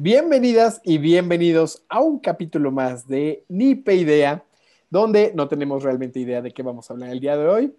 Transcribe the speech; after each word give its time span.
Bienvenidas 0.00 0.80
y 0.84 0.98
bienvenidos 0.98 1.82
a 1.88 1.98
un 1.98 2.20
capítulo 2.20 2.70
más 2.70 3.08
de 3.08 3.44
Nipe 3.48 3.96
Idea, 3.96 4.44
donde 4.90 5.32
no 5.34 5.48
tenemos 5.48 5.82
realmente 5.82 6.20
idea 6.20 6.40
de 6.40 6.52
qué 6.52 6.62
vamos 6.62 6.88
a 6.88 6.92
hablar 6.92 7.10
el 7.10 7.18
día 7.18 7.36
de 7.36 7.48
hoy. 7.48 7.76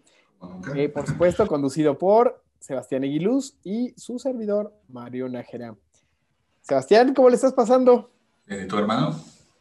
Eh, 0.75 0.89
por 0.89 1.07
supuesto, 1.07 1.47
conducido 1.47 1.97
por 1.97 2.43
Sebastián 2.59 3.05
Eguiluz 3.05 3.55
y 3.63 3.93
su 3.95 4.19
servidor, 4.19 4.73
Mario 4.89 5.29
Nájera. 5.29 5.77
Sebastián, 6.59 7.13
¿cómo 7.13 7.29
le 7.29 7.35
estás 7.35 7.53
pasando? 7.53 8.11
Bien, 8.45 8.65
¿y 8.65 8.67
tu 8.67 8.77
hermano? 8.77 9.17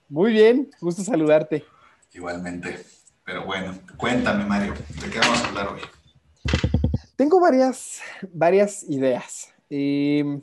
Muy 0.09 0.33
bien, 0.33 0.69
gusto 0.81 1.05
saludarte. 1.05 1.65
Igualmente. 2.13 2.85
Pero 3.25 3.47
bueno, 3.47 3.73
cuéntame, 3.97 4.45
Mario, 4.45 4.75
¿de 5.01 5.09
qué 5.09 5.21
vamos 5.21 5.45
a 5.45 5.49
hablar 5.49 5.69
hoy? 5.69 5.81
Tengo 7.15 7.39
varias, 7.39 8.01
varias 8.33 8.83
ideas. 8.83 9.55
Eh, 9.71 10.41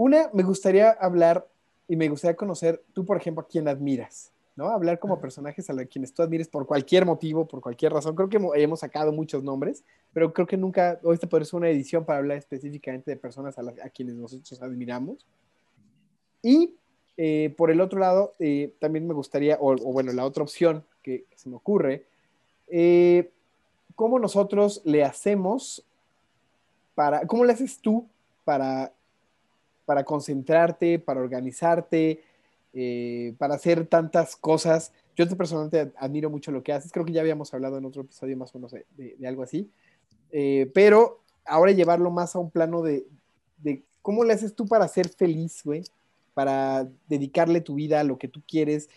una, 0.00 0.30
me 0.32 0.42
gustaría 0.42 0.92
hablar 0.92 1.46
y 1.86 1.94
me 1.94 2.08
gustaría 2.08 2.34
conocer, 2.34 2.82
tú, 2.94 3.04
por 3.04 3.18
ejemplo, 3.18 3.42
a 3.42 3.46
quién 3.46 3.68
admiras, 3.68 4.32
¿no? 4.56 4.70
Hablar 4.70 4.98
como 4.98 5.20
personajes 5.20 5.68
a 5.68 5.84
quienes 5.84 6.14
tú 6.14 6.22
admires 6.22 6.48
por 6.48 6.66
cualquier 6.66 7.04
motivo, 7.04 7.46
por 7.46 7.60
cualquier 7.60 7.92
razón. 7.92 8.16
Creo 8.16 8.30
que 8.30 8.38
hemos 8.62 8.80
sacado 8.80 9.12
muchos 9.12 9.44
nombres, 9.44 9.84
pero 10.14 10.32
creo 10.32 10.46
que 10.46 10.56
nunca, 10.56 10.98
hoy 11.02 11.18
te 11.18 11.26
podría 11.26 11.44
ser 11.44 11.58
una 11.58 11.68
edición 11.68 12.06
para 12.06 12.20
hablar 12.20 12.38
específicamente 12.38 13.10
de 13.10 13.18
personas 13.18 13.58
a, 13.58 13.90
quienes 13.90 14.14
nosotros 14.14 14.62
admiramos. 14.62 15.26
Y 16.42 16.76
eh, 17.18 17.52
por 17.58 17.70
el 17.70 17.82
otro 17.82 18.00
lado, 18.00 18.32
eh, 18.38 18.72
también 18.78 19.06
me 19.06 19.12
gustaría, 19.12 19.58
o, 19.60 19.76
bueno, 19.92 20.12
la 20.14 20.24
otra 20.24 20.42
opción 20.42 20.82
que, 21.02 21.26
se 21.34 21.50
me 21.50 21.56
ocurre, 21.56 22.06
eh, 22.68 23.30
¿cómo 23.96 24.18
nosotros 24.18 24.80
le 24.86 25.04
hacemos 25.04 25.84
para, 26.94 27.26
cómo 27.26 27.44
le 27.44 27.52
haces 27.52 27.80
tú 27.82 28.08
para 28.46 28.94
para 29.90 30.04
concentrarte, 30.04 31.00
para 31.00 31.20
organizarte, 31.20 32.22
eh, 32.72 33.34
para 33.38 33.56
hacer 33.56 33.88
tantas 33.88 34.36
cosas. 34.36 34.92
Yo 35.16 35.28
personalmente 35.36 35.92
admiro 35.96 36.30
mucho 36.30 36.52
lo 36.52 36.62
que 36.62 36.72
haces. 36.72 36.92
Creo 36.92 37.04
que 37.04 37.12
ya 37.12 37.22
habíamos 37.22 37.52
hablado 37.52 37.76
en 37.76 37.84
otro 37.84 38.02
episodio 38.02 38.36
más 38.36 38.54
o 38.54 38.58
menos 38.58 38.72
de, 38.72 39.26
algo 39.26 39.42
así. 39.42 39.68
Eh, 40.30 40.70
pero 40.72 41.22
ahora 41.44 41.72
llevarlo 41.72 42.12
más 42.12 42.36
a 42.36 42.38
un 42.38 42.52
plano 42.52 42.82
de, 42.82 43.04
cómo 44.00 44.22
le 44.22 44.32
haces 44.32 44.54
tú 44.54 44.64
para 44.68 44.86
ser 44.86 45.08
feliz, 45.08 45.60
güey, 45.64 45.82
para 46.34 46.88
dedicarle 47.08 47.60
tu 47.60 47.74
vida 47.74 47.98
a 47.98 48.04
lo 48.04 48.16
que 48.16 48.28
tú 48.28 48.44
quieres. 48.46 48.88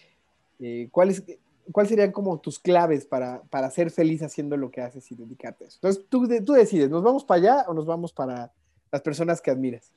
Eh, 0.59 0.89
¿cuáles, 0.91 1.23
¿Cuáles 1.71 1.89
serían 1.89 2.11
como 2.11 2.39
tus 2.39 2.59
claves 2.59 3.07
para, 3.07 3.41
para, 3.49 3.71
ser 3.71 3.89
feliz 3.89 4.21
haciendo 4.21 4.57
lo 4.57 4.69
que 4.69 4.81
haces 4.81 5.11
y 5.11 5.15
dedicarte 5.15 5.65
a 5.65 5.67
eso? 5.69 5.79
Entonces, 5.81 6.05
tú, 6.07 6.27
tú 6.45 6.53
decides, 6.53 6.91
¿nos 6.91 7.01
vamos 7.01 7.25
para 7.25 7.41
allá 7.41 7.65
o 7.67 7.73
nos 7.73 7.87
vamos 7.87 8.13
para 8.13 8.53
las 8.91 9.01
personas 9.01 9.41
que 9.41 9.49
admiras? 9.49 9.91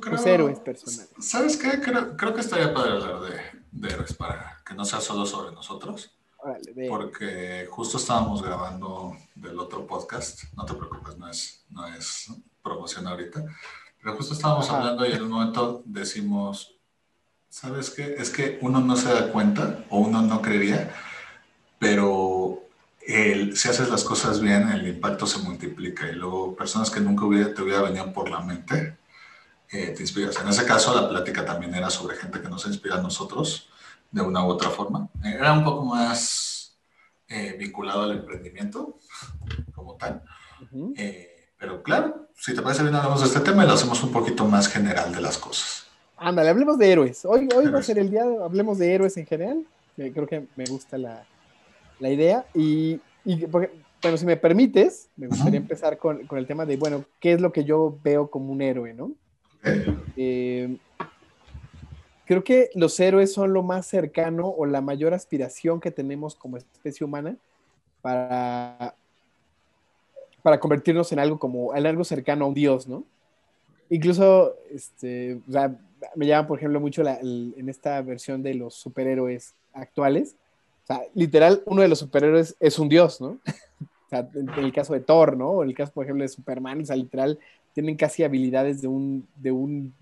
Creo, 0.00 0.24
héroes 0.26 0.60
personales. 0.60 1.10
¿Sabes 1.20 1.56
qué? 1.56 1.80
Creo, 1.80 2.16
creo, 2.16 2.34
que 2.34 2.40
estaría 2.40 2.72
padre 2.72 2.92
hablar 2.92 3.20
de, 3.20 3.40
de, 3.70 3.88
héroes 3.88 4.14
para 4.14 4.60
que 4.66 4.74
no 4.74 4.84
sea 4.84 5.00
solo 5.00 5.26
sobre 5.26 5.54
nosotros. 5.54 6.16
porque 6.88 7.66
justo 7.70 7.96
estábamos 7.98 8.42
grabando 8.42 9.16
del 9.34 9.58
otro 9.58 9.86
podcast. 9.86 10.44
No 10.56 10.64
te 10.64 10.74
preocupes, 10.74 11.16
no 11.16 11.28
es, 11.28 11.64
no 11.70 11.86
es 11.86 12.32
promoción 12.62 13.06
ahorita. 13.06 13.44
Pero 14.02 14.16
justo 14.16 14.34
estábamos 14.34 14.68
hablando 14.70 15.06
y 15.06 15.12
en 15.12 15.22
un 15.22 15.30
momento 15.30 15.82
decimos, 15.86 16.76
¿sabes 17.48 17.90
qué? 17.90 18.16
Es 18.18 18.30
que 18.30 18.58
uno 18.60 18.80
no 18.80 18.96
se 18.96 19.08
da 19.08 19.32
cuenta 19.32 19.84
o 19.88 19.98
uno 19.98 20.20
no 20.20 20.42
creería, 20.42 20.94
pero 21.78 22.64
el, 23.06 23.56
si 23.56 23.68
haces 23.68 23.88
las 23.90 24.04
cosas 24.04 24.40
bien, 24.40 24.68
el 24.70 24.86
impacto 24.86 25.26
se 25.26 25.38
multiplica. 25.38 26.08
Y 26.08 26.14
luego 26.14 26.54
personas 26.56 26.90
que 26.90 27.00
nunca 27.00 27.24
hubiera, 27.24 27.54
te 27.54 27.62
hubiera 27.62 27.82
venido 27.82 28.12
por 28.12 28.28
la 28.28 28.40
mente, 28.40 28.96
te 29.94 30.02
inspiras. 30.02 30.40
En 30.40 30.48
ese 30.48 30.64
caso, 30.64 30.94
la 30.94 31.08
plática 31.08 31.44
también 31.44 31.74
era 31.74 31.90
sobre 31.90 32.16
gente 32.16 32.40
que 32.40 32.48
nos 32.48 32.66
inspira 32.66 32.96
a 32.96 33.02
nosotros 33.02 33.68
de 34.10 34.22
una 34.22 34.44
u 34.44 34.48
otra 34.48 34.70
forma. 34.70 35.08
Era 35.24 35.52
un 35.52 35.64
poco 35.64 35.84
más 35.84 36.76
eh, 37.28 37.56
vinculado 37.58 38.02
al 38.02 38.12
emprendimiento 38.12 38.98
como 39.74 39.96
tal. 39.96 40.22
Eh, 40.96 41.50
pero 41.58 41.82
claro, 41.82 42.28
si 42.36 42.54
te 42.54 42.62
parece 42.62 42.82
bien, 42.82 42.94
hablamos 42.94 43.20
de 43.20 43.26
este 43.26 43.40
tema 43.40 43.64
y 43.64 43.66
lo 43.66 43.72
hacemos 43.74 44.02
un 44.02 44.12
poquito 44.12 44.44
más 44.44 44.68
general 44.68 45.12
de 45.12 45.20
las 45.20 45.38
cosas. 45.38 45.86
Ándale, 46.16 46.50
hablemos 46.50 46.78
de 46.78 46.92
héroes. 46.92 47.24
Hoy, 47.24 47.48
hoy 47.56 47.66
va 47.66 47.80
a 47.80 47.82
ser 47.82 47.98
el 47.98 48.10
día, 48.10 48.24
hablemos 48.42 48.78
de 48.78 48.94
héroes 48.94 49.16
en 49.16 49.26
general. 49.26 49.64
creo 49.96 50.26
que 50.26 50.46
me 50.54 50.64
gusta 50.66 50.96
la, 50.96 51.24
la 51.98 52.10
idea. 52.10 52.46
Y, 52.54 53.00
y 53.24 53.46
bueno, 53.46 53.68
si 54.16 54.26
me 54.26 54.36
permites, 54.36 55.08
me 55.16 55.26
gustaría 55.26 55.58
empezar 55.58 55.98
con, 55.98 56.26
con, 56.26 56.38
el 56.38 56.46
tema 56.46 56.64
de, 56.64 56.76
bueno, 56.76 57.04
¿qué 57.18 57.32
es 57.32 57.40
lo 57.40 57.52
que 57.52 57.64
yo 57.64 57.98
veo 58.04 58.30
como 58.30 58.52
un 58.52 58.62
héroe, 58.62 58.94
no? 58.94 59.12
Eh, 60.16 60.76
creo 62.24 62.44
que 62.44 62.70
los 62.74 62.98
héroes 63.00 63.32
son 63.32 63.52
lo 63.52 63.62
más 63.62 63.86
cercano 63.86 64.48
o 64.48 64.66
la 64.66 64.80
mayor 64.80 65.14
aspiración 65.14 65.80
que 65.80 65.90
tenemos 65.90 66.34
como 66.34 66.56
especie 66.56 67.04
humana 67.04 67.36
para, 68.02 68.94
para 70.42 70.60
convertirnos 70.60 71.10
en 71.12 71.18
algo 71.18 71.38
como 71.38 71.74
en 71.74 71.86
algo 71.86 72.04
cercano 72.04 72.44
a 72.44 72.48
un 72.48 72.54
dios, 72.54 72.86
¿no? 72.86 73.04
Incluso, 73.90 74.56
este, 74.70 75.40
me 76.14 76.26
llama, 76.26 76.48
por 76.48 76.58
ejemplo, 76.58 76.80
mucho 76.80 77.02
en 77.06 77.68
esta 77.68 78.00
versión 78.02 78.42
de 78.42 78.54
los 78.54 78.74
superhéroes 78.74 79.54
actuales. 79.72 80.36
O 80.84 80.86
sea, 80.86 81.02
literal, 81.14 81.62
uno 81.66 81.82
de 81.82 81.88
los 81.88 81.98
superhéroes 81.98 82.56
es 82.60 82.78
un 82.78 82.88
dios, 82.88 83.20
¿no? 83.20 83.38
en, 84.10 84.48
el 84.58 84.72
caso 84.72 84.94
de 84.94 85.00
Thor, 85.00 85.36
¿no? 85.36 85.50
O 85.50 85.62
en 85.62 85.70
el 85.70 85.74
caso, 85.74 85.92
por 85.92 86.04
ejemplo, 86.04 86.22
de 86.22 86.28
Superman, 86.28 86.82
o 86.82 86.84
sea, 86.84 86.96
literal, 86.96 87.38
tienen 87.74 87.96
casi 87.96 88.22
habilidades 88.22 88.80
de 88.80 88.88
un, 88.88 89.26
de 89.36 89.52
un, 89.52 89.92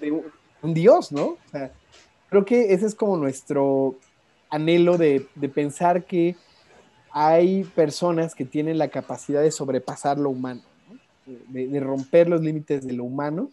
de, 0.00 0.22
un, 0.62 0.74
dios, 0.74 1.12
¿no? 1.12 1.24
O 1.24 1.38
sea, 1.50 1.72
creo 2.30 2.44
que 2.44 2.72
ese 2.72 2.86
es 2.86 2.94
como 2.94 3.16
nuestro 3.16 3.96
anhelo 4.48 4.96
de, 4.96 5.26
de 5.34 5.48
pensar 5.48 6.04
que 6.04 6.36
hay 7.10 7.64
personas 7.64 8.34
que 8.34 8.44
tienen 8.44 8.78
la 8.78 8.88
capacidad 8.88 9.42
de 9.42 9.50
sobrepasar 9.50 10.18
lo 10.18 10.30
humano, 10.30 10.62
de, 11.26 11.68
de, 11.68 11.80
romper 11.80 12.28
los 12.28 12.40
límites 12.40 12.86
de 12.86 12.94
lo 12.94 13.04
humano. 13.04 13.50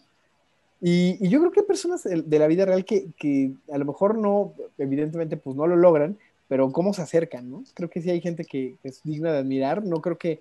Y, 0.80 1.18
y, 1.20 1.28
yo 1.28 1.40
creo 1.40 1.52
que 1.52 1.60
hay 1.60 1.66
personas 1.66 2.04
de 2.04 2.38
la 2.38 2.46
vida 2.46 2.64
real 2.64 2.86
que, 2.86 3.08
que, 3.18 3.52
a 3.70 3.76
lo 3.76 3.84
mejor 3.84 4.16
no, 4.16 4.54
evidentemente, 4.78 5.36
pues 5.36 5.56
no 5.56 5.66
lo 5.66 5.76
logran, 5.76 6.16
pero 6.48 6.72
cómo 6.72 6.94
se 6.94 7.02
acercan, 7.02 7.50
¿no? 7.50 7.64
Creo 7.74 7.90
que 7.90 8.00
sí 8.00 8.10
hay 8.10 8.20
gente 8.20 8.44
que, 8.44 8.76
es 8.82 9.02
digna 9.04 9.30
de 9.30 9.38
admirar, 9.38 9.84
no 9.84 10.00
creo 10.00 10.16
que, 10.16 10.40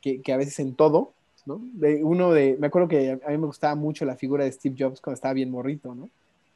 que, 0.00 0.32
a 0.32 0.36
veces 0.36 0.58
en 0.58 0.74
todo, 0.74 1.12
uno 1.56 2.32
de, 2.32 2.56
me 2.58 2.66
acuerdo 2.66 2.88
que 2.88 3.12
a 3.24 3.30
mí 3.30 3.38
me 3.38 3.46
gustaba 3.46 3.74
mucho 3.74 4.04
la 4.04 4.16
figura 4.16 4.44
de 4.44 4.52
Steve 4.52 4.76
Jobs 4.78 5.00
cuando 5.00 5.14
estaba 5.14 5.34
bien 5.34 5.50
morrito, 5.50 5.94
¿no? 5.94 6.10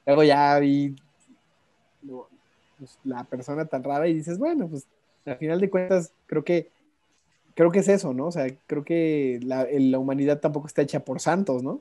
Luego 0.06 0.24
ya 0.24 0.58
vi 0.58 0.94
pues, 2.78 2.98
la 3.04 3.24
persona 3.24 3.64
tan 3.64 3.84
rara 3.84 4.08
y 4.08 4.14
dices, 4.14 4.38
bueno, 4.38 4.68
pues 4.68 4.86
al 5.24 5.36
final 5.36 5.60
de 5.60 5.70
cuentas 5.70 6.12
creo 6.26 6.44
que 6.44 6.68
creo 7.54 7.70
que 7.70 7.80
es 7.80 7.88
eso, 7.88 8.12
¿no? 8.12 8.26
O 8.26 8.32
sea, 8.32 8.46
creo 8.66 8.84
que 8.84 9.38
la, 9.42 9.66
humanidad 9.98 10.40
tampoco 10.40 10.66
está 10.66 10.82
hecha 10.82 11.00
por 11.00 11.20
santos, 11.20 11.62
¿no? 11.62 11.80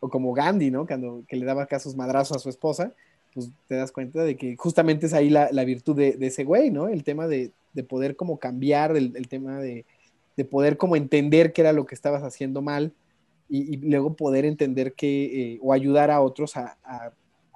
O 0.00 0.08
como 0.08 0.32
Gandhi. 0.32 0.70
Cuando 0.70 1.24
que 1.26 1.36
le 1.36 1.46
daba 1.46 1.66
casos 1.66 1.96
madrazos 1.96 2.36
a 2.36 2.40
su 2.40 2.48
esposa, 2.48 2.92
pues 3.34 3.50
te 3.66 3.76
das 3.76 3.92
cuenta 3.92 4.22
de 4.22 4.36
que 4.36 4.56
justamente 4.56 5.06
es 5.06 5.14
ahí 5.14 5.30
la, 5.30 5.48
virtud 5.64 5.96
de, 5.96 6.16
ese 6.20 6.44
güey, 6.44 6.70
¿no? 6.70 6.88
El 6.88 7.02
tema 7.02 7.26
de, 7.26 7.50
de 7.72 7.82
poder 7.82 8.16
como 8.16 8.38
cambiar, 8.38 8.96
el 8.96 9.28
tema 9.28 9.58
de, 9.58 9.84
de 10.36 10.44
poder 10.44 10.76
como 10.76 10.96
entender 10.96 11.52
qué 11.52 11.62
era 11.62 11.72
lo 11.72 11.86
que 11.86 11.94
estabas 11.94 12.22
haciendo 12.22 12.62
mal 12.62 12.92
y, 13.48 13.78
luego 13.78 14.14
poder 14.14 14.44
entender 14.44 14.92
que, 14.94 15.54
eh, 15.54 15.58
o 15.60 15.72
ayudar 15.72 16.10
a 16.10 16.20
otros 16.20 16.56
a, 16.56 16.78
a, 16.84 17.12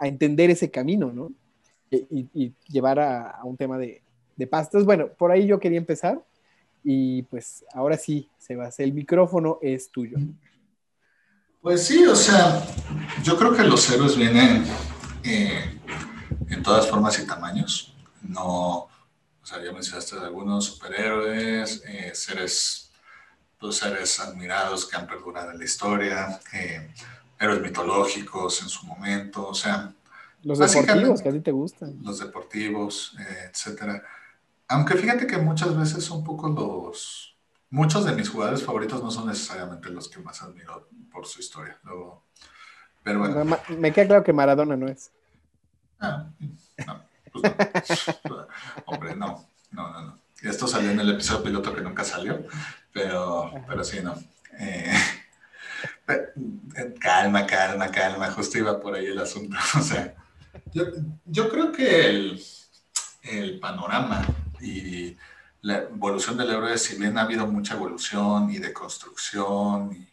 entender 0.09 0.51
ese 0.51 0.71
camino, 0.71 1.13
¿no? 1.13 1.33
Y, 1.91 2.53
llevar 2.69 2.99
a, 2.99 3.41
un 3.45 3.57
tema 3.57 3.79
de, 3.79 4.03
de 4.37 4.47
paz. 4.47 4.67
Entonces, 4.67 4.87
bueno, 4.87 5.09
por 5.17 5.31
ahí 5.31 5.47
yo 5.47 5.61
quería 5.61 5.79
empezar 5.79 6.21
y 6.83 7.23
pues 7.23 7.65
ahora 7.73 7.97
sí, 7.97 8.29
Sebas, 8.39 8.79
el 8.81 8.93
micrófono 8.93 9.59
es 9.63 9.91
tuyo. 9.91 10.19
Pues 11.63 11.87
sí, 11.87 12.05
o 12.05 12.15
sea, 12.15 12.63
yo 13.23 13.39
creo 13.39 13.55
que 13.55 13.65
los 13.65 13.91
héroes 13.91 14.17
vienen 14.17 14.65
eh, 15.23 15.79
en 16.51 16.63
todas 16.63 16.87
formas 16.91 17.19
y 17.19 17.27
tamaños. 17.27 17.95
No, 18.21 18.89
o 19.45 19.47
sea, 19.47 19.63
ya 19.63 19.73
mencionaste 19.73 20.17
algunos 20.17 20.65
superhéroes, 20.65 21.83
eh, 21.87 22.13
seres, 22.15 22.91
pues, 23.61 23.77
seres 23.77 24.19
admirados 24.19 24.87
que 24.87 24.97
han 24.97 25.07
perdurado 25.07 25.51
en 25.51 25.59
la 25.59 25.65
historia, 25.65 26.41
eh, 26.55 26.91
héroes 27.39 27.61
mitológicos 27.61 28.63
en 28.63 28.71
su 28.71 28.87
momento, 28.87 29.47
o 29.47 29.55
sea... 29.55 29.93
Los 30.43 30.59
deportivos 30.59 31.21
que 31.21 31.29
a 31.29 31.33
ti 31.33 31.41
te 31.41 31.51
gustan. 31.51 31.99
Los 32.03 32.21
deportivos, 32.21 33.15
eh, 33.21 33.51
etcétera. 33.51 34.03
Aunque 34.67 34.95
fíjate 34.95 35.27
que 35.27 35.37
muchas 35.37 35.77
veces 35.77 36.03
son 36.03 36.25
poco 36.25 36.49
los... 36.49 37.37
Muchos 37.69 38.07
de 38.07 38.13
mis 38.13 38.31
jugadores 38.31 38.63
favoritos 38.63 39.03
no 39.03 39.11
son 39.11 39.27
necesariamente 39.27 39.91
los 39.91 40.09
que 40.09 40.21
más 40.21 40.41
admiro 40.41 40.89
por 41.13 41.27
su 41.27 41.41
historia. 41.41 41.79
pero 43.03 43.19
bueno. 43.19 43.59
Me 43.77 43.93
queda 43.93 44.07
claro 44.07 44.25
que 44.25 44.33
Maradona 44.33 44.75
no 44.75 44.89
es. 44.89 45.11
Ah, 46.01 46.31
no. 46.87 47.04
Pues 47.35 48.07
hombre, 48.87 49.17
no, 49.17 49.49
no, 49.73 49.91
no, 49.91 50.03
no. 50.03 50.19
Esto 50.43 50.67
salió 50.67 50.91
en 50.91 51.01
el 51.01 51.11
episodio 51.11 51.43
piloto 51.43 51.75
que 51.75 51.81
nunca 51.81 52.05
salió, 52.05 52.47
pero, 52.93 53.53
pero 53.67 53.85
sí, 53.85 54.01
no. 54.03 54.15
Eh, 56.09 56.33
calma, 56.99 57.47
calma, 57.47 57.91
calma, 57.91 58.31
justo 58.31 58.57
iba 58.57 58.81
por 58.81 58.95
ahí 58.95 59.07
el 59.07 59.19
asunto. 59.19 59.57
O 59.79 59.83
sea, 59.83 60.15
yo, 60.73 61.49
creo 61.51 61.73
que 61.73 62.09
el, 62.09 62.43
el, 63.23 63.59
panorama 63.61 64.27
y 64.61 65.17
la 65.61 65.79
evolución 65.79 66.39
del 66.39 66.51
héroe, 66.51 66.79
si 66.79 66.97
bien 66.97 67.19
ha 67.19 67.23
habido 67.23 67.47
mucha 67.47 67.75
evolución 67.75 68.51
y 68.51 68.59
de 68.59 68.73
construcción, 68.73 70.09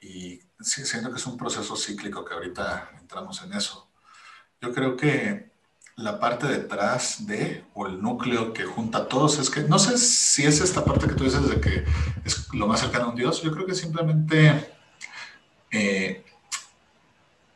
y, 0.00 0.06
y 0.06 0.40
siento 0.60 1.10
que 1.10 1.18
es 1.18 1.26
un 1.26 1.36
proceso 1.36 1.76
cíclico 1.76 2.24
que 2.24 2.34
ahorita 2.34 2.90
entramos 3.00 3.42
en 3.42 3.52
eso, 3.52 3.88
yo 4.60 4.72
creo 4.72 4.96
que 4.96 5.55
la 5.96 6.20
parte 6.20 6.46
detrás 6.46 7.26
de, 7.26 7.64
o 7.74 7.86
el 7.86 8.02
núcleo 8.02 8.52
que 8.52 8.64
junta 8.64 8.98
a 8.98 9.08
todos, 9.08 9.38
es 9.38 9.48
que 9.48 9.62
no 9.62 9.78
sé 9.78 9.96
si 9.96 10.44
es 10.44 10.60
esta 10.60 10.84
parte 10.84 11.06
que 11.06 11.14
tú 11.14 11.24
dices 11.24 11.48
de 11.48 11.60
que 11.60 11.84
es 12.24 12.52
lo 12.52 12.66
más 12.66 12.80
cercano 12.80 13.06
a 13.06 13.08
un 13.08 13.16
Dios, 13.16 13.42
yo 13.42 13.50
creo 13.50 13.66
que 13.66 13.74
simplemente 13.74 14.74
eh, 15.70 16.22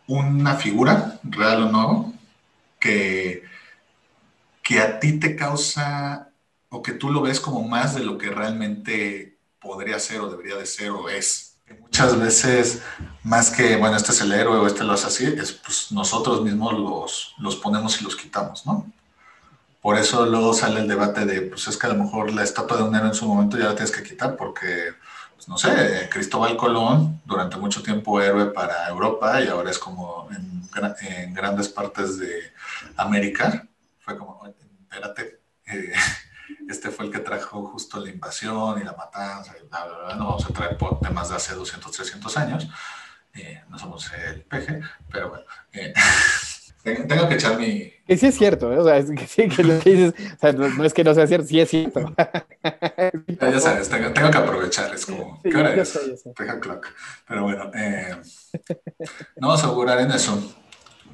una 0.06 0.54
figura, 0.54 1.20
real 1.22 1.64
o 1.64 1.70
no, 1.70 2.14
que, 2.78 3.44
que 4.62 4.81
a 4.81 4.98
ti 4.98 5.19
te 5.20 5.37
causa 5.37 6.32
o 6.70 6.82
que 6.82 6.92
tú 6.92 7.10
lo 7.10 7.20
ves 7.20 7.40
como 7.40 7.62
más 7.69 7.94
de 7.94 8.04
lo 8.04 8.16
que 8.16 8.31
realmente 8.31 9.38
podría 9.60 9.98
ser 9.98 10.20
o 10.20 10.31
debería 10.31 10.56
de 10.56 10.66
ser 10.66 10.90
o 10.90 11.10
es. 11.10 11.50
Muchas 11.78 12.19
veces, 12.19 12.82
más 13.22 13.50
que, 13.50 13.76
bueno, 13.76 13.96
este 13.96 14.12
es 14.12 14.20
el 14.20 14.32
héroe 14.32 14.58
o 14.58 14.67
este 14.67 14.84
lo 14.84 14.93
hace 14.93 15.06
así, 15.06 15.26
es 15.26 15.52
pues 15.52 15.93
nosotros 15.93 16.43
mismos 16.43 16.72
los, 16.72 17.34
los 17.38 17.56
ponemos 17.56 18.00
y 18.00 18.05
los 18.05 18.17
quitamos, 18.17 18.67
¿no? 18.67 18.90
Por 19.81 19.96
eso 19.96 20.26
luego 20.26 20.52
sale 20.52 20.81
el 20.81 20.88
debate 20.88 21.25
de, 21.25 21.43
pues 21.43 21.67
es 21.69 21.76
que 21.76 21.87
a 21.87 21.90
lo 21.90 22.02
mejor 22.02 22.32
la 22.32 22.43
estatua 22.43 22.76
de 22.76 22.82
un 22.82 22.94
héroe 22.94 23.08
en 23.08 23.14
su 23.14 23.26
momento 23.26 23.56
ya 23.56 23.64
la 23.64 23.75
tienes 23.75 23.90
que 23.90 24.02
quitar 24.02 24.37
porque, 24.37 24.93
pues 25.34 25.49
no 25.49 25.56
sé, 25.56 26.08
Cristóbal 26.11 26.56
Colón, 26.56 27.20
durante 27.25 27.56
mucho 27.56 27.82
tiempo 27.82 28.20
héroe 28.20 28.46
para 28.46 28.88
Europa 28.88 29.40
y 29.40 29.49
ahora 29.49 29.70
es 29.70 29.78
como 29.78 30.28
en, 30.37 30.61
grandes 31.34 31.69
partes 31.69 32.19
de 32.19 32.52
América, 32.96 33.66
fue 34.00 34.16
como, 34.16 34.46
espérate, 34.46 35.40
eh, 35.66 35.93
este 36.70 36.90
fue 36.90 37.06
el 37.06 37.11
que 37.11 37.19
trajo 37.20 37.67
justo 37.67 38.00
la 38.00 38.11
invasión 38.11 38.81
y 38.81 38.84
la 38.84 38.93
matanza, 38.93 39.55
y 39.58 39.69
bla, 39.69 39.87
bla, 39.87 39.99
bla. 39.99 40.14
no 40.14 40.26
vamos 40.26 40.46
a 40.46 40.52
traer 40.52 40.78
temas 41.02 41.28
de 41.28 41.37
hace 41.37 41.55
200, 41.55 41.90
300 41.90 42.37
años, 42.37 42.69
eh, 43.34 43.62
no 43.69 43.78
somos 43.78 44.11
el 44.12 44.43
peje, 44.43 44.81
pero 45.11 45.31
bueno, 45.31 45.44
eh, 45.72 45.93
tengo 46.82 47.28
que 47.28 47.34
echar 47.34 47.58
mi... 47.58 47.93
Que 48.06 48.17
sí 48.17 48.26
es 48.26 48.37
cierto, 48.37 48.72
¿eh? 48.72 48.78
o 48.78 48.84
sea, 48.84 48.96
es 48.99 49.11
que 49.11 49.26
sí, 49.26 49.49
que 49.49 49.62
lo 49.62 49.78
que 49.81 49.90
dices, 49.90 50.14
o 50.34 50.38
sea, 50.40 50.52
no, 50.52 50.84
es 50.84 50.94
que 50.94 51.05
no 51.05 51.14
sea 51.14 51.26
cierto, 51.26 51.46
sí 51.46 51.61
es 51.61 51.69
cierto. 51.69 52.14
ya, 52.17 53.61
sabes, 53.61 53.88
tengo, 53.88 54.12
que 54.12 54.38
aprovechar, 54.38 54.94
es 54.94 55.06
como, 55.06 55.40
¿qué 55.43 55.56
hora 55.56 55.75
es? 55.75 55.99
clock. 56.61 56.87
Pero 57.26 57.43
bueno, 57.44 57.70
no 59.37 59.49
vamos 59.49 59.62
a 59.62 59.66
augurar 59.66 60.00
en 60.00 60.11
eso. 60.11 60.56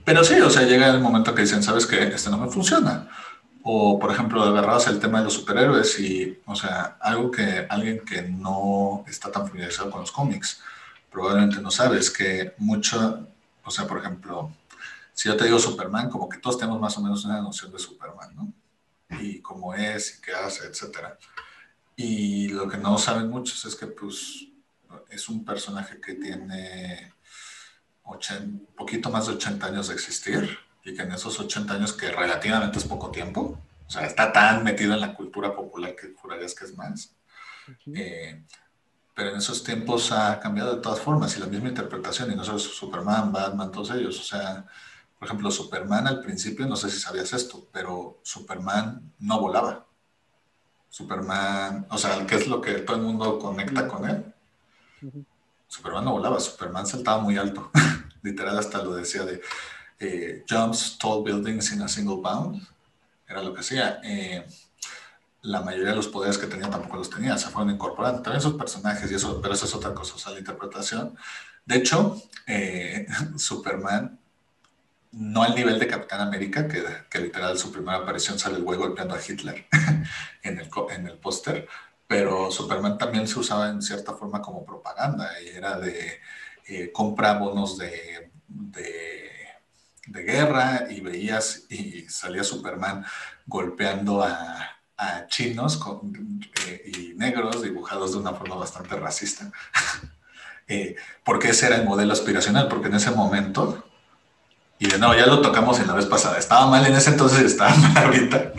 Pero 0.05 0.23
sí, 0.23 0.41
o 0.41 0.49
sea, 0.49 0.63
llega 0.63 0.89
el 0.89 1.01
momento 1.01 1.35
que 1.35 1.43
dicen, 1.43 1.63
¿sabes 1.63 1.85
qué? 1.85 2.05
Este 2.05 2.31
no 2.31 2.39
me 2.39 2.49
funciona 2.49 3.09
o, 3.69 3.99
por 3.99 4.13
ejemplo, 4.13 4.45
agarrados 4.45 4.87
el 4.87 5.01
tema 5.01 5.19
de 5.19 5.25
los 5.25 5.35
superhéroes 5.35 5.99
y, 5.99 6.41
o 6.47 6.55
sea, 6.55 6.99
algo 7.01 7.33
que 7.33 7.67
alguien 7.69 8.05
que 8.05 8.23
no 8.23 9.05
está 9.09 9.33
tan 9.33 9.45
familiarizado 9.45 9.91
con 9.91 10.03
los 10.03 10.13
cómics 10.13 10.63
probablemente 11.11 11.61
no 11.61 11.73
sabe 11.73 11.99
es 11.99 12.09
que 12.09 12.55
mucho, 12.59 13.27
o 13.65 13.71
sea, 13.73 13.89
por 13.89 13.99
ejemplo, 13.99 14.53
si 15.13 15.29
yo 15.29 15.37
te 15.37 15.47
digo 15.47 15.59
Superman, 15.59 16.09
como 16.09 16.29
que 16.29 16.39
todos 16.39 16.59
tenemos 16.59 16.81
más 16.81 16.97
o 16.97 17.01
menos 17.01 17.25
una 17.25 17.43
noción 17.43 17.73
de 17.73 17.81
Superman, 17.81 18.37
¿no? 18.37 18.53
Y 19.19 19.41
cómo 19.41 19.75
es 19.75 20.17
y 20.17 20.21
qué 20.21 20.33
hace, 20.33 20.69
etcétera. 20.69 21.19
Y 21.97 22.51
lo 22.51 22.69
que 22.69 22.77
no 22.77 22.99
saben 22.99 23.29
muchos 23.29 23.65
es 23.65 23.75
que, 23.75 23.89
pues, 23.89 24.47
es 25.11 25.29
un 25.29 25.45
personaje 25.45 26.01
que 26.01 26.15
tiene 26.15 27.13
un 28.05 28.67
poquito 28.77 29.11
más 29.11 29.27
de 29.27 29.33
80 29.33 29.67
años 29.67 29.89
de 29.89 29.95
existir 29.95 30.57
y 30.87 30.95
que 30.95 31.03
en 31.03 31.11
esos 31.11 31.39
80 31.39 31.75
años, 31.75 31.93
que 31.93 32.13
relativamente 32.13 32.79
es 32.79 32.85
poco 32.85 33.11
tiempo, 33.11 33.59
o 33.87 33.91
sea, 33.91 34.07
está 34.07 34.33
tan 34.33 34.63
metido 34.63 34.95
en 34.95 35.01
la 35.01 35.15
cultura 35.15 35.55
popular 35.55 35.97
que 35.97 36.15
jurarías 36.15 36.55
que 36.55 36.65
es 36.65 36.77
más. 36.77 37.13
Eh, 37.93 38.45
pero 39.13 39.31
en 39.31 39.37
esos 39.39 39.65
tiempos 39.65 40.13
ha 40.13 40.39
cambiado 40.39 40.77
de 40.77 40.81
todas 40.81 41.01
formas 41.01 41.37
y 41.37 41.41
la 41.41 41.47
misma 41.47 41.71
interpretación, 41.71 42.31
y 42.31 42.37
no 42.37 42.45
solo 42.45 42.61
Superman, 42.61 43.33
Batman, 43.33 43.73
todos 43.73 43.91
ellos. 43.91 44.21
O 44.21 44.23
sea, 44.23 44.65
por 45.19 45.27
ejemplo, 45.27 45.51
Superman 45.51 46.07
al 46.07 46.21
principio, 46.21 46.67
no 46.67 46.77
sé 46.77 46.89
si 46.89 47.01
sabías 47.01 47.33
esto, 47.33 47.67
pero 47.73 48.21
Superman 48.23 49.13
no 49.19 49.41
volaba. 49.41 49.87
Superman, 50.89 51.89
o 51.91 51.99
sea, 51.99 52.25
¿qué 52.29 52.37
es 52.37 52.47
lo 52.47 52.61
que 52.61 52.75
todo 52.75 52.97
el 52.97 53.03
mundo 53.03 53.41
conecta 53.41 53.89
con 53.89 54.09
él? 54.09 54.33
Superman 55.67 56.05
no 56.05 56.13
volaba, 56.13 56.39
Superman 56.39 56.87
saltaba 56.87 57.21
muy 57.21 57.37
alto. 57.37 57.73
Literal, 58.23 58.57
hasta 58.57 58.83
lo 58.85 58.95
decía 58.95 59.25
de 59.25 59.43
eh, 59.99 60.45
jumps 60.49 60.99
tall 60.99 61.23
buildings 61.23 61.73
in 61.73 61.83
a 61.83 61.89
single 61.89 62.17
bound, 62.17 62.67
era 63.29 63.43
lo 63.43 63.55
que 63.55 63.61
hacía. 63.61 64.01
Eh, 64.05 64.47
la 65.43 65.61
mayoría 65.61 65.91
de 65.91 65.97
los 65.97 66.09
poderes 66.09 66.39
que 66.39 66.47
tenía 66.47 66.69
tampoco 66.69 66.97
los 66.97 67.11
tenía, 67.11 67.39
se 67.39 67.49
fueron 67.49 67.71
incorporando. 67.71 68.23
También 68.23 68.43
sus 68.43 68.55
personajes 68.55 69.11
y 69.11 69.15
eso, 69.15 69.41
pero 69.41 69.55
eso 69.55 69.67
es 69.67 69.75
otra 69.75 69.95
cosa, 69.95 70.15
o 70.15 70.19
sea, 70.19 70.33
la 70.33 70.41
interpretación. 70.41 71.17
De 71.65 71.77
hecho, 71.77 72.21
eh, 72.47 73.07
Superman, 73.37 74.19
no 75.13 75.43
al 75.43 75.55
nivel 75.55 75.79
de 75.79 75.87
Capitán 75.87 76.21
América, 76.21 76.69
que, 76.69 76.85
que, 77.09 77.21
literal 77.21 77.57
su 77.57 77.73
primera 77.73 77.99
aparición 77.99 78.39
sale 78.39 78.57
el 78.57 78.65
güey 78.65 78.79
golpeando 78.79 79.15
a 79.15 79.21
Hitler 79.21 79.67
en 80.43 80.59
el, 80.59 80.69
en 80.91 81.07
el 81.07 81.17
póster, 81.19 81.69
pero 82.07 82.51
Superman 82.51 82.99
también 82.99 83.27
se 83.27 83.39
usaba 83.39 83.71
en 83.71 83.81
cierta 83.81 84.13
forma 84.13 84.43
como 84.43 84.65
propaganda 84.65 85.31
y 85.41 85.49
era 85.49 85.79
de 85.79 86.21
compra 86.93 87.35
bonos 87.35 87.79
de, 87.79 88.31
de 88.49 89.26
de 90.07 90.23
guerra 90.23 90.87
y 90.89 91.01
veías 91.01 91.65
y 91.69 92.09
salía 92.09 92.45
Superman 92.45 93.05
golpeando 93.47 94.23
a, 94.23 94.73
chinos 95.29 95.79
eh, 96.67 96.83
y 96.87 97.15
negros 97.19 97.61
dibujados 97.61 98.13
de 98.13 98.19
una 98.19 98.33
forma 98.33 98.55
bastante 98.55 98.97
racista. 98.97 99.51
eh, 100.69 100.97
porque 101.23 101.51
ese 101.51 101.67
era 101.67 101.77
el 101.77 101.85
modelo 101.85 102.15
aspiracional, 102.15 102.67
porque 102.69 102.89
en 102.89 102.95
ese 102.95 103.11
momento, 103.11 103.85
y 104.79 104.89
de 104.89 104.97
nuevo 104.97 105.15
ya 105.15 105.27
lo 105.27 105.43
tocamos 105.43 105.79
en 105.81 105.89
la 105.89 105.95
vez 105.95 106.07
pasada, 106.07 106.39
estaba 106.39 106.67
mal 106.69 106.87
en 106.87 106.95
ese 106.95 107.11
entonces 107.11 107.43
y 107.43 107.45
estaba 107.47 107.75
mal 107.75 108.05
ahorita, 108.05 108.53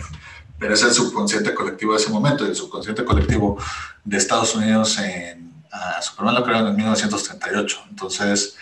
pero 0.60 0.76
es 0.76 0.84
el 0.84 0.92
subconsciente 0.92 1.56
colectivo 1.56 1.94
de 1.94 2.00
ese 2.00 2.12
momento, 2.12 2.46
el 2.46 2.56
subconsciente 2.56 3.04
colectivo 3.04 3.58
de 4.04 4.18
Estados 4.18 4.54
Unidos 4.56 4.98
en... 5.00 5.48
Superman 6.02 6.36
lo 6.36 6.44
crearon 6.44 6.68
en 6.70 6.76
1938, 6.76 7.86
entonces 7.90 8.58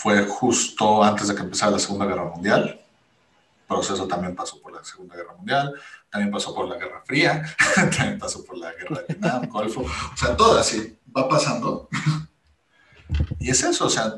fue 0.00 0.24
justo 0.24 1.04
antes 1.04 1.28
de 1.28 1.34
que 1.34 1.42
empezara 1.42 1.72
la 1.72 1.78
Segunda 1.78 2.06
Guerra 2.06 2.24
Mundial. 2.24 2.62
El 2.70 3.66
proceso 3.68 4.08
también 4.08 4.34
pasó 4.34 4.58
por 4.58 4.72
la 4.72 4.82
Segunda 4.82 5.14
Guerra 5.14 5.34
Mundial, 5.36 5.74
también 6.08 6.32
pasó 6.32 6.54
por 6.54 6.66
la 6.66 6.76
Guerra 6.76 7.02
Fría, 7.04 7.44
también 7.74 8.18
pasó 8.18 8.42
por 8.42 8.56
la 8.56 8.72
Guerra 8.72 9.00
de 9.00 9.04
Vietnam, 9.08 9.46
Golfo, 9.50 9.82
o 9.82 10.16
sea, 10.16 10.34
todo 10.34 10.58
así, 10.58 10.96
va 11.14 11.28
pasando. 11.28 11.86
Y 13.38 13.50
es 13.50 13.62
eso, 13.62 13.84
o 13.84 13.90
sea, 13.90 14.14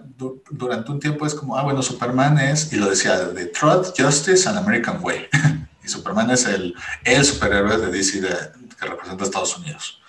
durante 0.52 0.92
un 0.92 1.00
tiempo 1.00 1.26
es 1.26 1.34
como, 1.34 1.58
ah, 1.58 1.64
bueno, 1.64 1.82
Superman 1.82 2.38
es, 2.38 2.72
y 2.72 2.76
lo 2.76 2.88
decía, 2.88 3.18
de 3.18 3.46
Truth, 3.46 3.92
Justice 3.98 4.48
and 4.48 4.58
American 4.58 5.02
Way. 5.02 5.26
y 5.84 5.88
Superman 5.88 6.30
es 6.30 6.46
el, 6.46 6.76
el 7.02 7.24
superhéroe 7.24 7.76
de 7.78 7.90
DC 7.90 8.20
que 8.20 8.86
representa 8.86 9.24
a 9.24 9.26
Estados 9.26 9.58
Unidos. 9.58 10.00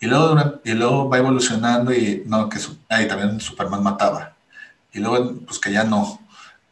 Y 0.00 0.06
luego, 0.06 0.60
y 0.64 0.72
luego 0.72 1.08
va 1.08 1.18
evolucionando 1.18 1.92
y, 1.92 2.24
no, 2.26 2.48
que, 2.48 2.58
ahí 2.88 3.06
también 3.06 3.38
Superman 3.40 3.84
mataba 3.84 4.31
y 4.92 5.00
luego 5.00 5.34
pues 5.46 5.58
que 5.58 5.72
ya 5.72 5.84
no. 5.84 6.20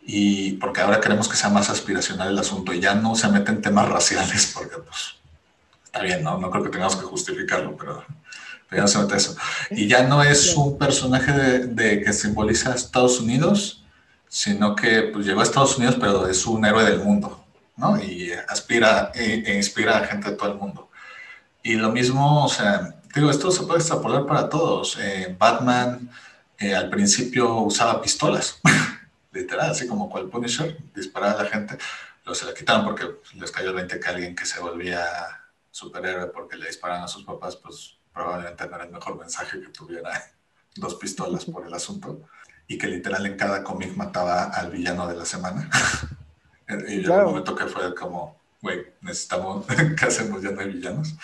Y 0.03 0.53
porque 0.53 0.81
ahora 0.81 1.01
queremos 1.01 1.29
que 1.29 1.37
sea 1.37 1.51
más 1.51 1.71
aspiracional 1.71 2.29
el 2.29 2.39
asunto 2.39 2.73
y 2.73 2.81
ya 2.81 2.95
no 2.95 3.15
se 3.15 3.29
meten 3.29 3.63
temas 3.63 3.89
raciales 3.89 4.53
porque 4.55 4.77
pues 4.79 5.17
está 5.85 6.03
bien, 6.03 6.23
¿no? 6.23 6.39
No 6.39 6.51
creo 6.51 6.65
que 6.65 6.71
tengamos 6.71 6.97
que 6.97 7.03
justificarlo, 7.03 7.77
pero, 7.77 8.05
ya 8.71 8.83
no 8.83 8.89
se 8.89 8.99
mete 8.99 9.17
eso. 9.17 9.37
Y 9.71 9.89
ya 9.89 10.05
no 10.05 10.23
es 10.23 10.55
un 10.57 10.79
personaje 10.79 11.33
de, 11.33 12.03
que 12.03 12.13
simboliza 12.13 12.73
a 12.73 12.77
Estados 12.77 13.21
Unidos, 13.21 13.85
sino 14.29 14.77
que 14.77 15.03
pues 15.13 15.27
llegó 15.27 15.41
a 15.41 15.43
Estados 15.43 15.77
Unidos, 15.77 15.97
pero 16.01 16.29
es 16.29 16.47
un 16.47 16.65
héroe 16.65 16.85
del 16.85 17.01
mundo, 17.01 17.45
¿no? 17.77 18.01
Y 18.01 18.31
aspira 18.49 19.11
e, 19.13 19.43
e 19.45 19.57
inspira 19.57 19.99
a 19.99 20.07
gente 20.07 20.31
de 20.31 20.37
todo 20.37 20.53
el 20.53 20.59
mundo. 20.59 20.89
Y 21.63 21.75
lo 21.75 21.91
mismo, 21.91 22.45
o 22.45 22.49
sea, 22.49 22.95
digo, 23.15 23.31
esto 23.31 23.51
se 23.51 23.65
puede 23.65 23.81
extrapolar 23.81 24.25
para 24.27 24.49
todos. 24.49 24.97
Eh, 25.01 25.35
Batman, 25.39 26.09
eh, 26.61 26.75
al 26.75 26.91
principio 26.91 27.57
usaba 27.63 28.03
pistolas, 28.03 28.61
literal, 29.33 29.71
así 29.71 29.87
como 29.87 30.11
cual 30.11 30.29
Punisher, 30.29 30.77
disparaba 30.95 31.41
a 31.41 31.45
la 31.45 31.49
gente. 31.49 31.79
Luego 32.25 32.35
se 32.35 32.45
la 32.45 32.53
quitaron 32.53 32.85
porque 32.85 33.07
les 33.35 33.51
cayó 33.51 33.71
el 33.71 33.77
20 33.77 33.99
que 33.99 34.09
alguien 34.09 34.37
que 34.37 34.45
se 34.45 34.61
volvía 34.61 35.07
superhéroe 35.71 36.27
porque 36.27 36.59
le 36.59 36.67
disparan 36.67 37.03
a 37.03 37.09
sus 37.09 37.25
papás, 37.25 37.57
pues 37.57 37.97
probablemente 38.13 38.67
no 38.67 38.75
era 38.75 38.85
el 38.85 38.91
mejor 38.91 39.19
mensaje 39.19 39.59
que 39.59 39.69
tuviera 39.69 40.11
dos 40.77 40.97
pistolas 40.97 41.47
por 41.47 41.67
el 41.67 41.73
asunto. 41.73 42.21
Y 42.69 42.77
que 42.77 42.87
literal 42.87 43.25
en 43.27 43.37
cada 43.37 43.65
cómic 43.65 43.97
mataba 43.97 44.45
al 44.45 44.71
villano 44.71 45.09
de 45.09 45.17
la 45.17 45.25
semana. 45.25 45.69
y 46.89 46.99
llegó 46.99 47.15
un 47.15 47.25
momento 47.25 47.57
que 47.57 47.67
fue 47.67 47.95
como, 47.95 48.37
güey, 48.61 48.85
necesitamos, 49.01 49.67
¿qué 49.99 50.05
hacemos? 50.05 50.43
Ya 50.43 50.51
no 50.51 50.61
hay 50.61 50.69
villanos. 50.69 51.15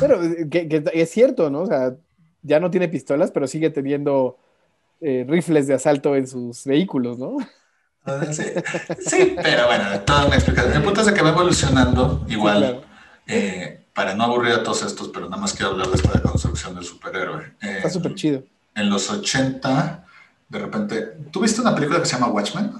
Pero 0.00 0.20
que, 0.50 0.68
que, 0.68 0.82
es 0.92 1.10
cierto, 1.10 1.48
¿no? 1.48 1.60
O 1.60 1.66
sea, 1.66 1.94
ya 2.42 2.58
no 2.58 2.70
tiene 2.70 2.88
pistolas, 2.88 3.30
pero 3.30 3.46
sigue 3.46 3.70
teniendo 3.70 4.36
eh, 5.00 5.24
rifles 5.28 5.66
de 5.66 5.74
asalto 5.74 6.14
en 6.16 6.26
sus 6.26 6.64
vehículos, 6.64 7.18
¿no? 7.18 7.38
Sí, 8.32 9.34
pero 9.42 9.66
bueno, 9.66 10.00
toda 10.00 10.26
una 10.26 10.36
explicación. 10.36 10.74
El 10.74 10.82
punto 10.82 11.00
es 11.00 11.06
de 11.06 11.14
que 11.14 11.22
va 11.22 11.30
evolucionando 11.30 12.24
igual. 12.28 12.82
Eh, 13.26 13.84
para 13.94 14.14
no 14.14 14.24
aburrir 14.24 14.54
a 14.54 14.62
todos 14.62 14.82
estos, 14.82 15.08
pero 15.08 15.28
nada 15.28 15.40
más 15.40 15.52
quiero 15.52 15.72
hablar 15.72 15.88
de 15.88 15.96
esta 15.96 16.22
construcción 16.22 16.74
del 16.74 16.84
superhéroe. 16.84 17.52
Está 17.60 17.90
súper 17.90 18.14
chido. 18.14 18.42
En 18.74 18.88
los 18.88 19.10
80, 19.10 20.04
de 20.48 20.58
repente. 20.58 21.02
¿Tuviste 21.30 21.60
una 21.60 21.74
película 21.74 22.00
que 22.00 22.06
se 22.06 22.14
llama 22.14 22.28
Watchmen? 22.28 22.72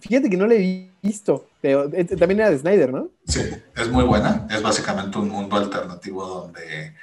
Fíjate 0.00 0.28
que 0.28 0.36
no 0.36 0.46
la 0.46 0.54
he 0.54 0.90
visto, 1.02 1.48
pero 1.60 1.88
eh, 1.92 2.04
también 2.04 2.40
era 2.40 2.50
de 2.50 2.58
Snyder, 2.58 2.92
¿no? 2.92 3.08
Sí, 3.26 3.40
es 3.76 3.88
muy 3.88 4.04
buena. 4.04 4.46
Es 4.50 4.60
básicamente 4.60 5.18
un 5.18 5.28
mundo 5.28 5.56
alternativo 5.56 6.26
donde, 6.26 6.94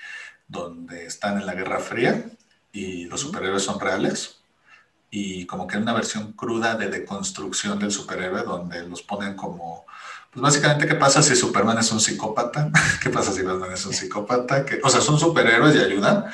donde 0.48 1.06
están 1.06 1.40
en 1.40 1.46
la 1.46 1.56
Guerra 1.56 1.80
Fría 1.80 2.26
y 2.72 3.06
los 3.06 3.22
superhéroes 3.22 3.64
son 3.64 3.80
reales. 3.80 4.42
Y 5.10 5.46
como 5.46 5.68
que 5.68 5.76
es 5.76 5.82
una 5.82 5.94
versión 5.94 6.34
cruda 6.34 6.76
de 6.76 6.90
deconstrucción 6.90 7.80
del 7.80 7.92
superhéroe, 7.92 8.44
donde 8.44 8.88
los 8.88 9.02
ponen 9.02 9.36
como. 9.36 9.86
Pues 10.32 10.42
básicamente, 10.42 10.88
¿qué 10.88 10.96
pasa 10.96 11.22
si 11.22 11.36
Superman 11.36 11.78
es 11.80 11.92
un 11.92 12.00
psicópata? 12.00 12.72
¿Qué 13.04 13.10
pasa 13.10 13.32
si 13.34 13.42
Batman 13.42 13.74
es 13.74 13.86
un 13.86 13.94
psicópata? 13.94 14.66
o 14.84 14.90
sea, 14.90 15.02
son 15.02 15.20
superhéroes 15.20 15.76
y 15.76 15.80
ayudan, 15.80 16.26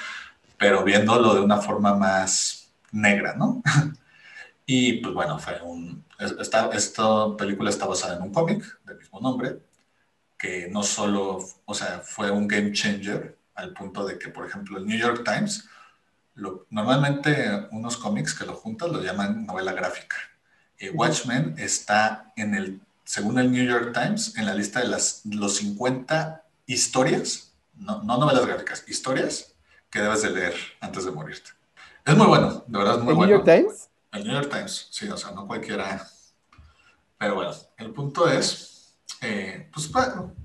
pero 0.58 0.84
viéndolo 0.84 1.34
de 1.34 1.42
una 1.42 1.58
forma 1.58 1.96
más 1.96 2.70
negra, 2.92 3.36
¿no? 3.36 3.64
y 4.66 4.94
pues 5.02 5.14
bueno, 5.14 5.40
fue 5.40 5.60
un, 5.64 6.06
esta, 6.20 6.70
esta 6.74 7.36
película 7.38 7.70
está 7.70 7.86
basada 7.86 8.16
en 8.16 8.24
un 8.24 8.34
cómic 8.34 8.64
del 8.86 8.98
mismo 8.98 9.20
nombre, 9.20 9.60
que 10.38 10.68
no 10.70 10.84
solo, 10.84 11.40
o 11.66 11.74
sea, 11.74 12.02
fue 12.04 12.32
un 12.32 12.48
game 12.48 12.72
changer 12.72 13.38
al 13.56 13.74
punto 13.74 14.06
de 14.06 14.20
que, 14.20 14.30
por 14.30 14.46
ejemplo, 14.46 14.78
el 14.78 14.86
New 14.86 14.98
York 14.98 15.24
Times, 15.24 15.68
normalmente 16.70 17.68
unos 17.72 17.98
cómics 17.98 18.34
que 18.34 18.46
lo 18.46 18.54
juntan 18.54 18.92
lo 18.92 19.02
llaman 19.02 19.46
novela 19.46 19.74
gráfica. 19.74 20.18
Watchmen 20.94 21.56
está 21.58 22.32
en 22.36 22.54
el, 22.54 22.82
según 23.04 23.40
el 23.40 23.52
New 23.52 23.66
York 23.66 23.94
Times, 23.94 24.38
en 24.38 24.46
la 24.46 24.54
lista 24.54 24.80
de 24.80 24.88
las, 24.88 25.22
los 25.26 25.58
50 25.58 26.44
historias, 26.68 27.54
no, 27.76 28.04
no 28.04 28.18
novelas 28.18 28.46
gráficas, 28.46 28.84
historias 28.88 29.56
que 29.90 30.02
debes 30.02 30.22
de 30.22 30.30
leer 30.30 30.56
antes 30.82 31.06
de 31.06 31.12
morirte. 31.12 31.50
Es 32.06 32.16
muy 32.16 32.28
bueno, 32.28 32.64
de 32.68 32.78
verdad 32.78 32.98
es 32.98 33.04
muy 33.04 33.14
bueno. 33.14 33.36
¿El 33.36 33.44
New 33.44 33.46
York 33.46 33.64
Times? 33.64 33.90
El 34.12 34.24
New 34.24 34.34
York 34.34 34.50
Times, 34.50 34.88
sí, 34.92 35.10
o 35.10 35.18
sea, 35.18 35.32
no 35.32 35.48
cualquiera. 35.48 36.08
Pero 37.18 37.36
bueno, 37.36 37.52
el 37.78 37.92
punto 37.92 38.30
es, 38.30 38.96
eh, 39.22 39.70
pues 39.74 39.90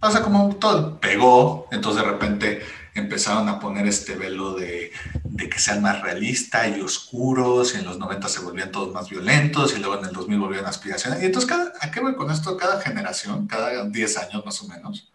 pasa 0.01 0.23
como 0.23 0.57
todo 0.57 0.99
pegó, 0.99 1.69
entonces 1.71 2.03
de 2.03 2.11
repente 2.11 2.63
empezaron 2.95 3.49
a 3.49 3.59
poner 3.59 3.87
este 3.87 4.17
velo 4.17 4.55
de, 4.55 4.93
de, 5.25 5.49
que 5.49 5.59
sean 5.59 5.83
más 5.83 6.01
realistas 6.03 6.77
y 6.77 6.81
oscuros, 6.81 7.75
y 7.75 7.79
en 7.79 7.85
los 7.85 7.99
90 7.99 8.29
se 8.29 8.41
volvían 8.41 8.71
todos 8.71 8.93
más 8.93 9.09
violentos, 9.09 9.75
y 9.77 9.81
luego 9.81 9.99
en 9.99 10.07
el 10.07 10.13
2000 10.13 10.39
volvían 10.39 10.67
aspiraciones. 10.67 11.23
Y 11.23 11.27
entonces, 11.27 11.49
cada, 11.49 11.73
¿a 11.81 11.91
qué 11.91 12.01
voy 12.01 12.15
con 12.15 12.31
esto? 12.31 12.57
Cada 12.57 12.81
generación, 12.81 13.47
cada 13.47 13.85
10 13.85 14.19
años 14.19 14.45
más 14.45 14.63
o 14.63 14.69
menos, 14.69 15.13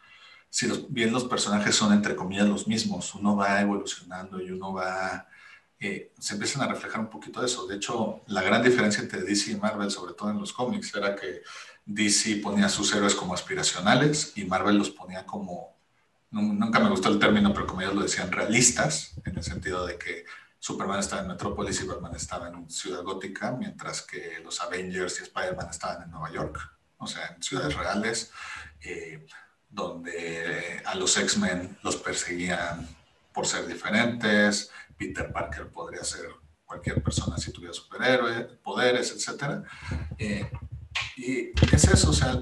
si 0.50 0.68
los, 0.68 0.92
bien 0.92 1.12
los 1.12 1.26
personajes 1.26 1.76
son 1.76 1.94
entre 1.94 2.16
comillas 2.16 2.48
los 2.48 2.68
mismos, 2.68 3.14
uno 3.16 3.36
va 3.36 3.62
evolucionando 3.62 4.42
y 4.42 4.52
uno 4.52 4.74
va 4.74 5.28
eh, 5.80 6.12
se 6.18 6.34
empiezan 6.34 6.64
a 6.64 6.68
reflejar 6.68 7.02
un 7.02 7.10
poquito 7.10 7.40
de 7.40 7.46
eso. 7.46 7.68
De 7.68 7.76
hecho, 7.76 8.22
la 8.28 8.42
gran 8.42 8.64
diferencia 8.64 9.02
entre 9.02 9.22
DC 9.22 9.52
y 9.52 9.56
Marvel, 9.58 9.92
sobre 9.92 10.14
todo 10.14 10.32
en 10.32 10.40
los 10.40 10.52
cómics, 10.52 10.94
era 10.96 11.16
que 11.16 11.44
DC 11.86 12.38
ponía 12.38 12.66
a 12.66 12.70
sus 12.70 12.94
héroes 12.96 13.14
como 13.14 13.34
aspiracionales 13.34 14.34
y 14.36 14.46
Marvel 14.46 14.78
los 14.78 14.90
ponía 14.90 15.26
como, 15.26 15.77
nunca 16.32 16.80
me 16.80 16.90
gustó 16.90 17.10
el 17.10 17.20
término, 17.20 17.54
pero 17.54 17.68
como 17.68 17.82
ellos 17.82 17.96
lo 17.96 18.02
decían, 18.02 18.32
realistas, 18.32 19.14
en 19.26 19.38
el 19.38 19.44
sentido 19.44 19.86
de 19.86 19.98
que 19.98 20.26
Superman 20.60 21.00
estaba 21.00 21.22
en 21.22 21.30
Metrópolis 21.30 21.82
y 21.82 21.88
Batman 21.88 22.16
estaba 22.16 22.50
en 22.50 22.70
Ciudad 22.70 23.04
Gótica, 23.04 23.52
mientras 23.52 24.02
que 24.02 24.40
los 24.44 24.60
Avengers 24.62 25.20
y 25.20 25.24
Spider-Man 25.24 25.70
estaban 25.70 26.04
en 26.04 26.12
Nueva 26.12 26.32
York, 26.32 26.60
o 26.98 27.08
sea, 27.08 27.28
en 27.28 27.44
ciudades 27.44 27.76
reales, 27.76 28.32
eh, 28.82 29.26
donde 29.70 30.82
a 30.86 30.96
los 30.96 31.16
X-Men 31.18 31.78
los 31.84 31.98
perseguían 31.98 32.88
por 33.34 33.46
ser 33.46 33.68
diferentes, 33.68 34.72
Peter 34.98 35.32
Parker 35.32 35.68
podría 35.68 36.04
ser 36.04 36.28
cualquier 36.66 37.02
persona 37.02 37.38
si 37.38 37.52
tuviera 37.52 37.74
superhéroe, 37.74 38.44
poderes, 38.64 39.12
etc. 39.12 39.64
Eh, 40.18 40.50
y 41.16 41.52
es 41.72 41.84
eso, 41.86 42.10
o 42.10 42.14
sea, 42.14 42.42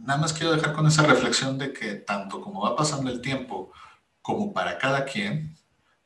nada 0.00 0.20
más 0.20 0.32
quiero 0.32 0.52
dejar 0.52 0.72
con 0.72 0.86
esa 0.86 1.02
reflexión 1.02 1.58
de 1.58 1.72
que 1.72 1.94
tanto 1.94 2.40
como 2.40 2.62
va 2.62 2.76
pasando 2.76 3.10
el 3.10 3.20
tiempo, 3.20 3.72
como 4.22 4.52
para 4.52 4.78
cada 4.78 5.04
quien, 5.04 5.56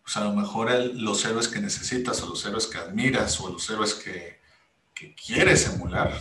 pues 0.02 0.16
a 0.16 0.24
lo 0.24 0.32
mejor 0.32 0.70
los 0.94 1.24
héroes 1.24 1.48
que 1.48 1.60
necesitas 1.60 2.22
o 2.22 2.28
los 2.28 2.44
héroes 2.44 2.66
que 2.66 2.78
admiras 2.78 3.40
o 3.40 3.48
los 3.48 3.68
héroes 3.70 3.94
que, 3.94 4.40
que 4.94 5.14
quieres 5.14 5.66
emular, 5.66 6.20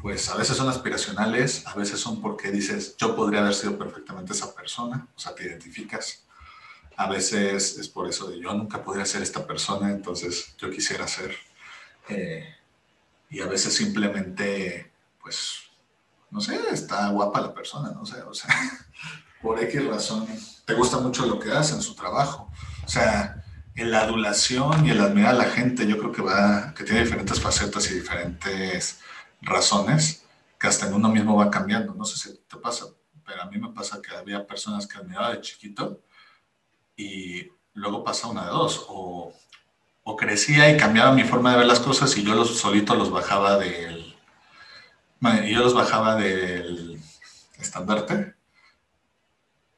pues 0.00 0.28
a 0.28 0.36
veces 0.36 0.56
son 0.56 0.68
aspiracionales, 0.68 1.66
a 1.66 1.74
veces 1.74 2.00
son 2.00 2.20
porque 2.20 2.50
dices, 2.50 2.96
yo 2.96 3.14
podría 3.16 3.40
haber 3.40 3.54
sido 3.54 3.78
perfectamente 3.78 4.32
esa 4.32 4.54
persona, 4.54 5.08
o 5.14 5.20
sea, 5.20 5.34
te 5.34 5.44
identificas 5.44 6.24
a 6.96 7.08
veces 7.08 7.78
es 7.78 7.88
por 7.88 8.08
eso 8.08 8.30
de 8.30 8.40
yo 8.40 8.52
nunca 8.54 8.82
podría 8.82 9.04
ser 9.04 9.22
esta 9.22 9.46
persona, 9.46 9.90
entonces 9.90 10.54
yo 10.58 10.70
quisiera 10.70 11.06
ser. 11.08 11.34
Eh, 12.08 12.46
y 13.30 13.40
a 13.40 13.46
veces 13.46 13.74
simplemente, 13.74 14.90
pues, 15.20 15.70
no 16.32 16.40
sé, 16.40 16.58
está 16.72 17.08
guapa 17.10 17.42
la 17.42 17.54
persona, 17.54 17.90
no 17.90 18.06
sé, 18.06 18.22
o 18.22 18.32
sea, 18.32 18.50
por 19.42 19.62
X 19.62 19.86
razón, 19.86 20.26
te 20.64 20.74
gusta 20.74 20.98
mucho 20.98 21.26
lo 21.26 21.38
que 21.38 21.52
hace 21.52 21.74
en 21.74 21.82
su 21.82 21.94
trabajo. 21.94 22.50
O 22.84 22.88
sea, 22.88 23.44
la 23.76 24.00
adulación 24.00 24.86
y 24.86 24.90
el 24.90 25.00
admirar 25.00 25.34
a 25.34 25.38
la 25.38 25.44
gente, 25.44 25.86
yo 25.86 25.98
creo 25.98 26.10
que 26.10 26.22
va, 26.22 26.72
que 26.74 26.84
tiene 26.84 27.02
diferentes 27.02 27.38
facetas 27.38 27.90
y 27.90 27.94
diferentes 27.94 29.00
razones, 29.42 30.24
que 30.58 30.66
hasta 30.68 30.86
en 30.86 30.94
uno 30.94 31.10
mismo 31.10 31.36
va 31.36 31.50
cambiando. 31.50 31.94
No 31.94 32.04
sé 32.04 32.16
si 32.16 32.38
te 32.48 32.56
pasa, 32.56 32.86
pero 33.26 33.42
a 33.42 33.46
mí 33.46 33.58
me 33.58 33.68
pasa 33.68 34.00
que 34.00 34.14
había 34.14 34.46
personas 34.46 34.86
que 34.86 34.98
admiraba 34.98 35.32
de 35.32 35.40
chiquito 35.42 36.00
y 36.96 37.46
luego 37.74 38.02
pasa 38.04 38.28
una 38.28 38.44
de 38.44 38.50
dos, 38.50 38.86
o, 38.88 39.34
o, 40.04 40.16
crecía 40.16 40.70
y 40.70 40.78
cambiaba 40.78 41.12
mi 41.12 41.24
forma 41.24 41.52
de 41.52 41.58
ver 41.58 41.66
las 41.66 41.80
cosas 41.80 42.16
y 42.16 42.22
yo 42.22 42.34
los 42.34 42.56
solito 42.58 42.94
los 42.94 43.10
bajaba 43.10 43.58
del, 43.58 44.11
yo 45.22 45.60
los 45.60 45.74
bajaba 45.74 46.16
del 46.16 47.00
estandarte. 47.58 48.34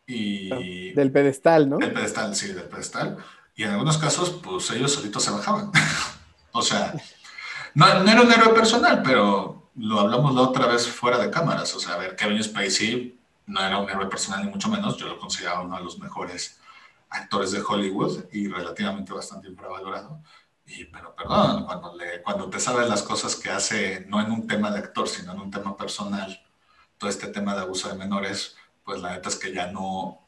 Y, 0.06 0.92
del 0.92 1.12
pedestal, 1.12 1.68
¿no? 1.68 1.78
Del 1.78 1.92
pedestal, 1.92 2.34
sí, 2.34 2.52
del 2.52 2.68
pedestal. 2.68 3.16
Y 3.54 3.64
en 3.64 3.70
algunos 3.70 3.98
casos, 3.98 4.30
pues 4.42 4.70
ellos 4.70 4.92
solitos 4.92 5.22
se 5.22 5.30
bajaban. 5.30 5.70
o 6.52 6.62
sea, 6.62 6.94
no, 7.74 8.02
no, 8.02 8.10
era 8.10 8.22
un 8.22 8.32
héroe 8.32 8.54
personal, 8.54 9.02
pero 9.02 9.70
lo 9.76 10.00
hablamos 10.00 10.34
la 10.34 10.42
otra 10.42 10.66
vez 10.66 10.86
fuera 10.86 11.18
de 11.18 11.30
cámaras. 11.30 11.74
O 11.74 11.80
sea, 11.80 11.94
a 11.94 11.98
ver, 11.98 12.16
Kevin 12.16 12.42
Spacey 12.42 13.18
no 13.46 13.60
era 13.60 13.78
un 13.78 13.88
héroe 13.88 14.06
personal, 14.06 14.44
ni 14.44 14.50
mucho 14.50 14.68
menos. 14.68 14.96
Yo 14.96 15.06
lo 15.08 15.18
consideraba 15.18 15.62
uno 15.62 15.76
de 15.76 15.84
los 15.84 15.98
mejores 15.98 16.58
actores 17.10 17.52
de 17.52 17.62
Hollywood 17.62 18.24
y 18.32 18.48
relativamente 18.48 19.12
bastante 19.12 19.48
infravalorado. 19.48 20.20
Y, 20.66 20.84
pero 20.86 21.14
perdón, 21.14 21.64
cuando, 21.64 21.94
le, 21.96 22.22
cuando 22.22 22.48
te 22.48 22.58
sabes 22.58 22.88
las 22.88 23.02
cosas 23.02 23.36
que 23.36 23.50
hace, 23.50 24.04
no 24.08 24.20
en 24.20 24.30
un 24.32 24.46
tema 24.46 24.70
de 24.70 24.78
actor, 24.78 25.08
sino 25.08 25.32
en 25.32 25.40
un 25.40 25.50
tema 25.50 25.76
personal, 25.76 26.40
todo 26.96 27.10
este 27.10 27.28
tema 27.28 27.54
de 27.54 27.62
abuso 27.62 27.88
de 27.88 27.96
menores, 27.96 28.56
pues 28.84 29.00
la 29.00 29.12
neta 29.12 29.28
es 29.28 29.36
que 29.36 29.52
ya 29.52 29.70
no, 29.70 30.20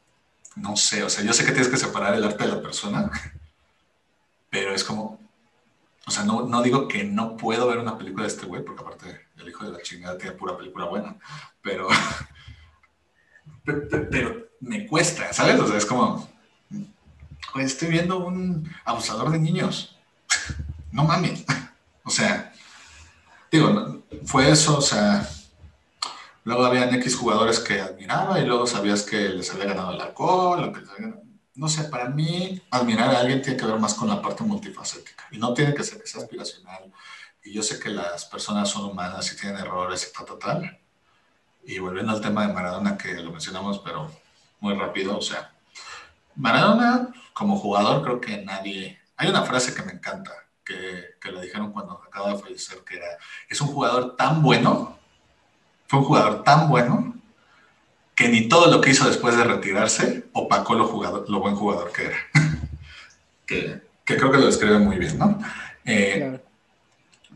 no 0.55 0.75
sé, 0.75 1.03
o 1.03 1.09
sea, 1.09 1.23
yo 1.23 1.33
sé 1.33 1.43
que 1.43 1.51
tienes 1.51 1.69
que 1.69 1.77
separar 1.77 2.13
el 2.13 2.23
arte 2.23 2.43
de 2.43 2.55
la 2.55 2.61
persona, 2.61 3.09
pero 4.49 4.73
es 4.73 4.83
como, 4.83 5.19
o 6.05 6.11
sea, 6.11 6.23
no, 6.23 6.43
no 6.43 6.61
digo 6.61 6.87
que 6.87 7.03
no 7.03 7.35
puedo 7.35 7.67
ver 7.67 7.79
una 7.79 7.97
película 7.97 8.23
de 8.23 8.29
este 8.29 8.45
güey, 8.45 8.63
porque 8.63 8.83
aparte 8.83 9.27
el 9.37 9.49
hijo 9.49 9.65
de 9.65 9.71
la 9.71 9.81
chingada 9.81 10.17
tiene 10.17 10.35
pura 10.35 10.55
película 10.55 10.85
buena, 10.85 11.15
pero, 11.61 11.87
pero, 13.65 13.87
pero 14.11 14.47
me 14.59 14.85
cuesta, 14.87 15.33
¿sabes? 15.33 15.59
O 15.59 15.67
sea, 15.67 15.77
es 15.77 15.85
como, 15.85 16.29
estoy 17.55 17.89
viendo 17.89 18.19
un 18.19 18.69
abusador 18.85 19.31
de 19.31 19.39
niños. 19.39 19.96
No 20.97 21.03
mames. 21.03 21.45
o 22.03 22.09
sea, 22.09 22.51
digo, 23.51 24.01
fue 24.25 24.49
eso, 24.49 24.79
o 24.79 24.81
sea, 24.81 25.29
luego 26.43 26.65
habían 26.65 26.93
X 26.95 27.15
jugadores 27.15 27.59
que 27.59 27.79
admiraba 27.79 28.39
y 28.39 28.45
luego 28.45 28.65
sabías 28.65 29.03
que 29.03 29.29
les 29.29 29.53
había 29.53 29.65
ganado 29.65 29.91
el 29.91 30.01
alcohol, 30.01 30.73
no 31.53 31.69
sé, 31.69 31.83
para 31.85 32.09
mí 32.09 32.59
admirar 32.71 33.13
a 33.13 33.19
alguien 33.19 33.43
tiene 33.43 33.57
que 33.57 33.65
ver 33.65 33.79
más 33.79 33.93
con 33.93 34.07
la 34.07 34.21
parte 34.21 34.43
multifacética 34.43 35.25
y 35.31 35.37
no 35.37 35.53
tiene 35.53 35.75
que 35.75 35.83
ser 35.83 36.01
que 36.01 36.07
sea 36.07 36.21
aspiracional. 36.21 36.91
Y 37.43 37.53
yo 37.53 37.61
sé 37.61 37.79
que 37.79 37.89
las 37.89 38.25
personas 38.25 38.67
son 38.67 38.85
humanas 38.85 39.31
y 39.31 39.37
tienen 39.37 39.59
errores 39.59 40.07
y 40.09 40.13
tal, 40.13 40.25
tal, 40.25 40.39
tal. 40.39 40.79
Y 41.63 41.79
volviendo 41.79 42.11
al 42.11 42.21
tema 42.21 42.45
de 42.45 42.53
Maradona, 42.53 42.97
que 42.97 43.13
lo 43.15 43.31
mencionamos, 43.31 43.79
pero 43.79 44.11
muy 44.59 44.73
rápido, 44.73 45.17
o 45.17 45.21
sea, 45.21 45.53
Maradona, 46.35 47.09
como 47.33 47.57
jugador, 47.57 48.03
creo 48.03 48.19
que 48.19 48.43
nadie. 48.43 48.99
Hay 49.15 49.29
una 49.29 49.43
frase 49.43 49.73
que 49.73 49.83
me 49.83 49.93
encanta, 49.93 50.31
que, 50.67 51.15
que 51.21 51.31
le 51.31 51.41
dijeron 51.41 51.71
cuando 51.71 52.01
acaba 52.05 52.33
de 52.33 52.39
fallecer, 52.39 52.79
que 52.83 52.97
era: 52.97 53.07
es 53.47 53.61
un 53.61 53.67
jugador 53.67 54.15
tan 54.17 54.41
bueno, 54.41 54.97
fue 55.87 55.99
un 55.99 56.05
jugador 56.05 56.43
tan 56.43 56.69
bueno, 56.69 57.15
que 58.17 58.29
ni 58.29 58.49
todo 58.49 58.71
lo 58.71 58.81
que 58.81 58.89
hizo 58.89 59.07
después 59.07 59.37
de 59.37 59.43
retirarse 59.43 60.25
opacó 60.33 60.73
lo, 60.73 60.87
jugador, 60.87 61.29
lo 61.29 61.39
buen 61.39 61.55
jugador 61.55 61.91
que 61.91 62.05
era. 62.07 62.17
que, 63.45 63.81
que, 64.03 64.17
creo 64.17 64.31
que 64.31 64.39
lo 64.39 64.47
describe 64.47 64.79
muy 64.79 64.97
bien, 64.97 65.17
¿no? 65.19 65.39
Eh, 65.85 66.39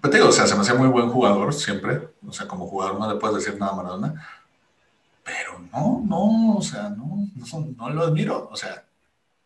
Pero 0.02 0.12
te 0.12 0.18
digo, 0.18 0.30
o 0.30 0.32
sea, 0.32 0.48
se 0.48 0.56
me 0.56 0.62
hacía 0.62 0.74
muy 0.74 0.88
buen 0.88 1.10
jugador 1.10 1.54
siempre. 1.54 2.10
O 2.28 2.34
sea, 2.34 2.48
como 2.48 2.68
jugador 2.68 3.00
no 3.00 3.14
le 3.14 3.20
puedes 3.20 3.38
decir 3.38 3.60
nada 3.60 3.74
a 3.74 3.76
Maradona. 3.76 4.28
Pero 5.24 5.60
no, 5.72 6.04
no, 6.04 6.58
o 6.58 6.62
sea, 6.62 6.90
no, 6.90 7.28
no, 7.78 7.90
lo 7.92 8.04
admiro. 8.04 8.50
O 8.52 8.56
sea, 8.56 8.84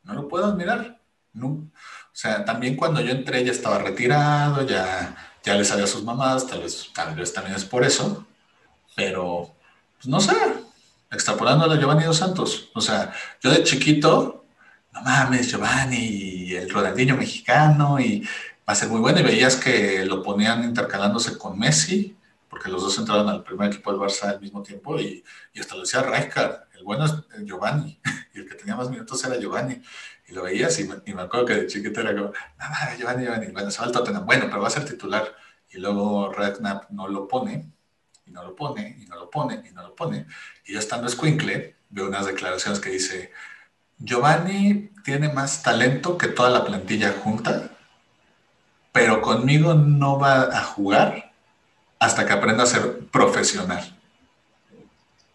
no 0.04 0.14
lo 0.14 0.28
puedo 0.30 0.46
admirar. 0.46 1.00
No. 1.34 1.68
O 2.16 2.18
sea, 2.18 2.46
también 2.46 2.78
cuando 2.78 3.02
yo 3.02 3.12
entré 3.12 3.44
ya 3.44 3.52
estaba 3.52 3.78
retirado, 3.78 4.66
ya, 4.66 5.18
ya 5.44 5.54
le 5.56 5.66
sabía 5.66 5.86
sus 5.86 6.06
mamás, 6.06 6.48
tal 6.48 6.62
vez, 6.62 6.90
tal 6.94 7.14
vez 7.14 7.34
también 7.34 7.58
es 7.58 7.66
por 7.66 7.84
eso. 7.84 8.26
Pero, 8.96 9.54
pues 9.98 10.08
no 10.08 10.22
sé, 10.22 10.34
extrapolando 11.12 11.66
a 11.66 11.78
Giovanni 11.78 12.06
Dos 12.06 12.16
Santos. 12.16 12.70
O 12.74 12.80
sea, 12.80 13.14
yo 13.42 13.52
de 13.52 13.64
chiquito, 13.64 14.46
no 14.94 15.02
mames, 15.02 15.50
Giovanni, 15.52 16.54
el 16.54 16.70
Ronaldinho 16.70 17.18
mexicano, 17.18 18.00
y 18.00 18.22
va 18.22 18.72
a 18.72 18.76
ser 18.76 18.88
muy 18.88 19.02
bueno. 19.02 19.20
Y 19.20 19.24
veías 19.24 19.58
que 19.58 20.06
lo 20.06 20.24
ponían 20.24 20.64
intercalándose 20.64 21.38
con 21.38 21.60
Messi, 21.60 22.16
porque 22.50 22.70
los 22.70 22.82
dos 22.82 22.98
entraron 22.98 23.28
al 23.28 23.44
primer 23.44 23.74
equipo 23.74 23.92
del 23.92 24.00
Barça 24.00 24.30
al 24.30 24.40
mismo 24.40 24.64
tiempo, 24.64 24.98
y, 25.02 25.22
y 25.54 25.60
hasta 25.60 25.76
lo 25.76 25.82
decía 25.82 26.02
Rijkaard, 26.02 26.70
el 26.76 26.86
bueno 26.86 27.04
es 27.04 27.14
Giovanni, 27.44 28.00
y 28.34 28.40
el 28.40 28.48
que 28.48 28.56
tenía 28.56 28.78
más 28.78 28.90
minutos 28.90 29.22
era 29.26 29.38
Giovanni. 29.38 29.82
Y 30.28 30.34
lo 30.34 30.44
veías 30.44 30.80
y 30.80 30.86
me, 30.86 31.22
acuerdo 31.22 31.46
que 31.46 31.56
de 31.56 31.68
chiquito 31.68 32.02
era 32.02 32.16
como, 32.16 32.28
no, 32.30 32.98
Giovanni, 32.98 33.26
Giovanni, 33.26 33.48
bueno, 33.48 33.70
se 33.70 33.80
va 33.80 33.86
al 33.86 33.92
Tottenham, 33.92 34.26
bueno, 34.26 34.46
pero 34.48 34.62
va 34.62 34.68
a 34.68 34.72
ser 34.72 34.86
titular. 34.86 35.36
Y 35.70 35.78
luego 35.78 36.32
Redknapp 36.32 36.90
no 36.90 37.08
lo 37.08 37.28
pone, 37.28 37.72
y 38.26 38.32
no 38.32 38.44
lo 38.44 38.56
pone, 38.56 38.98
y 39.00 39.06
no 39.06 39.16
lo 39.16 39.30
pone, 39.30 39.64
y 39.70 39.74
no 39.74 39.84
lo 39.84 39.96
pone. 39.96 40.26
Y 40.66 40.74
yo 40.74 40.80
estando 40.80 41.08
escuincle, 41.08 41.76
veo 41.90 42.08
unas 42.08 42.26
declaraciones 42.26 42.80
que 42.80 42.90
dice, 42.90 43.32
Giovanni 43.98 44.92
tiene 45.04 45.30
más 45.30 45.64
talento 45.64 46.18
que 46.18 46.28
toda 46.28 46.50
la 46.50 46.66
plantilla 46.66 47.14
junta, 47.24 47.70
pero 48.92 49.22
conmigo 49.22 49.74
no 49.74 50.18
va 50.20 50.44
a 50.44 50.64
jugar 50.64 51.34
hasta 52.00 52.26
que 52.26 52.34
aprenda 52.34 52.64
a 52.64 52.68
ser 52.68 53.00
profesional. 53.08 53.96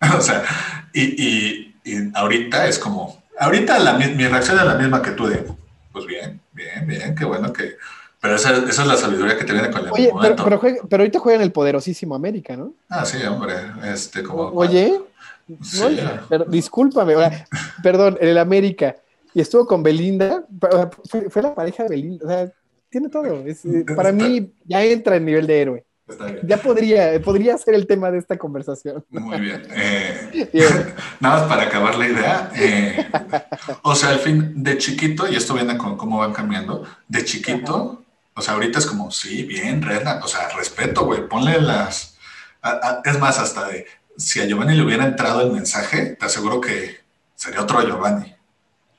o 0.16 0.20
sea, 0.20 0.44
y, 0.92 1.74
ahorita 2.14 2.66
es 2.66 2.78
como, 2.78 3.19
ahorita 3.40 3.94
mi 3.94 4.26
reacción 4.26 4.58
es 4.58 4.64
la 4.64 4.74
misma 4.74 5.02
que 5.02 5.10
tú 5.10 5.26
de, 5.26 5.44
pues 5.92 6.06
bien, 6.06 6.40
bien, 6.52 6.86
bien, 6.86 7.14
qué 7.14 7.24
bueno 7.24 7.52
que 7.52 7.76
pero 8.20 8.34
esa, 8.34 8.54
es 8.54 8.86
la 8.86 8.96
sabiduría 8.96 9.36
que 9.38 9.44
te 9.44 9.52
viene 9.54 9.70
con 9.70 9.82
el 9.82 9.92
Oye, 9.92 10.12
momento. 10.12 10.44
Pero, 10.44 10.60
pero, 10.88 11.02
ahorita 11.02 11.18
juega 11.20 11.36
en 11.36 11.42
el 11.42 11.52
poderosísimo 11.52 12.14
América, 12.14 12.54
¿no? 12.54 12.74
Ah, 12.90 13.06
sí, 13.06 13.16
hombre. 13.24 13.54
Este, 13.82 14.22
como, 14.22 14.48
Oye, 14.48 15.00
pero, 16.28 16.44
discúlpame, 16.44 17.14
perdón, 17.82 18.18
el 18.20 18.36
América. 18.36 18.96
Y 19.32 19.40
estuvo 19.40 19.66
con 19.66 19.82
Belinda, 19.82 20.44
fue, 21.30 21.42
la 21.42 21.54
pareja 21.54 21.84
de 21.84 21.88
Belinda, 21.88 22.26
o 22.26 22.28
sea, 22.28 22.52
tiene 22.90 23.08
todo. 23.08 23.42
para 23.96 24.12
mí 24.12 24.52
ya 24.66 24.84
entra 24.84 25.16
en 25.16 25.24
nivel 25.24 25.46
de 25.46 25.60
héroe. 25.62 25.84
Ya 26.44 26.56
podría, 26.56 27.20
podría 27.22 27.56
ser 27.58 27.74
el 27.74 27.86
tema 27.86 28.10
de 28.10 28.18
esta 28.18 28.36
conversación. 28.36 29.04
Muy 29.10 29.40
bien. 29.40 29.62
Eh, 29.70 30.30
nada 31.20 31.40
más 31.40 31.48
para 31.48 31.62
acabar 31.64 31.96
la 31.96 32.08
idea. 32.08 32.50
Eh, 32.56 33.06
o 33.82 33.94
sea, 33.94 34.10
al 34.10 34.18
fin, 34.18 34.62
de 34.62 34.78
chiquito, 34.78 35.28
y 35.28 35.36
esto 35.36 35.54
viene 35.54 35.76
con 35.76 35.96
cómo 35.96 36.18
van 36.18 36.32
cambiando, 36.32 36.84
de 37.08 37.24
chiquito, 37.24 38.02
o 38.34 38.42
sea, 38.42 38.54
ahorita 38.54 38.78
es 38.78 38.86
como, 38.86 39.10
sí, 39.10 39.44
bien, 39.44 39.82
Redna, 39.82 40.20
o 40.22 40.28
sea, 40.28 40.48
respeto, 40.50 41.04
güey, 41.04 41.28
ponle 41.28 41.60
las... 41.60 42.16
es 43.04 43.18
más, 43.18 43.38
hasta 43.38 43.68
de, 43.68 43.86
si 44.16 44.40
a 44.40 44.46
Giovanni 44.46 44.74
le 44.74 44.82
hubiera 44.82 45.04
entrado 45.04 45.40
el 45.40 45.52
mensaje, 45.52 46.16
te 46.18 46.26
aseguro 46.26 46.60
que 46.60 47.00
sería 47.34 47.62
otro 47.62 47.82
Giovanni. 47.82 48.34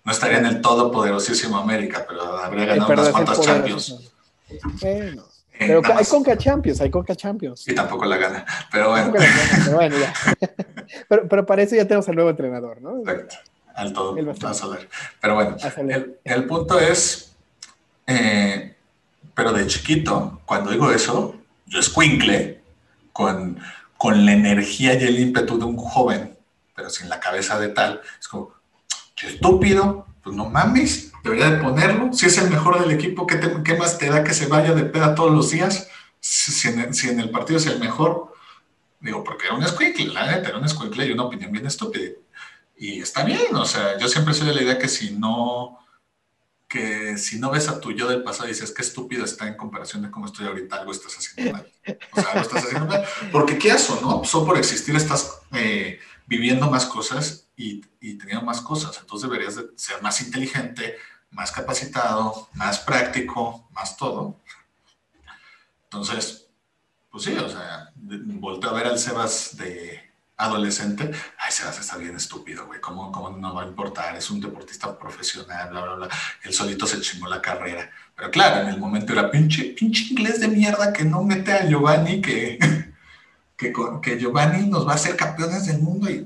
No 0.04 0.12
estaría 0.12 0.40
en 0.40 0.48
el 0.48 0.62
todopoderosísimo 0.62 1.58
América, 1.58 2.06
pero 2.08 2.38
habría 2.38 2.66
ganado 2.66 2.92
unas 2.92 3.10
cuantas 3.10 3.42
Champions. 3.42 4.12
Bueno, 4.82 4.82
eh, 4.82 5.16
pero 5.68 5.82
hay 5.96 6.06
Conca 6.06 6.38
Champions, 6.38 6.82
hay 6.82 6.90
Conca 6.90 7.16
Champions. 7.16 7.68
Y 7.68 7.76
tampoco 7.76 8.06
la 8.06 8.18
gana, 8.18 8.46
pero 8.72 8.90
bueno. 8.90 9.14
pero, 9.66 9.76
bueno 9.76 9.96
ya. 9.98 10.14
pero, 11.08 11.28
pero, 11.28 11.46
para 11.46 11.62
eso 11.62 11.76
ya 11.76 11.86
tenemos 11.86 12.08
al 12.10 12.16
nuevo 12.16 12.30
entrenador, 12.30 12.82
¿no? 12.82 13.00
Exacto, 13.00 13.36
al 13.76 13.94
todo. 13.94 14.16
Pero 15.22 15.36
bueno, 15.36 15.56
el, 15.78 16.18
el, 16.24 16.46
punto 16.46 16.80
es, 16.80 17.34
eh, 18.08 18.76
pero 19.34 19.54
de 19.54 19.68
chiquito, 19.68 20.42
cuando 20.46 20.72
digo 20.72 20.92
eso, 20.92 21.36
yo 21.68 21.80
escuincle 21.80 22.62
con, 23.14 23.60
con 23.98 24.26
la 24.26 24.34
energía 24.34 24.96
y 24.96 25.04
el 25.04 25.20
ímpetu 25.20 25.60
de 25.60 25.66
un 25.66 25.78
joven, 25.78 26.38
pero 26.76 26.90
sin 26.90 27.08
la 27.08 27.20
cabeza 27.20 27.60
de 27.60 27.70
tal. 27.70 28.02
Es 28.20 28.28
como, 28.28 28.54
qué 29.16 29.28
estúpido, 29.28 30.08
pues 30.24 30.36
no 30.36 30.50
mames, 30.50 31.11
debería 31.24 31.50
de 31.50 31.58
ponerlo. 31.58 32.14
Si 32.14 32.26
es 32.26 32.38
el 32.38 32.50
mejor 32.50 32.80
del 32.80 32.92
equipo, 32.92 33.28
¿qué, 33.28 33.40
qué 33.64 33.76
más 33.76 33.98
te 33.98 34.10
da 34.10 34.24
que 34.24 34.34
se 34.34 34.48
vaya 34.48 34.74
de 34.74 34.84
peda 34.84 35.16
todos 35.16 35.32
los 35.32 35.52
días? 35.52 35.88
Si, 36.20 36.68
en, 36.68 37.20
el 37.20 37.30
partido 37.30 37.58
es 37.58 37.66
el 37.66 37.80
mejor. 37.80 38.34
Digo, 39.00 39.24
porque 39.24 39.48
era 39.48 39.56
un 39.56 39.64
escuincle, 39.64 40.14
la 40.14 40.28
neta, 40.28 40.50
era 40.50 40.60
un 40.60 40.66
escuincle 40.66 41.06
y 41.06 41.12
una 41.12 41.24
opinión 41.24 41.52
bien 41.52 41.66
estúpida. 41.66 42.12
Y 42.78 43.02
está 43.02 43.24
bien, 43.24 43.56
o 43.56 43.66
sea, 43.66 43.98
yo 43.98 44.08
siempre 44.08 44.34
soy 44.34 44.48
de 44.48 44.56
la 44.56 44.62
idea 44.62 44.80
que 44.80 44.88
si 44.88 45.12
no 45.12 45.78
que 46.72 47.18
si 47.18 47.38
no 47.38 47.52
ves 47.52 47.68
a 47.68 47.82
tu 47.82 47.92
yo 47.92 48.08
del 48.08 48.24
pasado 48.24 48.48
y 48.48 48.54
dices 48.54 48.72
qué 48.72 48.82
estúpido 48.82 49.26
está 49.26 49.46
en 49.46 49.56
comparación 49.56 50.04
de 50.04 50.10
cómo 50.10 50.26
estoy 50.26 50.48
ahorita, 50.48 50.78
algo 50.78 50.94
estás 50.94 51.18
haciendo 51.18 51.52
mal. 51.52 51.74
O 52.14 52.22
sea, 52.22 52.32
algo 52.32 52.42
estás 52.44 52.64
haciendo 52.64 52.88
mal. 52.88 53.04
Porque 53.32 53.58
qué 53.58 53.74
aso, 53.74 54.00
¿no? 54.02 54.24
Solo 54.24 54.46
por 54.46 54.58
existir 54.58 54.96
estás 54.96 55.42
eh, 55.52 56.00
viviendo 56.28 56.72
más 56.72 56.86
cosas 56.86 57.50
y, 57.58 57.84
y, 58.00 58.18
teniendo 58.18 58.46
más 58.46 58.62
cosas. 58.62 58.98
Entonces 59.02 59.30
deberías 59.30 59.58
de 59.58 59.66
ser 59.76 60.02
más 60.02 60.22
inteligente, 60.22 60.96
más 61.32 61.52
capacitado, 61.52 62.50
más 62.54 62.80
práctico, 62.80 63.68
más 63.72 63.98
todo. 63.98 64.36
Entonces, 65.86 66.48
pues 67.10 67.24
sí, 67.24 67.36
o 67.36 67.50
sea, 67.50 67.92
volteo 67.96 68.70
a 68.70 68.74
ver 68.74 68.88
al 68.88 69.00
Sebas 69.00 69.58
de 69.58 70.12
adolescente, 70.38 71.12
ay, 71.38 71.52
se 71.52 71.68
está 71.70 71.98
bien 71.98 72.16
estúpido, 72.16 72.66
güey, 72.66 72.80
¿Cómo, 72.82 73.12
¿Cómo, 73.12 73.30
no 73.30 73.54
va 73.54 73.64
a 73.64 73.68
importar? 73.68 74.16
Es 74.16 74.32
un 74.32 74.42
deportista 74.42 74.98
profesional, 74.98 75.70
bla, 75.70 75.84
bla, 75.84 75.96
bla. 75.96 76.10
Él 76.44 76.54
solito 76.54 76.88
se 76.88 77.00
chingó 77.02 77.28
la 77.28 77.42
carrera. 77.42 77.92
Pero 78.16 78.32
claro, 78.32 78.62
en 78.62 78.70
el 78.70 78.80
momento 78.80 79.14
era 79.14 79.30
pinche, 79.30 79.76
pinche 79.78 80.06
inglés 80.12 80.40
de 80.40 80.48
mierda 80.48 80.92
que 80.94 81.04
no 81.04 81.24
mete 81.24 81.54
a 81.54 81.66
Giovanni, 81.68 82.22
que, 82.22 82.58
que, 83.58 83.74
que 84.02 84.20
Giovanni 84.20 84.68
nos 84.68 84.88
va 84.88 84.94
a 84.94 84.96
hacer 84.96 85.16
campeones 85.16 85.68
del 85.68 85.80
mundo 85.80 86.10
y... 86.10 86.26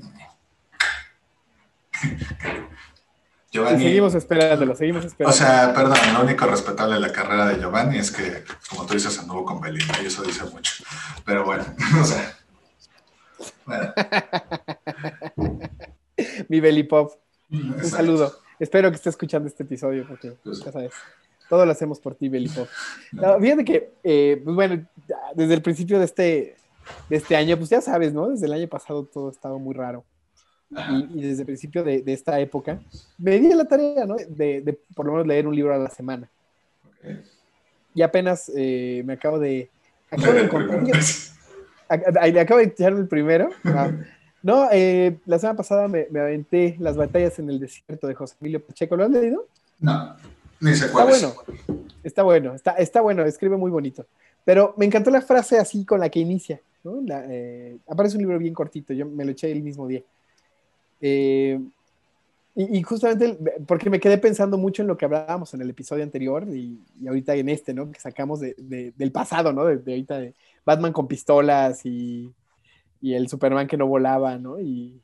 Giovanni, 3.50 3.84
seguimos 3.84 4.14
esperándolo, 4.14 4.74
seguimos 4.74 5.04
esperando. 5.04 5.34
O 5.34 5.38
sea, 5.38 5.72
perdón, 5.72 5.98
lo 6.14 6.22
único 6.22 6.46
respetable 6.46 6.94
de 6.94 7.00
la 7.00 7.12
carrera 7.12 7.46
de 7.46 7.60
Giovanni 7.60 7.98
es 7.98 8.10
que, 8.10 8.44
como 8.68 8.86
tú 8.86 8.94
dices, 8.94 9.18
anduvo 9.18 9.44
con 9.44 9.60
Belinda 9.60 9.94
y 10.02 10.06
eso 10.06 10.22
dice 10.22 10.44
mucho. 10.44 10.84
Pero 11.24 11.44
bueno, 11.44 11.64
o 12.00 12.04
sea, 12.04 12.36
Mi 16.48 16.60
Belly 16.60 16.84
Pop. 16.84 17.12
Un 17.50 17.84
saludo. 17.84 18.32
Espero 18.58 18.90
que 18.90 18.96
esté 18.96 19.10
escuchando 19.10 19.48
este 19.48 19.62
episodio 19.62 20.06
porque 20.08 20.32
pues, 20.42 20.64
ya 20.64 20.72
sabes, 20.72 20.92
todo 21.48 21.66
lo 21.66 21.72
hacemos 21.72 22.00
por 22.00 22.14
ti, 22.14 22.28
Belly 22.28 22.48
Pop. 22.48 22.68
fíjate 23.40 23.64
que, 23.64 23.92
eh, 24.02 24.40
pues 24.42 24.56
bueno, 24.56 24.86
desde 25.34 25.54
el 25.54 25.62
principio 25.62 25.98
de 25.98 26.06
este, 26.06 26.56
de 27.08 27.16
este 27.16 27.36
año, 27.36 27.56
pues 27.56 27.70
ya 27.70 27.80
sabes, 27.80 28.12
¿no? 28.12 28.28
Desde 28.28 28.46
el 28.46 28.52
año 28.52 28.68
pasado 28.68 29.04
todo 29.04 29.30
estaba 29.30 29.58
muy 29.58 29.74
raro. 29.74 30.04
Y, 31.14 31.22
desde 31.22 31.42
el 31.42 31.46
principio 31.46 31.82
de, 31.82 32.02
esta 32.06 32.38
época, 32.40 32.80
me 33.18 33.38
di 33.38 33.52
la 33.54 33.64
tarea, 33.64 34.04
¿no? 34.04 34.16
De, 34.28 34.78
por 34.94 35.06
lo 35.06 35.12
menos 35.12 35.26
leer 35.26 35.46
un 35.46 35.54
libro 35.54 35.74
a 35.74 35.78
la 35.78 35.90
semana. 35.90 36.28
Y 37.94 38.02
apenas 38.02 38.50
eh, 38.54 39.02
me 39.04 39.14
acabo 39.14 39.38
de... 39.38 39.70
Acabo 40.10 40.32
de 40.32 40.42
encontrar, 40.42 40.82
le 42.32 42.40
acabo 42.40 42.60
de 42.60 42.66
echar 42.66 42.92
el 42.92 43.08
primero. 43.08 43.48
No, 44.42 44.68
eh, 44.70 45.18
la 45.26 45.38
semana 45.38 45.56
pasada 45.56 45.88
me, 45.88 46.06
aventé 46.20 46.76
Las 46.78 46.96
batallas 46.96 47.38
en 47.40 47.50
el 47.50 47.58
desierto 47.58 48.06
de 48.06 48.14
José 48.14 48.36
Emilio 48.40 48.64
Pacheco. 48.64 48.96
¿Lo 48.96 49.04
has 49.04 49.10
leído? 49.10 49.46
No, 49.80 50.14
ni 50.60 50.74
se 50.74 50.86
Está 50.86 51.04
bueno, 51.04 51.34
está 52.04 52.22
bueno, 52.22 52.54
está, 52.54 52.70
está 52.72 53.00
bueno, 53.00 53.24
escribe 53.24 53.56
muy 53.56 53.70
bonito. 53.70 54.06
Pero 54.44 54.74
me 54.76 54.86
encantó 54.86 55.10
la 55.10 55.20
frase 55.20 55.58
así 55.58 55.84
con 55.84 55.98
la 55.98 56.08
que 56.08 56.20
inicia. 56.20 56.60
¿no? 56.84 57.02
Eh, 57.08 57.76
aparece 57.88 58.16
un 58.16 58.22
libro 58.22 58.38
bien 58.38 58.54
cortito, 58.54 58.92
yo 58.92 59.06
me 59.06 59.24
lo 59.24 59.32
eché 59.32 59.50
el 59.50 59.62
mismo 59.62 59.88
día. 59.88 60.02
Eh, 61.00 61.60
y, 62.58 62.82
justamente 62.82 63.36
porque 63.66 63.90
me 63.90 64.00
quedé 64.00 64.16
pensando 64.16 64.56
mucho 64.56 64.80
en 64.80 64.88
lo 64.88 64.96
que 64.96 65.04
hablábamos 65.04 65.52
en 65.52 65.60
el 65.60 65.68
episodio 65.68 66.02
anterior 66.02 66.46
y, 66.48 66.80
ahorita 67.06 67.34
en 67.34 67.50
este, 67.50 67.74
¿no? 67.74 67.92
Que 67.92 68.00
sacamos 68.00 68.40
del 68.40 69.12
pasado, 69.12 69.52
¿no? 69.52 69.66
De, 69.66 69.74
ahorita 69.74 70.18
de 70.18 70.34
Batman 70.64 70.92
con 70.92 71.06
pistolas 71.06 71.84
y, 71.84 72.32
el 73.02 73.28
Superman 73.28 73.68
que 73.68 73.76
no 73.76 73.86
volaba, 73.86 74.38
¿no? 74.38 74.58
Y, 74.58 74.98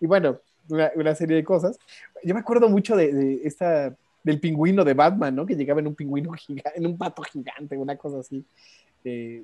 bueno, 0.00 0.38
una, 0.68 1.14
serie 1.16 1.36
de 1.36 1.44
cosas. 1.44 1.76
Yo 2.22 2.34
me 2.34 2.40
acuerdo 2.40 2.68
mucho 2.68 2.94
de, 2.94 3.40
esta, 3.42 3.92
del 4.22 4.38
pingüino 4.38 4.84
de 4.84 4.94
Batman, 4.94 5.34
¿no? 5.34 5.44
Que 5.44 5.56
llegaba 5.56 5.80
en 5.80 5.88
un 5.88 5.96
pingüino 5.96 6.32
gigante, 6.34 6.78
en 6.78 6.86
un 6.86 6.96
pato 6.96 7.22
gigante, 7.22 7.76
una 7.76 7.96
cosa 7.96 8.20
así. 8.20 8.44
Eh, 9.04 9.42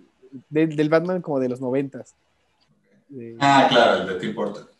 del 0.48 0.88
Batman 0.88 1.20
como 1.20 1.40
de 1.40 1.48
los 1.48 1.60
noventas. 1.60 2.14
ah, 3.40 3.66
claro, 3.68 4.02
el 4.02 4.06
de 4.06 4.14
Tim 4.20 4.34
Burton. 4.34 4.71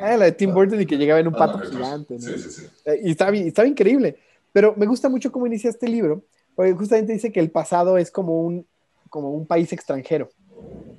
Ah, 0.00 0.16
la 0.16 0.26
de 0.26 0.32
Tim 0.32 0.52
Burton 0.52 0.80
y 0.80 0.86
que 0.86 0.96
llegaba 0.96 1.20
en 1.20 1.28
un 1.28 1.34
pato 1.34 1.58
gigante. 1.58 2.14
¿no? 2.14 2.20
Sí, 2.20 2.38
sí, 2.38 2.50
sí. 2.50 2.66
Eh, 2.84 3.00
y 3.04 3.10
estaba, 3.10 3.36
estaba 3.36 3.68
increíble. 3.68 4.16
Pero 4.52 4.74
me 4.76 4.86
gusta 4.86 5.08
mucho 5.08 5.30
cómo 5.30 5.46
inicia 5.46 5.70
este 5.70 5.88
libro, 5.88 6.22
Porque 6.54 6.72
justamente 6.72 7.12
dice 7.12 7.30
que 7.30 7.40
el 7.40 7.50
pasado 7.50 7.98
es 7.98 8.10
como 8.10 8.42
un, 8.42 8.66
como 9.10 9.30
un 9.30 9.46
país 9.46 9.72
extranjero. 9.72 10.30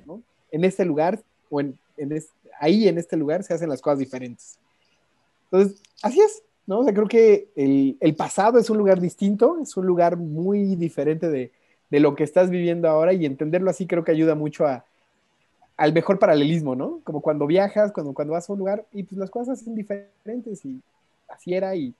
¿no? 0.06 0.22
En 0.50 0.64
este 0.64 0.84
lugar, 0.84 1.20
o 1.48 1.60
en, 1.60 1.78
en 1.96 2.22
ahí 2.58 2.88
en 2.88 2.98
este 2.98 3.16
lugar 3.16 3.42
se 3.42 3.54
hacen 3.54 3.68
las 3.68 3.80
cosas 3.80 3.98
diferentes. 3.98 4.58
Entonces, 5.50 5.80
así 6.02 6.20
es, 6.20 6.42
¿no? 6.66 6.80
O 6.80 6.84
sea, 6.84 6.94
creo 6.94 7.08
que 7.08 7.48
el, 7.56 7.96
el 8.00 8.14
pasado 8.14 8.58
es 8.58 8.70
un 8.70 8.78
lugar 8.78 9.00
distinto, 9.00 9.58
es 9.60 9.76
un 9.76 9.86
lugar 9.86 10.16
muy 10.16 10.76
diferente 10.76 11.28
de, 11.28 11.52
de, 11.90 12.00
lo 12.00 12.14
que 12.14 12.22
estás 12.22 12.50
viviendo 12.50 12.88
ahora 12.88 13.12
y 13.12 13.26
entenderlo 13.26 13.70
así 13.70 13.86
creo 13.86 14.04
que 14.04 14.12
ayuda 14.12 14.34
mucho 14.34 14.66
a, 14.66 14.84
al 15.80 15.94
mejor 15.94 16.18
paralelismo, 16.18 16.76
¿no? 16.76 17.00
Como 17.04 17.22
cuando 17.22 17.46
viajas, 17.46 17.90
cuando, 17.90 18.12
cuando 18.12 18.34
vas 18.34 18.46
a 18.46 18.52
un 18.52 18.58
lugar 18.58 18.84
y 18.92 19.02
pues 19.02 19.18
las 19.18 19.30
cosas 19.30 19.60
son 19.60 19.74
diferentes 19.74 20.62
y 20.66 20.78
así 21.26 21.54
era 21.54 21.74
y, 21.74 21.94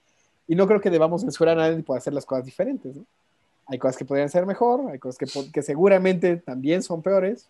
y 0.46 0.54
no 0.54 0.66
creo 0.66 0.82
que 0.82 0.90
debamos 0.90 1.22
censurar 1.22 1.58
a 1.58 1.62
nadie 1.62 1.82
por 1.82 1.96
hacer 1.96 2.12
las 2.12 2.26
cosas 2.26 2.44
diferentes, 2.44 2.94
¿no? 2.94 3.06
Hay 3.68 3.78
cosas 3.78 3.96
que 3.96 4.04
podrían 4.04 4.28
ser 4.28 4.44
mejor, 4.44 4.90
hay 4.90 4.98
cosas 4.98 5.16
que, 5.16 5.50
que 5.50 5.62
seguramente 5.62 6.36
también 6.36 6.82
son 6.82 7.00
peores, 7.00 7.46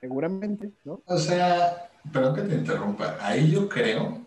seguramente, 0.00 0.72
¿no? 0.84 1.02
O 1.06 1.18
sea, 1.18 1.88
perdón 2.12 2.34
que 2.34 2.42
te 2.42 2.54
interrumpa, 2.56 3.16
ahí 3.20 3.52
yo 3.52 3.68
creo, 3.68 4.26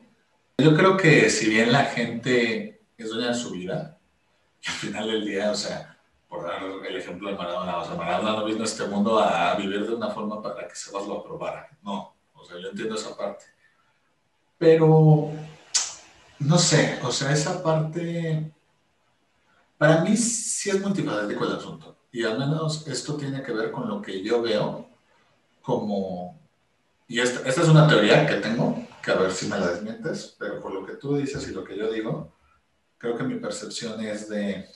yo 0.57 0.77
creo 0.77 0.95
que 0.95 1.29
si 1.29 1.49
bien 1.49 1.73
la 1.73 1.83
gente 1.83 2.79
es 2.97 3.09
dueña 3.09 3.29
de 3.29 3.35
su 3.35 3.51
vida, 3.51 3.97
al 4.65 4.73
final 4.75 5.07
del 5.09 5.25
día, 5.25 5.51
o 5.51 5.55
sea, 5.55 5.92
por 6.33 6.45
dar 6.45 6.63
el 6.63 6.95
ejemplo 6.95 7.29
de 7.29 7.35
Maradona, 7.35 7.77
o 7.77 7.85
sea, 7.85 7.93
Maradona 7.93 8.31
no 8.37 8.45
vino 8.45 8.61
a 8.61 8.65
este 8.65 8.87
mundo 8.87 9.19
a 9.19 9.53
vivir 9.53 9.85
de 9.85 9.93
una 9.93 10.09
forma 10.09 10.41
para 10.41 10.67
que 10.67 10.75
se 10.75 10.91
lo 10.91 11.19
aprobara, 11.19 11.69
no, 11.83 12.15
o 12.33 12.43
sea, 12.43 12.57
yo 12.59 12.69
entiendo 12.69 12.95
esa 12.95 13.15
parte. 13.15 13.45
Pero, 14.57 15.29
no 16.39 16.57
sé, 16.57 16.99
o 17.03 17.11
sea, 17.11 17.31
esa 17.31 17.61
parte 17.61 18.51
para 19.77 20.01
mí 20.01 20.17
sí 20.17 20.71
es 20.71 20.81
multifacético 20.81 21.43
el 21.43 21.57
asunto. 21.57 21.97
Y 22.11 22.23
al 22.23 22.39
menos 22.39 22.87
esto 22.87 23.15
tiene 23.15 23.43
que 23.43 23.51
ver 23.51 23.71
con 23.71 23.87
lo 23.87 24.01
que 24.01 24.23
yo 24.23 24.41
veo 24.41 24.87
como... 25.61 26.39
Y 27.07 27.19
esta, 27.19 27.47
esta 27.47 27.61
es 27.61 27.67
una 27.67 27.87
teoría 27.87 28.25
que 28.25 28.35
tengo, 28.35 28.87
que 29.03 29.11
a 29.11 29.15
ver 29.15 29.31
si 29.31 29.47
me 29.47 29.59
la 29.59 29.67
desmientes, 29.67 30.35
pero 30.39 30.59
por 30.59 30.73
lo 30.73 30.83
que 30.83 30.93
tú 30.93 31.15
dices 31.15 31.47
y 31.47 31.53
lo 31.53 31.63
que 31.63 31.77
yo 31.77 31.91
digo, 31.91 32.33
creo 32.97 33.15
que 33.15 33.23
mi 33.23 33.35
percepción 33.35 34.01
es 34.01 34.29
de... 34.29 34.67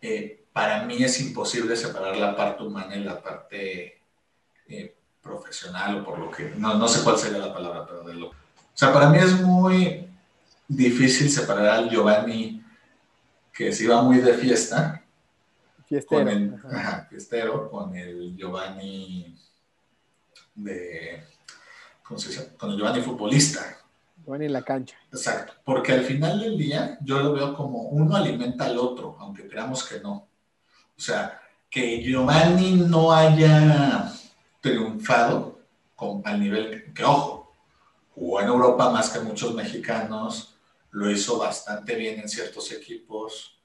Eh, 0.00 0.46
para 0.52 0.84
mí 0.84 1.02
es 1.02 1.20
imposible 1.20 1.76
separar 1.76 2.16
la 2.16 2.36
parte 2.36 2.62
humana 2.62 2.96
y 2.96 3.04
la 3.04 3.22
parte 3.22 4.00
eh, 4.68 4.96
profesional 5.22 5.98
o 5.98 6.04
por 6.04 6.18
lo 6.18 6.30
que... 6.30 6.54
No, 6.56 6.74
no 6.74 6.88
sé 6.88 7.02
cuál 7.02 7.18
sería 7.18 7.38
la 7.38 7.54
palabra, 7.54 7.86
pero 7.86 8.02
de 8.04 8.14
lo... 8.14 8.28
O 8.28 8.34
sea, 8.74 8.92
para 8.92 9.08
mí 9.08 9.18
es 9.18 9.40
muy 9.40 10.08
difícil 10.66 11.30
separar 11.30 11.68
al 11.68 11.90
Giovanni 11.90 12.62
que 13.52 13.72
se 13.72 13.84
iba 13.84 14.00
muy 14.02 14.18
de 14.18 14.34
fiesta. 14.34 15.02
Fiestero. 15.86 16.20
Con 16.20 16.28
el, 16.28 16.62
fiestero, 17.08 17.70
con 17.70 17.96
el 17.96 18.36
Giovanni 18.36 19.34
de, 20.54 21.24
¿cómo 22.02 22.20
se 22.20 22.28
dice? 22.28 22.54
Con 22.56 22.70
el 22.70 22.76
Giovanni 22.76 23.00
futbolista. 23.00 23.77
Giovanni 24.28 24.44
en 24.44 24.52
la 24.52 24.62
cancha. 24.62 24.94
Exacto, 25.10 25.54
porque 25.64 25.92
al 25.92 26.04
final 26.04 26.38
del 26.38 26.58
día 26.58 26.98
yo 27.00 27.18
lo 27.20 27.32
veo 27.32 27.54
como 27.54 27.84
uno 27.84 28.14
alimenta 28.14 28.66
al 28.66 28.76
otro, 28.76 29.16
aunque 29.20 29.48
creamos 29.48 29.82
que 29.84 30.00
no. 30.00 30.28
O 30.96 31.00
sea, 31.00 31.40
que 31.70 32.02
Giovanni 32.02 32.72
no 32.72 33.10
haya 33.10 34.12
triunfado 34.60 35.60
con, 35.96 36.20
al 36.26 36.40
nivel 36.40 36.92
que, 36.92 37.04
ojo, 37.04 37.54
jugó 38.14 38.42
en 38.42 38.48
Europa 38.48 38.90
más 38.90 39.08
que 39.08 39.20
muchos 39.20 39.54
mexicanos, 39.54 40.54
lo 40.90 41.10
hizo 41.10 41.38
bastante 41.38 41.94
bien 41.94 42.20
en 42.20 42.28
ciertos 42.28 42.70
equipos, 42.72 43.58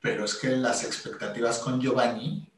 pero 0.00 0.26
es 0.26 0.36
que 0.36 0.48
las 0.48 0.84
expectativas 0.84 1.58
con 1.58 1.80
Giovanni, 1.80 2.48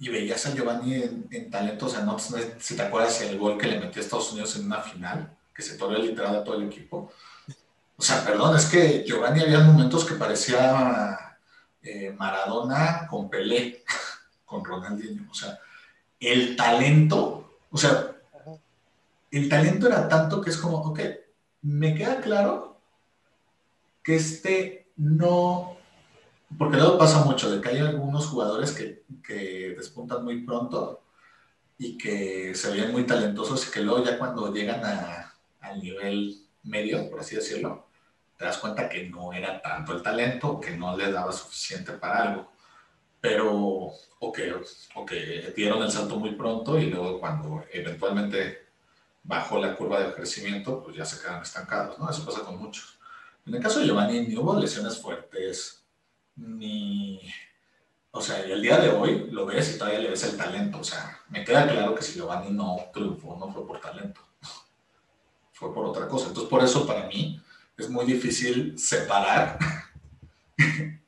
y 0.00 0.08
veías 0.08 0.44
a 0.46 0.54
Giovanni 0.54 0.94
en, 1.30 1.48
talento, 1.48 1.86
o 1.86 1.88
sea, 1.88 2.00
no 2.00 2.18
si 2.18 2.74
te 2.74 2.82
acuerdas 2.82 3.20
el 3.20 3.38
gol 3.38 3.56
que 3.56 3.68
le 3.68 3.78
metió 3.78 4.02
a 4.02 4.04
Estados 4.04 4.32
Unidos 4.32 4.56
en 4.56 4.66
una 4.66 4.80
final, 4.80 5.36
se 5.62 5.76
torrió 5.76 5.98
literal 5.98 6.36
a 6.36 6.44
todo 6.44 6.56
el 6.56 6.66
equipo. 6.66 7.12
O 7.96 8.02
sea, 8.02 8.24
perdón, 8.24 8.56
es 8.56 8.66
que 8.66 9.04
Giovanni 9.06 9.42
había 9.42 9.60
momentos 9.60 10.04
que 10.04 10.14
parecía 10.14 11.38
eh, 11.82 12.14
Maradona 12.18 13.06
con 13.08 13.30
Pelé, 13.30 13.84
con 14.44 14.64
Ronaldinho. 14.64 15.30
O 15.30 15.34
sea, 15.34 15.58
el 16.18 16.56
talento, 16.56 17.58
o 17.70 17.78
sea, 17.78 18.12
el 19.30 19.48
talento 19.48 19.86
era 19.86 20.08
tanto 20.08 20.40
que 20.40 20.50
es 20.50 20.56
como, 20.56 20.78
ok, 20.78 21.00
me 21.62 21.94
queda 21.94 22.20
claro 22.20 22.80
que 24.02 24.16
este 24.16 24.88
no, 24.96 25.76
porque 26.58 26.76
luego 26.76 26.98
pasa 26.98 27.24
mucho, 27.24 27.50
de 27.50 27.60
que 27.60 27.68
hay 27.70 27.78
algunos 27.78 28.26
jugadores 28.26 28.72
que, 28.72 29.04
que 29.24 29.74
despuntan 29.76 30.24
muy 30.24 30.44
pronto 30.44 31.02
y 31.78 31.96
que 31.96 32.54
se 32.54 32.70
ven 32.72 32.92
muy 32.92 33.04
talentosos 33.06 33.66
y 33.66 33.70
que 33.70 33.80
luego 33.80 34.04
ya 34.04 34.18
cuando 34.18 34.52
llegan 34.52 34.84
a, 34.84 35.31
al 35.62 35.80
nivel 35.80 36.36
medio, 36.64 37.08
por 37.10 37.20
así 37.20 37.36
decirlo, 37.36 37.88
te 38.36 38.44
das 38.44 38.58
cuenta 38.58 38.88
que 38.88 39.08
no 39.08 39.32
era 39.32 39.60
tanto 39.62 39.92
el 39.92 40.02
talento, 40.02 40.60
que 40.60 40.76
no 40.76 40.96
le 40.96 41.10
daba 41.10 41.32
suficiente 41.32 41.92
para 41.92 42.22
algo, 42.22 42.52
pero 43.20 43.92
o 44.20 44.32
que, 44.32 44.54
o 44.94 45.06
que 45.06 45.52
dieron 45.56 45.82
el 45.82 45.90
salto 45.90 46.18
muy 46.18 46.34
pronto 46.34 46.78
y 46.78 46.90
luego 46.90 47.20
cuando 47.20 47.64
eventualmente 47.72 48.66
bajo 49.22 49.58
la 49.58 49.76
curva 49.76 50.00
de 50.00 50.12
crecimiento, 50.12 50.82
pues 50.82 50.96
ya 50.96 51.04
se 51.04 51.20
quedan 51.20 51.42
estancados, 51.42 51.98
¿no? 51.98 52.10
Eso 52.10 52.24
pasa 52.24 52.40
con 52.40 52.58
muchos. 52.58 52.98
En 53.46 53.54
el 53.54 53.62
caso 53.62 53.80
de 53.80 53.86
Giovanni, 53.86 54.26
ni 54.26 54.36
hubo 54.36 54.58
lesiones 54.58 54.98
fuertes, 54.98 55.84
ni... 56.36 57.20
O 58.10 58.20
sea, 58.20 58.46
y 58.46 58.52
el 58.52 58.60
día 58.60 58.78
de 58.78 58.90
hoy 58.90 59.30
lo 59.30 59.46
ves 59.46 59.74
y 59.74 59.78
todavía 59.78 60.00
le 60.00 60.10
ves 60.10 60.24
el 60.24 60.36
talento. 60.36 60.80
O 60.80 60.84
sea, 60.84 61.20
me 61.30 61.44
queda 61.44 61.66
claro 61.66 61.94
que 61.94 62.02
si 62.02 62.18
Giovanni 62.18 62.50
no 62.50 62.76
triunfó, 62.92 63.36
no 63.38 63.50
fue 63.50 63.66
por 63.66 63.80
talento, 63.80 64.20
por 65.70 65.84
otra 65.84 66.08
cosa. 66.08 66.28
Entonces, 66.28 66.50
por 66.50 66.64
eso 66.64 66.86
para 66.86 67.06
mí 67.06 67.40
es 67.76 67.88
muy 67.88 68.04
difícil 68.04 68.78
separar 68.78 69.58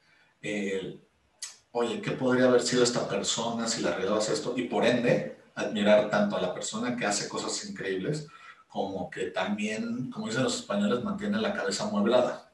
oye, 1.73 2.01
¿qué 2.01 2.13
podría 2.13 2.47
haber 2.47 2.63
sido 2.63 2.85
esta 2.85 3.09
persona 3.09 3.67
si 3.67 3.83
la 3.83 3.95
regabas 3.95 4.29
esto? 4.29 4.55
Y 4.57 4.63
por 4.65 4.87
ende, 4.87 5.39
admirar 5.57 6.09
tanto 6.09 6.37
a 6.37 6.41
la 6.41 6.55
persona 6.55 6.97
que 6.97 7.05
hace 7.05 7.29
cosas 7.29 7.69
increíbles 7.69 8.29
como 8.69 9.11
que 9.11 9.27
también, 9.27 10.11
como 10.11 10.27
dicen 10.27 10.45
los 10.45 10.57
españoles, 10.57 11.03
mantiene 11.03 11.41
la 11.41 11.53
cabeza 11.53 11.85
amueblada. 11.85 12.53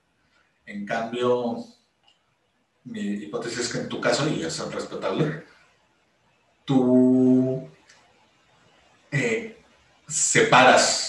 En 0.67 0.87
cambio, 0.87 1.65
mi 2.85 3.01
hipótesis 3.01 3.61
es 3.61 3.69
que 3.73 3.79
en 3.79 3.89
tu 3.89 4.01
caso, 4.01 4.29
y 4.29 4.43
es 4.43 4.59
respetable, 4.73 5.45
tú 6.65 7.69
eh, 9.11 9.63
separas, 10.07 11.00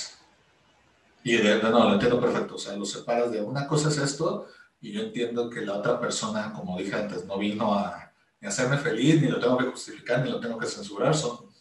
y 1.23 1.37
de, 1.37 1.61
no, 1.61 1.69
lo 1.71 1.93
entiendo 1.93 2.19
perfecto, 2.19 2.55
o 2.55 2.57
sea, 2.57 2.75
lo 2.75 2.85
separas 2.85 3.31
de 3.31 3.41
una 3.41 3.67
cosa 3.67 3.89
es 3.89 3.97
esto, 3.97 4.47
y 4.79 4.91
yo 4.91 5.01
entiendo 5.01 5.49
que 5.49 5.61
la 5.61 5.75
otra 5.75 5.99
persona, 5.99 6.51
como 6.53 6.77
dije 6.77 6.95
antes, 6.95 7.25
no 7.25 7.37
vino 7.37 7.73
a, 7.73 8.11
ni 8.39 8.47
hacerme 8.47 8.77
feliz, 8.77 9.21
ni 9.21 9.27
lo 9.27 9.39
tengo 9.39 9.57
que 9.57 9.65
justificar, 9.65 10.23
ni 10.23 10.31
lo 10.31 10.39
tengo 10.39 10.57
que 10.57 10.65
censurar, 10.65 11.15
son 11.15 11.51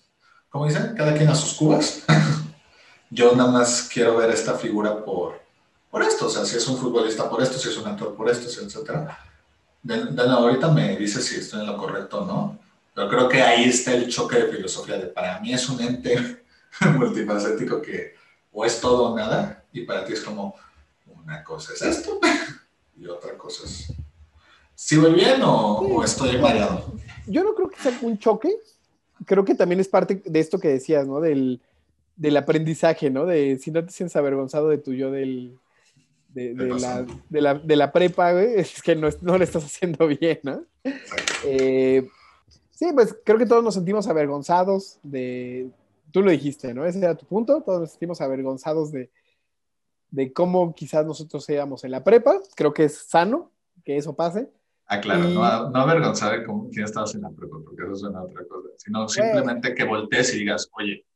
como 0.51 0.67
dicen, 0.67 0.95
cada 0.97 1.15
quien 1.15 1.29
a 1.29 1.35
sus 1.35 1.55
cubas. 1.55 2.03
Yo 3.11 3.35
nada 3.35 3.51
más 3.51 3.89
quiero 3.93 4.17
ver 4.17 4.31
esta 4.31 4.55
figura 4.55 5.05
por, 5.05 5.41
por 5.91 6.03
esto, 6.03 6.27
o 6.27 6.29
sea, 6.29 6.45
si 6.45 6.57
es 6.57 6.67
un 6.67 6.77
futbolista 6.77 7.31
por 7.31 7.41
esto, 7.41 7.59
si 7.59 7.69
es 7.69 7.77
un 7.77 7.87
actor 7.87 8.15
por 8.15 8.29
esto, 8.29 8.49
etc. 8.49 9.09
De, 9.83 10.23
ahorita 10.23 10.69
me 10.71 10.97
dice 10.97 11.23
si 11.23 11.37
estoy 11.37 11.61
en 11.61 11.67
lo 11.67 11.77
correcto 11.77 12.23
o 12.23 12.27
no, 12.27 12.59
pero 12.95 13.09
creo 13.09 13.29
que 13.29 13.43
ahí 13.43 13.65
está 13.65 13.95
el 13.95 14.09
choque 14.09 14.39
de 14.39 14.53
filosofía 14.53 14.99
de 14.99 15.07
para 15.07 15.41
mí 15.41 15.53
es 15.53 15.69
un 15.69 15.81
ente 15.81 16.45
multifacético 16.97 17.81
que 17.81 18.15
o 18.53 18.65
es 18.65 18.81
todo 18.81 19.13
o 19.13 19.17
nada, 19.17 19.65
y 19.73 19.83
para 19.83 20.05
ti 20.05 20.13
es 20.13 20.21
como 20.21 20.55
una 21.25 21.45
cosa 21.45 21.73
es 21.73 21.83
esto 21.83 22.19
y 22.97 23.07
otra 23.07 23.37
cosa 23.37 23.65
es... 23.65 23.93
¿Sí 24.75 24.97
voy 24.97 25.13
bien 25.13 25.43
o, 25.43 25.79
o 25.79 26.05
estoy 26.05 26.39
mareado? 26.39 26.93
Yo 27.27 27.45
no 27.45 27.55
creo 27.55 27.69
que 27.69 27.81
sea 27.81 27.99
un 28.03 28.19
choque, 28.19 28.51
creo 29.27 29.45
que 29.45 29.55
también 29.55 29.81
es 29.81 29.89
parte 29.89 30.23
de 30.25 30.41
esto 30.41 30.59
que 30.59 30.69
decías, 30.69 31.07
¿no? 31.07 31.21
Del, 31.21 31.61
del 32.17 32.37
aprendizaje, 32.37 33.11
¿no? 33.11 33.27
De 33.27 33.59
si 33.59 33.71
no 33.71 33.85
te 33.85 33.93
sientes 33.93 34.17
avergonzado 34.17 34.69
de 34.69 34.79
tu 34.79 34.93
yo 34.93 35.11
del, 35.11 35.59
de, 36.35 36.55
de, 36.55 36.67
la, 36.67 37.07
de, 37.29 37.41
la, 37.41 37.55
de, 37.55 37.77
la, 37.77 37.93
prepa, 37.93 38.33
güey, 38.33 38.55
es 38.57 38.83
que 38.83 38.97
no, 38.97 39.09
no 39.21 39.39
lo 39.39 39.45
estás 39.45 39.65
haciendo 39.65 40.07
bien, 40.07 40.41
¿no? 40.43 40.63
Eh, 41.45 42.09
sí, 42.71 42.87
pues 42.95 43.15
creo 43.25 43.39
que 43.39 43.47
todos 43.47 43.63
nos 43.63 43.75
sentimos 43.75 44.09
avergonzados 44.09 44.99
de, 45.03 45.69
tú 46.11 46.23
lo 46.23 46.31
dijiste, 46.31 46.75
¿no? 46.75 46.85
Ese 46.85 46.99
era 46.99 47.17
tu 47.17 47.27
punto, 47.27 47.63
todos 47.63 47.81
nos 47.81 47.91
sentimos 47.91 48.21
avergonzados 48.21 48.93
de, 48.93 49.11
de 50.11 50.33
cómo 50.33 50.75
quizás 50.75 51.07
nosotros 51.07 51.45
seamos 51.45 51.85
en 51.85 51.93
la 51.93 52.05
prepa, 52.05 52.41
creo 52.55 52.73
que 52.73 52.85
es 52.85 52.97
sano 53.09 53.51
que 53.85 53.97
eso 53.97 54.15
pase, 54.15 54.51
Ah, 54.93 55.01
claro, 55.01 55.23
no, 55.23 55.71
no 55.71 55.81
avergonzar 55.81 56.37
de 56.37 56.45
cómo, 56.45 56.69
quién 56.69 56.85
estabas 56.85 57.15
en 57.15 57.21
la 57.21 57.31
prepa, 57.31 57.59
porque 57.65 57.85
eso 57.85 57.95
suena 57.95 58.19
a 58.19 58.25
otra 58.25 58.45
cosa, 58.49 58.71
sino 58.77 59.09
simplemente 59.09 59.73
que 59.73 59.85
voltees 59.85 60.35
y 60.35 60.41
digas, 60.41 60.69
oye, 60.73 61.07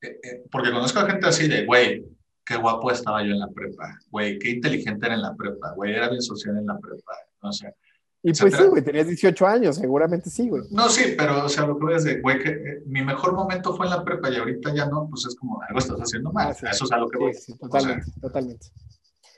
eh, 0.00 0.18
eh, 0.22 0.42
porque 0.50 0.70
conozco 0.70 1.00
a 1.00 1.06
gente 1.06 1.26
así 1.26 1.46
de, 1.46 1.66
güey, 1.66 2.02
qué 2.42 2.56
guapo 2.56 2.90
estaba 2.90 3.22
yo 3.22 3.32
en 3.32 3.40
la 3.40 3.48
prepa, 3.48 3.98
güey, 4.08 4.38
qué 4.38 4.48
inteligente 4.48 5.04
era 5.04 5.16
en 5.16 5.20
la 5.20 5.36
prepa, 5.36 5.74
güey, 5.74 5.92
era 5.92 6.08
bien 6.08 6.22
social 6.22 6.56
en 6.56 6.64
la 6.64 6.78
prepa, 6.78 7.12
no 7.42 7.52
sé. 7.52 7.74
Y 8.22 8.32
pues 8.34 8.54
sí, 8.54 8.64
güey, 8.64 8.82
tenías 8.82 9.06
18 9.06 9.46
años, 9.46 9.76
seguramente 9.76 10.28
sí, 10.28 10.48
güey. 10.50 10.62
No, 10.70 10.90
sí, 10.90 11.14
pero, 11.16 11.44
o 11.46 11.48
sea, 11.48 11.66
lo 11.66 11.78
que 11.78 11.84
voy 11.84 11.94
a 11.94 11.96
decir, 11.96 12.20
güey, 12.20 12.38
que 12.38 12.50
eh, 12.50 12.82
mi 12.84 13.02
mejor 13.02 13.32
momento 13.32 13.74
fue 13.74 13.86
en 13.86 13.90
la 13.90 14.04
prepa 14.04 14.28
y 14.28 14.36
ahorita 14.36 14.74
ya 14.74 14.86
no, 14.86 15.08
pues 15.08 15.24
es 15.24 15.34
como, 15.36 15.60
algo 15.62 15.78
estás 15.78 15.98
haciendo 15.98 16.30
mal. 16.30 16.54
Ah, 16.62 16.70
Eso 16.70 16.84
es 16.84 16.92
a 16.92 16.98
lo 16.98 17.08
que 17.08 17.18
voy. 17.18 17.32
Sí, 17.32 17.56
totalmente, 17.56 18.06
totalmente. 18.20 18.66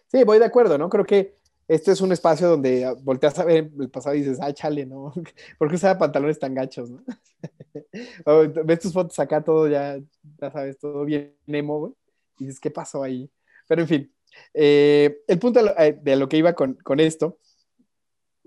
Sí, 0.09 0.25
voy 0.25 0.41
de 0.41 0.47
acuerdo, 0.47 0.79
¿no? 0.79 0.89
Creo 0.89 1.05
que 1.05 1.39
este 1.69 1.93
es 1.93 2.01
un 2.01 2.11
espacio 2.11 2.49
donde 2.49 2.93
volteas 3.03 3.39
a 3.39 3.45
ver 3.45 3.71
el 3.79 3.89
pasado 3.89 4.17
y 4.17 4.21
dices, 4.21 4.39
ah, 4.43 4.53
chale, 4.53 4.85
¿no? 4.85 5.13
¿Por 5.59 5.69
qué 5.69 5.77
usaba 5.77 5.99
pantalones 5.99 6.41
tan 6.41 6.53
gachos, 6.53 6.91
no? 6.91 7.05
o 8.27 8.49
ves 8.65 8.81
tus 8.81 8.93
fotos 8.93 9.19
acá, 9.21 9.45
todo 9.45 9.69
ya, 9.69 9.97
ya 10.41 10.51
sabes, 10.51 10.77
todo 10.79 11.05
bien 11.05 11.37
emo, 11.47 11.79
güey. 11.79 11.93
Y 12.39 12.47
dices, 12.47 12.59
¿qué 12.59 12.71
pasó 12.73 13.05
ahí? 13.05 13.31
Pero 13.69 13.83
en 13.83 13.89
fin, 13.89 14.13
eh, 14.55 15.23
el 15.29 15.39
punto 15.39 15.61
eh, 15.79 15.97
de 16.03 16.17
lo, 16.17 16.29
que 16.29 16.37
iba 16.37 16.53
con, 16.55 16.75
con 16.75 16.99
esto 16.99 17.39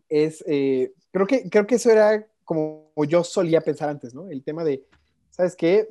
es, 0.09 0.43
eh, 0.47 0.93
creo, 1.11 1.27
que, 1.27 1.49
creo 1.49 1.67
que 1.67 1.75
eso 1.75 1.91
era 1.91 2.25
como 2.43 2.91
yo 3.07 3.23
solía 3.23 3.61
pensar 3.61 3.89
antes, 3.89 4.13
¿no? 4.13 4.29
El 4.29 4.43
tema 4.43 4.63
de, 4.63 4.85
¿sabes 5.29 5.55
qué? 5.55 5.87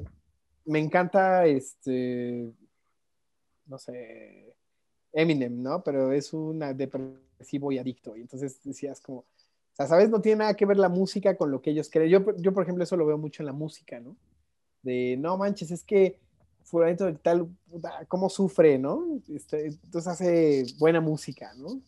Me 0.64 0.79
encanta, 0.79 1.46
este, 1.46 2.50
no 3.66 3.79
sé, 3.79 4.55
Eminem, 5.12 5.62
¿no? 5.62 5.83
Pero 5.83 6.12
es 6.12 6.33
un 6.33 6.61
depresivo 6.77 7.70
y 7.72 7.79
adicto. 7.79 8.16
Y 8.16 8.22
entonces 8.22 8.61
decías 8.64 9.00
como, 9.00 9.24
¿sabes? 9.72 10.09
No 10.11 10.20
tiene 10.20 10.40
nada 10.40 10.55
que 10.55 10.66
ver 10.66 10.77
la 10.77 10.88
música 10.88 11.37
con 11.37 11.50
lo 11.50 11.61
que 11.61 11.70
ellos 11.70 11.90
creen. 11.90 12.11
Yo, 12.11 12.37
yo 12.37 12.53
por 12.53 12.62
ejemplo, 12.62 12.85
eso 12.85 12.96
lo 12.96 13.07
veo 13.07 13.18
mucho 13.18 13.42
en 13.42 13.46
la 13.46 13.53
música, 13.53 14.00
¿no? 14.00 14.16
De, 14.83 15.16
no 15.18 15.37
manches, 15.37 15.70
es 15.70 15.83
que 15.83 16.18
fulanito 16.64 17.05
de 17.07 17.14
tal, 17.14 17.48
cómo 18.09 18.29
sufre, 18.29 18.79
¿no? 18.79 19.20
Este, 19.29 19.66
entonces 19.66 20.07
hace 20.09 20.64
buena 20.79 21.00
música, 21.00 21.53
¿no? 21.55 21.81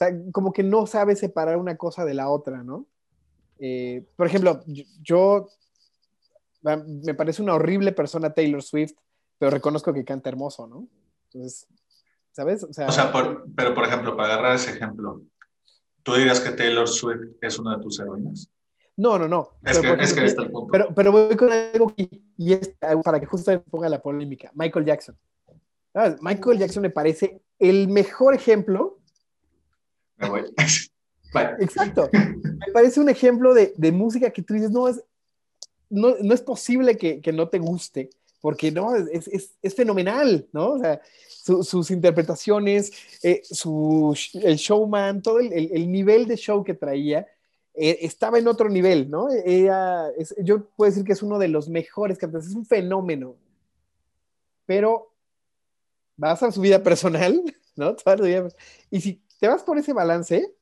Sea, 0.00 0.16
como 0.32 0.50
que 0.50 0.62
no 0.62 0.86
sabe 0.86 1.14
separar 1.14 1.58
una 1.58 1.76
cosa 1.76 2.06
de 2.06 2.14
la 2.14 2.30
otra, 2.30 2.62
¿no? 2.62 2.86
Eh, 3.58 4.06
por 4.16 4.26
ejemplo, 4.26 4.62
yo, 5.02 5.46
me 6.62 7.12
parece 7.12 7.42
una 7.42 7.52
horrible 7.52 7.92
persona 7.92 8.32
Taylor 8.32 8.62
Swift, 8.62 8.94
pero 9.36 9.50
reconozco 9.50 9.92
que 9.92 10.02
canta 10.02 10.30
hermoso, 10.30 10.66
¿no? 10.66 10.88
Entonces, 11.26 11.66
¿sabes? 12.32 12.64
O 12.64 12.72
sea, 12.72 12.88
pero 13.54 13.74
por 13.74 13.84
ejemplo, 13.84 14.16
para 14.16 14.32
agarrar 14.32 14.56
ese 14.56 14.70
ejemplo, 14.70 15.20
¿tú 16.02 16.14
dirías 16.14 16.40
que 16.40 16.52
Taylor 16.52 16.88
Swift 16.88 17.36
es 17.42 17.58
una 17.58 17.76
de 17.76 17.82
tus 17.82 18.00
heroínas? 18.00 18.50
No, 18.96 19.18
no, 19.18 19.28
no. 19.28 19.50
Es, 19.62 19.80
pero, 19.80 19.98
que, 19.98 20.02
es 20.02 20.14
que 20.14 20.24
está 20.24 20.42
el 20.44 20.50
punto. 20.50 20.72
Pero, 20.72 20.94
pero 20.94 21.12
voy 21.12 21.36
con 21.36 21.52
algo 21.52 21.92
y 21.96 22.52
es 22.54 22.74
para 23.04 23.20
que 23.20 23.26
justo 23.26 23.62
ponga 23.64 23.90
la 23.90 24.00
polémica. 24.00 24.50
Michael 24.54 24.86
Jackson. 24.86 25.18
Michael 26.22 26.58
Jackson 26.58 26.82
me 26.82 26.90
parece 26.90 27.42
el 27.58 27.88
mejor 27.88 28.34
ejemplo. 28.34 28.99
Me 30.20 30.28
voy. 30.28 30.44
Exacto. 31.60 32.10
Me 32.12 32.72
parece 32.72 33.00
un 33.00 33.08
ejemplo 33.08 33.54
de, 33.54 33.72
de 33.76 33.92
música 33.92 34.30
que 34.30 34.42
tú 34.42 34.54
dices, 34.54 34.70
no 34.70 34.88
es, 34.88 35.02
no, 35.88 36.14
no 36.20 36.34
es 36.34 36.42
posible 36.42 36.96
que, 36.96 37.20
que, 37.20 37.32
no 37.32 37.48
te 37.48 37.58
guste, 37.58 38.10
porque 38.40 38.70
no, 38.70 38.94
es, 38.96 39.28
es, 39.28 39.56
es 39.62 39.74
fenomenal, 39.74 40.48
¿no? 40.52 40.72
O 40.72 40.78
sea, 40.78 41.00
sus 41.62 41.90
interpretaciones, 41.90 42.92
eh, 43.22 43.42
su, 43.44 44.16
el 44.34 44.56
showman, 44.56 45.22
todo 45.22 45.40
el, 45.40 45.52
el, 45.52 45.90
nivel 45.90 46.26
de 46.26 46.36
show 46.36 46.62
que 46.62 46.74
traía 46.74 47.26
eh, 47.74 47.98
estaba 48.02 48.38
en 48.38 48.48
otro 48.48 48.68
nivel, 48.68 49.10
¿no? 49.10 49.28
yo 50.42 50.66
puedo 50.76 50.90
decir 50.90 51.04
que 51.04 51.12
es 51.12 51.22
uno 51.22 51.38
de 51.38 51.48
los 51.48 51.68
mejores 51.68 52.18
cantantes, 52.18 52.50
es 52.50 52.56
un 52.56 52.66
fenómeno. 52.66 53.36
Pero 54.66 55.12
vas 56.16 56.42
a 56.42 56.52
su 56.52 56.60
vida 56.60 56.82
personal, 56.82 57.42
¿no? 57.76 57.96
Y 58.90 59.00
si 59.00 59.22
te 59.40 59.48
vas 59.48 59.62
por 59.62 59.78
ese 59.78 59.92
balance, 59.92 60.54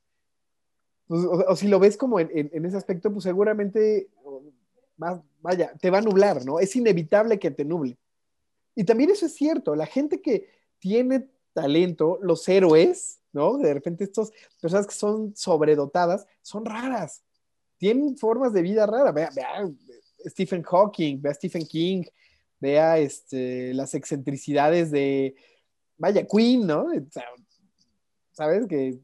pues, 1.07 1.25
o, 1.25 1.55
si 1.55 1.67
lo 1.67 1.79
ves 1.79 1.97
como 1.97 2.19
en, 2.19 2.65
ese 2.65 2.77
aspecto, 2.77 3.11
pues 3.11 3.23
seguramente, 3.23 4.09
vaya, 5.41 5.73
te 5.79 5.89
va 5.89 5.99
a 5.99 6.01
nublar, 6.01 6.45
¿no? 6.45 6.59
Es 6.59 6.75
inevitable 6.75 7.39
que 7.39 7.51
te 7.51 7.65
nuble. 7.65 7.97
Y 8.75 8.85
también 8.85 9.09
eso 9.09 9.25
es 9.25 9.35
cierto, 9.35 9.75
la 9.75 9.85
gente 9.85 10.21
que 10.21 10.49
tiene 10.79 11.27
talento, 11.53 12.19
los 12.21 12.47
héroes, 12.47 13.19
¿no? 13.33 13.57
De 13.57 13.73
repente 13.73 14.05
estas 14.05 14.31
personas 14.61 14.87
que 14.87 14.93
son 14.93 15.35
sobredotadas 15.35 16.25
son 16.41 16.63
raras, 16.63 17.23
tienen 17.77 18.17
formas 18.17 18.53
de 18.53 18.61
vida 18.61 18.85
raras. 18.85 19.13
Vea, 19.13 19.69
Stephen 20.25 20.63
Hawking, 20.63 21.21
vea 21.21 21.33
Stephen 21.33 21.65
King, 21.65 22.03
vea 22.59 22.97
este, 22.97 23.73
las 23.73 23.93
excentricidades 23.93 24.91
de, 24.91 25.35
vaya, 25.97 26.25
Queen, 26.25 26.65
¿no? 26.67 26.87
¿Sabes? 28.39 28.67
Que, 28.67 28.97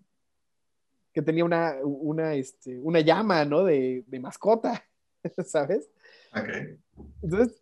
que 1.12 1.22
tenía 1.22 1.44
una, 1.44 1.76
una, 1.84 2.36
este, 2.36 2.80
una 2.80 3.02
llama, 3.02 3.44
¿no? 3.44 3.66
De, 3.66 4.06
de 4.08 4.20
mascota, 4.22 4.82
¿sabes? 5.46 5.90
Ok. 6.34 6.80
Entonces, 7.22 7.62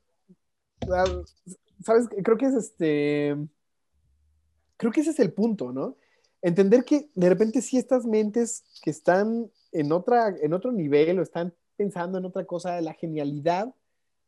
¿sabes? 1.84 2.10
Creo 2.24 2.38
que 2.38 2.46
es 2.46 2.54
este, 2.54 3.36
creo 4.78 4.92
que 4.92 5.02
ese 5.02 5.10
es 5.10 5.20
el 5.20 5.34
punto, 5.34 5.72
¿no? 5.72 5.98
entender 6.44 6.84
que 6.84 7.10
de 7.16 7.30
repente 7.30 7.62
sí 7.62 7.78
estas 7.78 8.06
mentes 8.06 8.64
que 8.84 8.92
están 8.92 9.50
en, 9.72 9.92
otra, 9.92 10.36
en 10.40 10.54
otro 10.54 10.72
nivel 10.72 11.18
o 11.18 11.24
están 11.24 11.56
pensando 11.78 12.20
en 12.20 12.26
otra 12.26 12.46
cosa, 12.46 12.80
la 12.82 12.94
genialidad, 12.94 13.74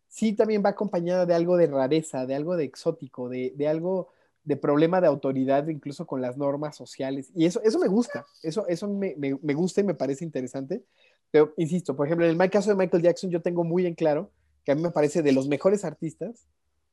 sí 0.08 0.34
también 0.34 0.64
va 0.66 0.70
acompañada 0.70 1.28
de 1.28 1.36
algo 1.36 1.58
de 1.58 1.68
rareza, 1.68 2.26
de 2.26 2.34
algo 2.34 2.56
de 2.56 2.64
exótico, 2.64 3.30
de, 3.30 3.54
de 3.56 3.68
algo 3.68 4.14
de 4.46 4.56
problema 4.56 5.02
de 5.02 5.08
autoridad, 5.08 5.68
incluso 5.68 6.06
con 6.06 6.22
las 6.22 6.38
normas 6.38 6.76
sociales. 6.76 7.32
Y 7.36 7.46
eso, 7.46 7.62
eso 7.64 7.80
me 7.80 7.88
gusta, 7.88 8.26
eso, 8.44 8.68
eso 8.68 8.88
me, 8.88 9.16
me, 9.18 9.38
me 9.42 9.54
gusta 9.54 9.82
y 9.82 9.84
me 9.84 9.96
parece 9.96 10.24
interesante. 10.24 10.84
Pero, 11.32 11.54
insisto, 11.58 11.96
por 11.96 12.06
ejemplo, 12.06 12.26
en 12.26 12.40
el 12.40 12.50
caso 12.50 12.70
de 12.70 12.76
Michael 12.76 13.04
Jackson, 13.04 13.32
yo 13.32 13.42
tengo 13.42 13.64
muy 13.64 13.86
en 13.86 13.96
claro 13.96 14.32
que 14.64 14.72
a 14.72 14.76
mí 14.76 14.82
me 14.82 14.92
parece 14.92 15.22
de 15.22 15.32
los 15.32 15.48
mejores 15.48 15.84
artistas, 15.84 16.48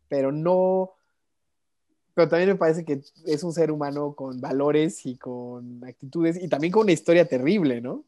pero 0.09 0.33
no, 0.33 0.93
pero 2.15 2.29
también 2.29 2.51
me 2.51 2.57
parece 2.57 2.85
que 2.85 3.01
es 3.27 3.45
un 3.45 3.53
ser 3.53 3.71
humano 3.71 4.15
con 4.15 4.41
valores 4.41 5.07
y 5.07 5.17
con 5.17 5.83
actitudes 5.85 6.43
y 6.43 6.49
también 6.49 6.73
con 6.73 6.83
una 6.83 6.93
historia 6.93 7.27
terrible, 7.27 7.81
¿no? 7.81 8.05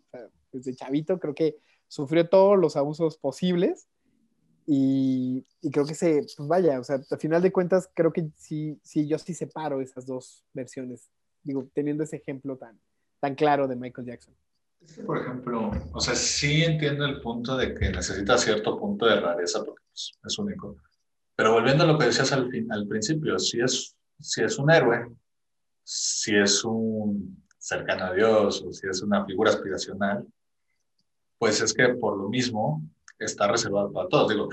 desde 0.52 0.74
chavito 0.74 1.18
creo 1.18 1.34
que 1.34 1.56
sufrió 1.88 2.28
todos 2.28 2.58
los 2.58 2.76
abusos 2.76 3.16
posibles 3.16 3.88
y, 4.66 5.44
y, 5.60 5.70
creo 5.70 5.84
que 5.84 5.94
se, 5.94 6.24
pues 6.36 6.48
vaya, 6.48 6.80
o 6.80 6.84
sea, 6.84 7.00
al 7.10 7.18
final 7.18 7.42
de 7.42 7.52
cuentas 7.52 7.90
creo 7.94 8.12
que 8.12 8.30
sí, 8.36 8.78
sí, 8.82 9.06
yo 9.06 9.18
sí 9.18 9.34
separo 9.34 9.80
esas 9.80 10.06
dos 10.06 10.44
versiones, 10.54 11.10
digo, 11.42 11.68
teniendo 11.74 12.04
ese 12.04 12.16
ejemplo 12.16 12.56
tan, 12.56 12.80
tan 13.20 13.34
claro 13.34 13.68
de 13.68 13.76
Michael 13.76 14.06
Jackson. 14.06 14.34
por 15.06 15.18
ejemplo, 15.18 15.70
o 15.92 16.00
sea, 16.00 16.14
sí 16.14 16.62
entiendo 16.64 17.04
el 17.04 17.20
punto 17.20 17.56
de 17.56 17.74
que 17.74 17.90
necesita 17.90 18.38
cierto 18.38 18.78
punto 18.78 19.06
de 19.06 19.20
rareza 19.20 19.62
porque 19.62 19.84
pues, 19.90 20.12
es 20.24 20.38
único, 20.38 20.76
pero 21.36 21.52
volviendo 21.52 21.84
a 21.84 21.86
lo 21.86 21.98
que 21.98 22.06
decías 22.06 22.32
al, 22.32 22.50
fin, 22.50 22.70
al 22.72 22.86
principio, 22.86 23.38
si 23.38 23.60
es, 23.60 23.96
si 24.20 24.42
es 24.42 24.58
un 24.58 24.70
héroe, 24.70 25.10
si 25.82 26.36
es 26.36 26.64
un 26.64 27.44
cercano 27.58 28.06
a 28.06 28.12
Dios 28.14 28.62
o 28.62 28.72
si 28.72 28.86
es 28.86 29.02
una 29.02 29.24
figura 29.26 29.50
aspiracional, 29.50 30.26
pues 31.38 31.60
es 31.60 31.74
que 31.74 31.88
por 31.88 32.16
lo 32.16 32.28
mismo 32.28 32.82
está 33.18 33.48
reservado 33.48 33.92
para 33.92 34.08
todos. 34.08 34.28
Digo, 34.28 34.48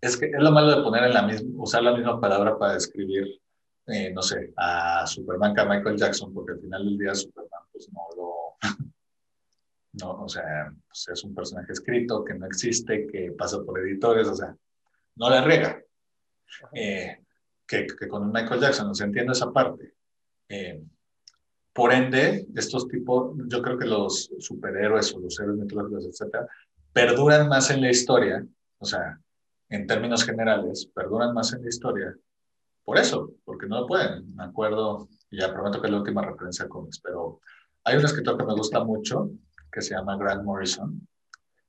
es 0.00 0.16
que 0.16 0.26
es 0.26 0.38
lo 0.38 0.52
malo 0.52 0.76
de 0.76 0.82
poner 0.82 1.04
en 1.04 1.14
la 1.14 1.22
misma, 1.22 1.62
usar 1.62 1.82
la 1.82 1.94
misma 1.94 2.20
palabra 2.20 2.58
para 2.58 2.74
describir, 2.74 3.40
eh, 3.86 4.12
no 4.12 4.22
sé, 4.22 4.52
a 4.56 5.06
Superman 5.06 5.54
que 5.54 5.60
a 5.60 5.64
Michael 5.64 5.96
Jackson, 5.96 6.32
porque 6.32 6.52
al 6.52 6.60
final 6.60 6.84
del 6.84 6.98
día 6.98 7.14
Superman 7.14 7.62
pues 7.72 7.88
no 7.92 8.02
lo, 8.16 8.56
no, 9.92 10.24
o 10.24 10.28
sea, 10.28 10.72
pues 10.86 11.08
es 11.08 11.24
un 11.24 11.34
personaje 11.34 11.72
escrito 11.72 12.24
que 12.24 12.34
no 12.34 12.46
existe, 12.46 13.06
que 13.06 13.32
pasa 13.32 13.62
por 13.62 13.80
editores, 13.80 14.28
o 14.28 14.34
sea, 14.34 14.56
no 15.16 15.30
le 15.30 15.40
riega. 15.40 15.82
Eh, 16.72 17.18
que, 17.66 17.86
que, 17.86 18.06
con 18.06 18.30
Michael 18.30 18.60
Jackson, 18.60 18.88
no 18.88 18.94
se 18.94 19.04
entiende 19.04 19.32
esa 19.32 19.52
parte. 19.52 19.94
Eh, 20.48 20.80
por 21.72 21.92
ende, 21.92 22.46
estos 22.54 22.88
tipos, 22.88 23.36
yo 23.48 23.60
creo 23.60 23.76
que 23.76 23.86
los 23.86 24.30
superhéroes 24.38 25.12
o 25.14 25.20
los 25.20 25.38
héroes 25.38 25.58
mitológicos, 25.58 26.06
etcétera, 26.06 26.46
perduran 26.96 27.46
más 27.46 27.68
en 27.68 27.82
la 27.82 27.90
historia, 27.90 28.42
o 28.78 28.86
sea, 28.86 29.20
en 29.68 29.86
términos 29.86 30.24
generales, 30.24 30.86
perduran 30.94 31.34
más 31.34 31.52
en 31.52 31.60
la 31.60 31.68
historia 31.68 32.16
por 32.86 32.96
eso, 32.96 33.34
porque 33.44 33.66
no 33.66 33.80
lo 33.80 33.86
pueden. 33.86 34.34
Me 34.34 34.44
acuerdo, 34.44 35.06
y 35.28 35.38
ya 35.38 35.52
prometo 35.52 35.78
que 35.78 35.88
es 35.88 35.92
la 35.92 35.98
última 35.98 36.22
referencia 36.22 36.64
a 36.64 36.68
cómics, 36.68 36.98
pero 37.00 37.40
hay 37.84 37.98
un 37.98 38.04
escritor 38.06 38.38
que 38.38 38.46
me 38.46 38.54
gusta 38.54 38.82
mucho, 38.82 39.28
que 39.70 39.82
se 39.82 39.94
llama 39.94 40.16
Grant 40.16 40.42
Morrison, 40.42 41.06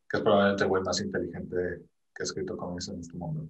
que 0.10 0.16
es 0.16 0.24
probablemente 0.24 0.64
el 0.64 0.70
güey 0.70 0.84
más 0.84 1.02
inteligente 1.02 1.82
que 2.16 2.24
ha 2.24 2.24
escrito 2.24 2.56
cómics 2.56 2.88
en 2.88 3.02
este 3.02 3.18
mundo. 3.18 3.50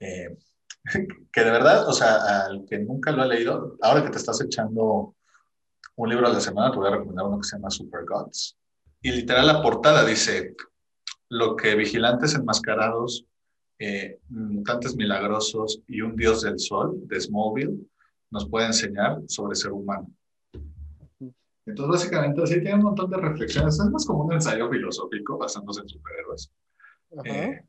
Eh, 0.00 0.36
que 1.32 1.44
de 1.44 1.50
verdad, 1.52 1.88
o 1.88 1.92
sea, 1.92 2.46
al 2.46 2.64
que 2.64 2.80
nunca 2.80 3.12
lo 3.12 3.22
ha 3.22 3.26
leído, 3.26 3.76
ahora 3.80 4.02
que 4.02 4.10
te 4.10 4.18
estás 4.18 4.40
echando 4.40 5.14
un 5.94 6.08
libro 6.08 6.26
a 6.26 6.32
la 6.32 6.40
semana, 6.40 6.72
te 6.72 6.78
voy 6.78 6.88
a 6.88 6.96
recomendar 6.96 7.26
uno 7.26 7.38
que 7.38 7.46
se 7.46 7.56
llama 7.56 7.70
Super 7.70 8.04
Gods. 8.06 8.58
Y 9.00 9.12
literal 9.12 9.46
la 9.46 9.62
portada 9.62 10.04
dice, 10.04 10.56
lo 11.32 11.56
que 11.56 11.74
vigilantes 11.74 12.34
enmascarados, 12.34 13.24
eh, 13.78 14.18
mutantes 14.28 14.94
milagrosos 14.96 15.80
y 15.88 16.02
un 16.02 16.14
dios 16.14 16.42
del 16.42 16.58
sol, 16.58 17.00
de 17.06 17.18
Smallville, 17.18 17.88
nos 18.30 18.46
puede 18.50 18.66
enseñar 18.66 19.22
sobre 19.28 19.54
ser 19.56 19.72
humano. 19.72 20.10
Entonces, 21.64 21.88
básicamente, 21.88 22.42
así 22.42 22.60
tiene 22.60 22.74
un 22.74 22.82
montón 22.82 23.08
de 23.08 23.16
reflexiones. 23.16 23.80
Es 23.80 23.90
más 23.90 24.04
como 24.04 24.24
un 24.24 24.34
ensayo 24.34 24.68
filosófico 24.68 25.38
basándose 25.38 25.80
en 25.80 25.88
superhéroes. 25.88 26.52
Eh, 27.24 27.64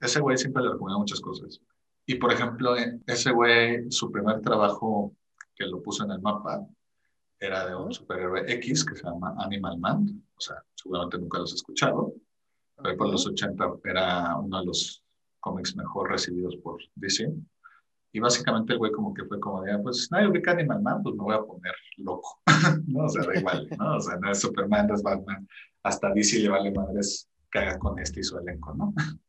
ese 0.00 0.20
güey 0.20 0.36
siempre 0.36 0.62
le 0.64 0.72
recomienda 0.72 0.98
muchas 0.98 1.20
cosas. 1.22 1.62
Y, 2.04 2.16
por 2.16 2.30
ejemplo, 2.30 2.74
ese 3.06 3.32
güey, 3.32 3.90
su 3.90 4.12
primer 4.12 4.42
trabajo 4.42 5.14
que 5.54 5.64
lo 5.64 5.82
puso 5.82 6.04
en 6.04 6.10
el 6.10 6.20
mapa 6.20 6.66
era 7.40 7.66
de 7.66 7.74
un 7.74 7.90
superhéroe 7.90 8.52
X 8.52 8.84
que 8.84 8.96
se 8.96 9.04
llama 9.04 9.34
Animal 9.38 9.78
Man. 9.78 10.22
O 10.36 10.40
sea, 10.40 10.62
seguramente 10.74 11.18
nunca 11.18 11.38
los 11.38 11.52
has 11.52 11.56
escuchado. 11.56 12.12
Pero 12.82 12.96
por 12.96 13.10
los 13.10 13.26
80 13.26 13.64
era 13.84 14.36
uno 14.36 14.60
de 14.60 14.66
los 14.66 15.02
cómics 15.40 15.76
mejor 15.76 16.10
recibidos 16.10 16.56
por 16.56 16.80
DC. 16.94 17.32
Y 18.12 18.20
básicamente 18.20 18.72
el 18.72 18.78
güey 18.78 18.92
como 18.92 19.12
que 19.12 19.24
fue 19.24 19.38
como 19.38 19.62
de, 19.62 19.72
ah, 19.72 19.80
pues 19.82 20.08
nadie 20.10 20.28
ubica 20.28 20.52
Animal 20.52 20.82
Man, 20.82 21.02
pues 21.02 21.14
me 21.14 21.22
voy 21.22 21.34
a 21.34 21.42
poner 21.42 21.74
loco. 21.98 22.40
no, 22.86 23.04
o 23.04 23.08
sea, 23.08 23.24
da 23.24 23.38
igual, 23.38 23.68
¿no? 23.78 23.96
O 23.96 24.00
sea, 24.00 24.16
no 24.16 24.30
es 24.30 24.40
Superman, 24.40 24.86
no 24.86 24.94
es 24.94 25.02
Batman. 25.02 25.46
Hasta 25.82 26.12
DC 26.12 26.38
le 26.38 26.48
vale 26.48 26.70
madres 26.72 27.28
haga 27.52 27.78
con 27.78 27.98
este 27.98 28.20
y 28.20 28.24
su 28.24 28.38
elenco, 28.38 28.74
¿no? 28.74 28.92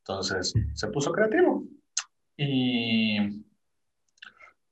Entonces, 0.00 0.54
se 0.74 0.88
puso 0.88 1.12
creativo. 1.12 1.64
Y, 2.36 3.44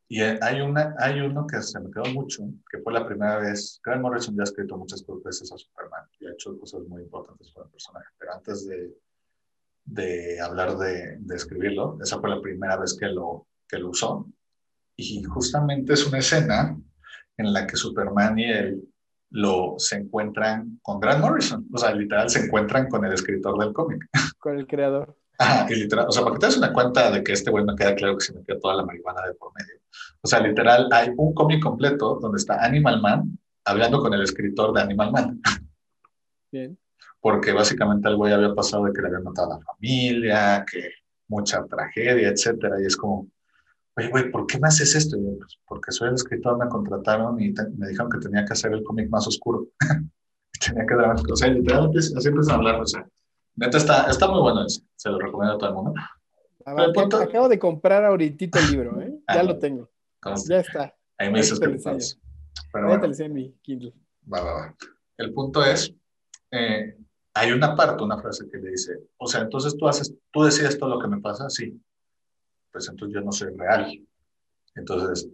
y 0.09 0.21
hay, 0.21 0.61
una, 0.61 0.95
hay 0.99 1.21
uno 1.21 1.47
que 1.47 1.61
se 1.61 1.81
me 1.81 1.91
quedó 1.91 2.05
mucho, 2.15 2.45
que 2.71 2.79
fue 2.79 2.93
la 2.93 3.07
primera 3.07 3.39
vez, 3.39 3.81
Grant 3.85 4.03
Morrison 4.03 4.37
ya 4.37 4.43
ha 4.43 4.45
escrito 4.45 4.77
muchas 4.77 5.05
veces 5.25 5.53
a 5.53 5.59
Superman 5.59 6.05
y 6.21 6.27
ha 6.27 6.33
hecho 6.33 6.59
cosas 6.59 6.83
muy 6.83 7.03
importantes 7.03 7.51
para 7.51 7.67
el 7.67 7.73
personaje, 7.73 8.07
pero 8.19 8.35
antes 8.35 8.67
de, 8.69 8.95
de 9.87 10.41
hablar 10.41 10.77
de, 10.77 11.17
de, 11.19 11.37
escribirlo. 11.37 11.99
Esa 12.03 12.21
fue 12.21 12.29
la 12.31 12.41
primera 12.41 12.77
vez 12.77 12.97
que 12.99 13.07
lo, 13.07 13.47
que 13.69 13.79
lo 13.79 13.91
usó. 13.91 14.29
Y 14.97 15.23
justamente 15.25 15.95
es 15.95 16.07
una 16.07 16.19
escena 16.19 16.77
en 17.37 17.53
la 17.53 17.67
que 17.67 17.77
Superman 17.77 18.39
y 18.39 18.51
él 18.51 18.89
lo, 19.31 19.75
se 19.79 19.97
encuentran 19.97 20.79
con 20.83 21.01
Grant 21.01 21.21
Morrison. 21.21 21.67
O 21.73 21.79
sea, 21.79 21.95
literal, 21.95 22.29
se 22.29 22.47
encuentran 22.47 22.89
con 22.89 23.05
el 23.05 23.13
escritor 23.13 23.59
del 23.59 23.73
cómic. 23.73 24.07
Con 24.39 24.59
el 24.59 24.67
creador. 24.67 25.17
Ajá, 25.39 25.67
y 25.69 25.75
literal, 25.75 26.07
o 26.09 26.13
sea, 26.13 26.23
para 26.23 26.35
que 26.35 26.41
te 26.41 26.47
des 26.47 26.57
una 26.57 26.73
cuenta 26.73 27.11
de 27.11 27.23
que 27.23 27.33
este 27.33 27.51
güey 27.51 27.65
no 27.65 27.77
queda 27.77 27.95
claro 27.95 28.17
que 28.17 28.25
se 28.25 28.33
metió 28.33 28.59
toda 28.59 28.77
la 28.77 28.85
marihuana 28.85 29.27
de 29.27 29.35
por 29.35 29.53
medio. 29.55 29.81
O 30.23 30.29
sea, 30.29 30.41
literal, 30.41 30.89
hay 30.93 31.11
un 31.17 31.35
cómic 31.35 31.63
completo 31.63 32.19
donde 32.21 32.39
está 32.39 32.65
Animal 32.65 33.01
Man 33.01 33.39
hablando 33.65 34.01
con 34.01 34.15
el 34.15 34.23
escritor 34.23 34.73
de 34.73 34.81
Animal 34.81 35.13
Man. 35.13 35.41
Bien 36.51 36.79
porque 37.27 37.53
básicamente 37.53 38.07
algo 38.07 38.29
ya 38.29 38.37
había 38.37 38.55
pasado 38.55 38.85
de 38.85 38.93
que 38.93 39.03
le 39.03 39.09
habían 39.09 39.25
matado 39.25 39.53
a 39.53 39.59
la 39.59 39.65
familia, 39.65 40.65
que 40.71 40.91
mucha 41.27 41.65
tragedia, 41.65 42.29
etcétera, 42.29 42.81
y 42.81 42.87
es 42.87 42.97
como, 42.97 43.29
oye, 43.97 44.09
güey, 44.11 44.31
¿por 44.31 44.47
qué 44.47 44.61
me 44.61 44.69
haces 44.69 44.95
esto? 44.95 45.17
yo, 45.17 45.37
pues, 45.37 45.59
porque 45.67 45.91
soy 45.91 46.11
el 46.11 46.15
escritor, 46.15 46.57
me 46.57 46.69
contrataron 46.69 47.41
y 47.43 47.53
me 47.77 47.89
dijeron 47.89 48.11
que 48.13 48.19
tenía 48.19 48.45
que 48.45 48.53
hacer 48.53 48.73
el 48.73 48.85
cómic 48.85 49.11
más 49.11 49.27
oscuro. 49.27 49.67
tenía 50.65 50.87
que 50.87 50.95
dar, 50.95 51.17
o 51.17 51.35
sea, 51.35 51.49
literalmente 51.49 51.99
así 51.99 52.29
empiezan 52.29 52.55
a 52.55 52.59
hablar, 52.59 52.81
o 52.81 52.87
sea, 52.87 53.05
neta 53.57 53.79
está, 53.79 54.11
está 54.11 54.29
muy 54.29 54.41
bueno 54.41 54.65
ese, 54.65 54.83
se 54.95 55.11
lo 55.11 55.19
recomiendo 55.19 55.55
a 55.55 55.59
todo 55.59 55.69
el 55.71 55.75
mundo. 55.75 55.95
Acabo 56.65 57.49
de 57.49 57.59
comprar 57.59 58.05
ahorita 58.05 58.59
el 58.59 58.71
libro, 58.71 59.01
¿eh? 59.01 59.19
ya 59.33 59.43
lo 59.43 59.59
tengo. 59.59 59.89
Ya 60.49 60.61
está. 60.61 60.95
Ahí 61.19 61.31
me 61.31 61.39
dices 61.39 61.61
que 61.61 61.69
Pero 62.73 62.89
bueno, 62.89 63.13
en 63.17 63.33
mi 63.33 63.53
Kindle. 63.63 63.95
Va, 64.33 64.43
va, 64.43 64.53
va. 64.53 64.77
El 65.17 65.33
punto 65.33 65.65
es, 65.65 65.95
eh, 66.51 66.97
hay 67.35 67.53
una 67.53 67.75
parte, 67.77 68.03
una 68.03 68.19
frase 68.19 68.49
que 68.51 68.59
le 68.59 68.71
dice, 68.71 68.99
o 69.17 69.27
sea, 69.27 69.43
entonces 69.43 69.77
tú 69.77 69.89
haces, 69.89 70.13
tú 70.31 70.43
decides 70.43 70.79
todo 70.79 70.91
lo 70.91 70.99
que 70.99 71.09
me 71.09 71.21
pasa, 71.21 71.49
sí, 71.49 71.81
pues 72.73 72.89
entonces 72.89 73.15
yo 73.15 73.21
no 73.21 73.33
soy 73.33 73.55
real. 73.57 74.05
Entonces, 74.75 75.29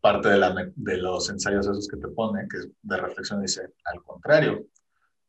parte 0.00 0.28
de, 0.28 0.38
la, 0.38 0.72
de 0.74 0.96
los 0.96 1.28
ensayos 1.28 1.66
esos 1.66 1.86
que 1.86 1.96
te 1.96 2.08
pone, 2.08 2.48
que 2.48 2.58
es 2.58 2.68
de 2.82 2.96
reflexión, 2.96 3.42
dice, 3.42 3.74
al 3.84 4.02
contrario, 4.02 4.66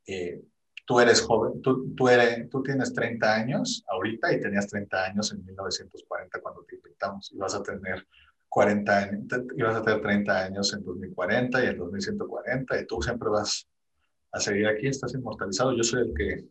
eh, 0.08 0.42
tú 0.90 1.00
eres 1.00 1.22
joven, 1.22 1.62
tú, 1.62 1.94
tú, 1.96 2.10
eres, 2.10 2.50
tú 2.50 2.64
tienes 2.64 2.92
30 2.92 3.36
años 3.36 3.86
ahorita 3.88 4.34
y 4.34 4.42
tenías 4.42 4.66
30 4.66 5.06
años 5.06 5.32
en 5.32 5.46
1940 5.46 6.42
cuando 6.42 6.64
te 6.64 6.78
invitamos 6.78 7.32
y 7.32 7.38
vas 7.38 7.54
a 7.54 7.62
tener 7.62 8.08
40 8.50 8.98
años, 8.98 9.24
y 9.56 9.62
vas 9.62 9.76
a 9.76 9.84
tener 9.84 10.02
30 10.02 10.46
años 10.46 10.74
en 10.74 10.84
2040 10.84 11.64
y 11.64 11.68
en 11.68 11.78
2140 11.78 12.82
y 12.82 12.88
tú 12.88 13.04
siempre 13.04 13.30
vas 13.30 13.70
a 14.32 14.40
seguir 14.40 14.66
aquí, 14.66 14.88
estás 14.88 15.14
inmortalizado, 15.14 15.78
yo 15.78 15.84
soy 15.84 16.08
el 16.08 16.14
que, 16.16 16.44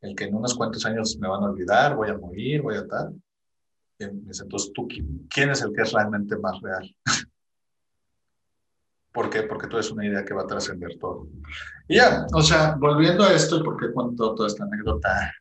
el 0.00 0.16
que 0.16 0.24
en 0.24 0.34
unos 0.34 0.54
cuantos 0.54 0.86
años 0.86 1.18
me 1.18 1.28
van 1.28 1.42
a 1.42 1.50
olvidar, 1.50 1.96
voy 1.96 2.08
a 2.08 2.16
morir, 2.16 2.62
voy 2.62 2.76
a 2.76 2.86
tal. 2.86 3.14
Entonces, 3.98 4.72
¿tú, 4.72 4.88
¿quién 5.28 5.50
es 5.50 5.60
el 5.60 5.74
que 5.74 5.82
es 5.82 5.92
realmente 5.92 6.34
más 6.38 6.58
real? 6.62 6.96
¿Por 9.16 9.30
qué? 9.30 9.44
Porque 9.44 9.66
tú 9.66 9.76
eres 9.76 9.90
una 9.90 10.04
idea 10.04 10.26
que 10.26 10.34
va 10.34 10.42
a 10.42 10.46
trascender 10.46 10.98
todo. 10.98 11.26
Y 11.88 11.96
ya, 11.96 12.26
o 12.34 12.42
sea, 12.42 12.76
volviendo 12.78 13.24
a 13.24 13.32
esto, 13.32 13.56
y 13.56 13.62
porque 13.62 13.90
cuento 13.90 14.34
toda 14.34 14.46
esta 14.46 14.64
anécdota 14.64 15.32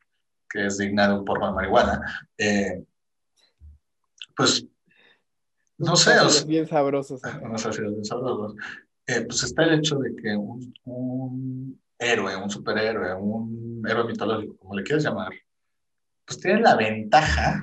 que 0.49 0.67
es 0.67 0.77
digna 0.77 1.09
de 1.09 1.15
un 1.15 1.25
porno 1.25 1.47
de 1.47 1.53
marihuana, 1.55 2.27
eh, 2.37 2.85
pues, 4.33 4.65
no 5.77 5.97
sé. 5.97 6.17
O 6.21 6.29
sea, 6.29 6.45
bien 6.45 6.65
sabrosos. 6.65 7.21
No 7.43 7.57
sé 7.57 7.73
si 7.73 7.81
bien 7.81 8.05
sabrosos. 8.05 8.55
Eh, 9.07 9.25
pues 9.27 9.43
está 9.43 9.63
el 9.63 9.79
hecho 9.79 9.97
de 9.97 10.15
que 10.15 10.37
un, 10.37 11.77
héroe, 11.99 12.33
un 12.37 12.49
superhéroe, 12.49 13.13
un 13.15 13.83
héroe 13.85 14.05
mitológico, 14.05 14.55
como 14.55 14.75
le 14.75 14.83
quieras 14.83 15.03
llamar, 15.03 15.33
pues 16.23 16.39
tiene 16.39 16.61
la 16.61 16.77
ventaja 16.77 17.61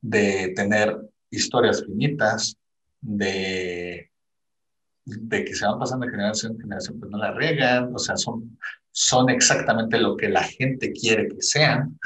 de 0.00 0.52
tener 0.56 0.98
historias 1.30 1.84
finitas, 1.84 2.56
de, 3.00 4.10
de 5.06 5.44
que 5.44 5.54
se 5.54 5.66
van 5.66 5.78
pasando 5.78 6.06
de 6.06 6.12
generación 6.12 6.52
en 6.52 6.60
generación, 6.60 7.00
pues 7.00 7.10
no 7.10 7.18
la 7.18 7.32
riegan, 7.32 7.94
o 7.94 7.98
sea, 7.98 8.16
son, 8.16 8.58
son 8.90 9.30
exactamente 9.30 9.98
lo 9.98 10.16
que 10.16 10.28
la 10.28 10.42
gente 10.42 10.92
quiere 10.92 11.28
que 11.28 11.40
sean. 11.40 11.98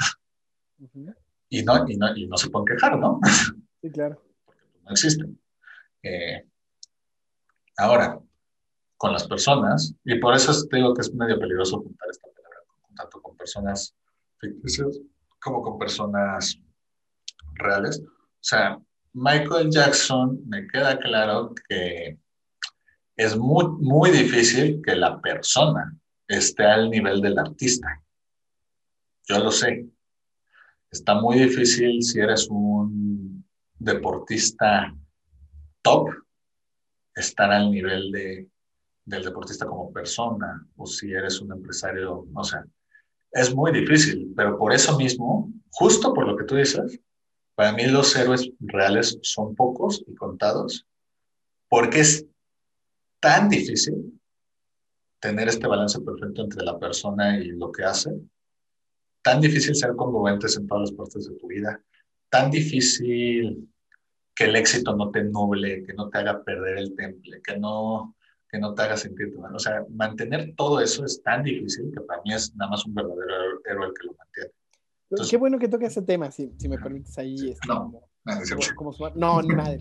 y, 1.49 1.63
no, 1.63 1.85
y, 1.87 1.97
no, 1.97 2.15
y 2.15 2.27
no 2.27 2.37
se 2.37 2.49
pueden 2.49 2.65
quejar, 2.65 2.97
¿no? 2.97 3.19
Sí, 3.81 3.89
claro. 3.91 4.21
Porque 4.45 4.61
no 4.83 4.91
existen. 4.91 5.39
Eh, 6.03 6.45
Ahora, 7.81 8.19
con 8.95 9.11
las 9.11 9.27
personas, 9.27 9.95
y 10.03 10.19
por 10.19 10.35
eso 10.35 10.53
te 10.67 10.77
digo 10.77 10.93
que 10.93 11.01
es 11.01 11.13
medio 11.15 11.39
peligroso 11.39 11.81
juntar 11.81 12.09
esta 12.11 12.27
palabra, 12.29 12.59
tanto 12.95 13.21
con 13.23 13.35
personas 13.35 13.95
ficticias 14.37 14.99
como 15.39 15.63
con 15.63 15.79
personas 15.79 16.59
reales. 17.55 17.99
O 17.99 18.43
sea, 18.43 18.79
Michael 19.13 19.71
Jackson, 19.71 20.41
me 20.47 20.67
queda 20.67 20.99
claro 20.99 21.55
que 21.67 22.19
es 23.15 23.37
muy, 23.37 23.65
muy 23.79 24.11
difícil 24.11 24.81
que 24.83 24.95
la 24.95 25.19
persona 25.21 25.97
esté 26.27 26.63
al 26.63 26.89
nivel 26.89 27.21
del 27.21 27.37
artista. 27.37 28.01
Yo 29.27 29.39
lo 29.39 29.51
sé. 29.51 29.85
Está 30.89 31.15
muy 31.15 31.39
difícil 31.39 32.01
si 32.03 32.19
eres 32.19 32.47
un 32.49 33.45
deportista 33.77 34.93
top, 35.81 36.09
estar 37.15 37.51
al 37.51 37.71
nivel 37.71 38.11
de, 38.11 38.49
del 39.05 39.23
deportista 39.23 39.65
como 39.65 39.91
persona 39.91 40.65
o 40.75 40.85
si 40.85 41.11
eres 41.11 41.41
un 41.41 41.51
empresario, 41.51 42.27
o 42.33 42.43
sea, 42.43 42.65
es 43.31 43.53
muy 43.53 43.71
difícil, 43.71 44.33
pero 44.35 44.57
por 44.57 44.73
eso 44.73 44.97
mismo, 44.97 45.51
justo 45.69 46.13
por 46.13 46.27
lo 46.27 46.35
que 46.35 46.43
tú 46.43 46.55
dices, 46.55 46.99
para 47.55 47.71
mí 47.73 47.85
los 47.85 48.15
héroes 48.15 48.49
reales 48.59 49.17
son 49.21 49.55
pocos 49.55 50.03
y 50.07 50.15
contados, 50.15 50.85
porque 51.69 52.01
es 52.01 52.25
tan 53.21 53.47
difícil 53.47 54.19
tener 55.21 55.47
este 55.47 55.67
balance 55.67 56.01
perfecto 56.01 56.41
entre 56.41 56.63
la 56.63 56.77
persona 56.77 57.37
y 57.37 57.49
lo 57.49 57.71
que 57.71 57.83
hace, 57.83 58.09
tan 59.21 59.39
difícil 59.39 59.75
ser 59.75 59.95
congruentes 59.95 60.57
en 60.57 60.67
todas 60.67 60.89
las 60.89 60.97
partes 60.97 61.29
de 61.29 61.35
tu 61.35 61.47
vida, 61.47 61.79
tan 62.29 62.49
difícil 62.49 63.69
que 64.33 64.45
el 64.45 64.55
éxito 64.55 64.95
no 64.95 65.11
te 65.11 65.23
nuble, 65.23 65.83
que 65.83 65.93
no 65.93 66.09
te 66.09 66.17
haga 66.17 66.43
perder 66.43 66.79
el 66.79 66.95
temple, 66.95 67.41
que 67.43 67.57
no, 67.57 68.15
que 68.49 68.57
no 68.57 68.73
te 68.73 68.81
haga 68.81 68.97
sentirte 68.97 69.37
mal. 69.37 69.55
O 69.55 69.59
sea, 69.59 69.85
mantener 69.89 70.55
todo 70.55 70.81
eso 70.81 71.05
es 71.05 71.21
tan 71.21 71.43
difícil 71.43 71.91
que 71.93 72.01
para 72.01 72.21
mí 72.23 72.33
es 72.33 72.55
nada 72.55 72.71
más 72.71 72.85
un 72.85 72.95
verdadero 72.95 73.61
héroe 73.65 73.87
el 73.87 73.93
que 73.93 74.07
lo 74.07 74.15
mantiene. 74.15 74.51
Qué 75.29 75.37
bueno 75.37 75.59
que 75.59 75.67
toque 75.67 75.85
ese 75.85 76.01
tema, 76.01 76.31
si, 76.31 76.51
si 76.57 76.67
me 76.67 76.79
permites 76.79 77.15
ahí. 77.19 77.51
Este, 77.51 77.67
no, 77.67 78.01
como, 78.75 78.93
no, 79.15 79.41
ni 79.41 79.55
madre. 79.55 79.79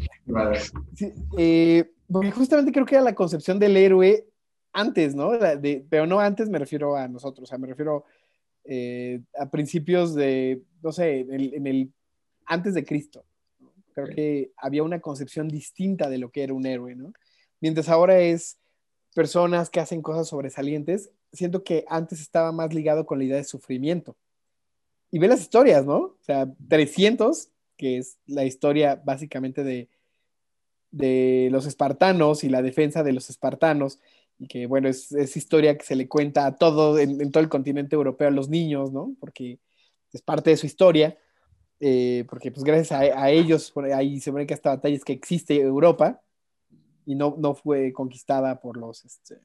Eh, 1.37 1.91
porque 2.11 2.31
justamente 2.31 2.73
creo 2.73 2.87
que 2.87 2.95
era 2.95 3.05
la 3.05 3.15
concepción 3.15 3.59
del 3.59 3.77
héroe 3.77 4.27
antes, 4.73 5.15
¿no? 5.15 5.33
De, 5.33 5.85
pero 5.89 6.07
no 6.07 6.21
antes 6.21 6.49
me 6.49 6.59
refiero 6.59 6.97
a 6.97 7.09
nosotros, 7.09 7.45
o 7.45 7.47
sea, 7.47 7.59
me 7.59 7.67
refiero 7.67 8.05
eh, 8.65 9.21
a 9.39 9.51
principios 9.51 10.15
de, 10.15 10.63
no 10.83 10.93
sé, 10.93 11.21
en 11.21 11.67
el, 11.67 11.93
antes 12.47 12.75
de 12.75 12.85
Cristo. 12.85 13.25
Creo 13.93 14.09
que 14.09 14.53
había 14.57 14.83
una 14.83 15.01
concepción 15.01 15.49
distinta 15.49 16.09
de 16.09 16.19
lo 16.19 16.31
que 16.31 16.43
era 16.43 16.55
un 16.55 16.65
héroe, 16.65 16.95
¿no? 16.95 17.13
Mientras 17.61 17.89
ahora 17.89 18.19
es 18.21 18.59
personas 19.15 19.69
que 19.69 19.81
hacen 19.81 20.03
cosas 20.03 20.29
sobresalientes, 20.29 21.11
siento 21.33 21.63
que 21.63 21.85
antes 21.89 22.21
estaba 22.21 22.53
más 22.53 22.73
ligado 22.73 23.05
con 23.07 23.19
la 23.19 23.25
idea 23.25 23.37
de 23.37 23.45
sufrimiento. 23.45 24.17
Y 25.11 25.19
ve 25.19 25.29
las 25.29 25.41
historias, 25.41 25.85
¿no? 25.85 25.99
O 25.99 26.19
sea, 26.21 26.49
300, 26.69 27.51
que 27.81 27.97
es 27.97 28.19
la 28.27 28.45
historia 28.45 29.01
básicamente 29.03 29.65
de, 29.65 29.89
de 30.91 31.49
los 31.51 31.65
espartanos 31.65 32.45
y 32.45 32.51
la 32.51 32.61
defensa 32.61 33.03
de 33.03 33.15
los 33.15 33.31
espartanos, 33.31 33.99
y 34.39 34.49
que, 34.49 34.67
bueno, 34.67 34.87
es, 34.87 35.13
es, 35.13 35.35
historia 35.35 35.79
que 35.79 35.87
se 35.87 35.97
le 35.97 36.07
cuenta 36.07 36.45
a 36.45 36.57
todo, 36.57 36.99
en, 36.99 37.33
todo 37.33 37.43
el 37.43 37.49
continente 37.49 37.97
europeo, 37.97 38.29
a 38.29 38.33
los 38.33 38.51
niños, 38.51 38.93
¿no? 38.93 39.15
Porque 39.19 39.61
es 40.13 40.21
parte 40.21 40.51
de 40.51 40.59
su 40.59 40.67
historia, 40.67 41.17
eh, 41.81 42.27
porque 42.29 42.53
pues 42.53 42.65
gracias 42.65 42.93
a, 42.93 43.31
ellos, 43.31 43.73
ahí 43.95 44.21
se 44.21 44.31
ven 44.31 44.47
que 44.47 44.53
esta 44.53 44.75
batalla 44.77 44.97
es 44.97 45.05
que 45.05 45.15
existe 45.15 45.59
Europa 45.59 46.21
y 47.07 47.15
no, 47.15 47.35
no 47.39 47.55
fue 47.55 47.95
conquistada 47.95 48.61
por 48.61 48.77
los, 48.77 49.07
este, 49.07 49.41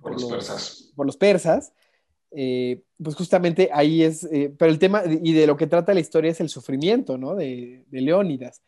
por, 0.00 0.14
los, 0.14 0.24
persas. 0.24 0.92
Por 0.96 1.06
los 1.06 1.16
persas. 1.16 1.72
Eh, 2.32 2.82
pues 3.02 3.16
justamente 3.16 3.70
ahí 3.72 4.02
es, 4.02 4.24
eh, 4.24 4.54
pero 4.56 4.70
el 4.70 4.78
tema 4.78 5.02
y 5.06 5.32
de 5.32 5.46
lo 5.46 5.56
que 5.56 5.66
trata 5.66 5.94
la 5.94 6.00
historia 6.00 6.30
es 6.30 6.40
el 6.40 6.48
sufrimiento, 6.48 7.18
¿no? 7.18 7.34
De, 7.34 7.84
de 7.88 8.00
Leónidas. 8.00 8.62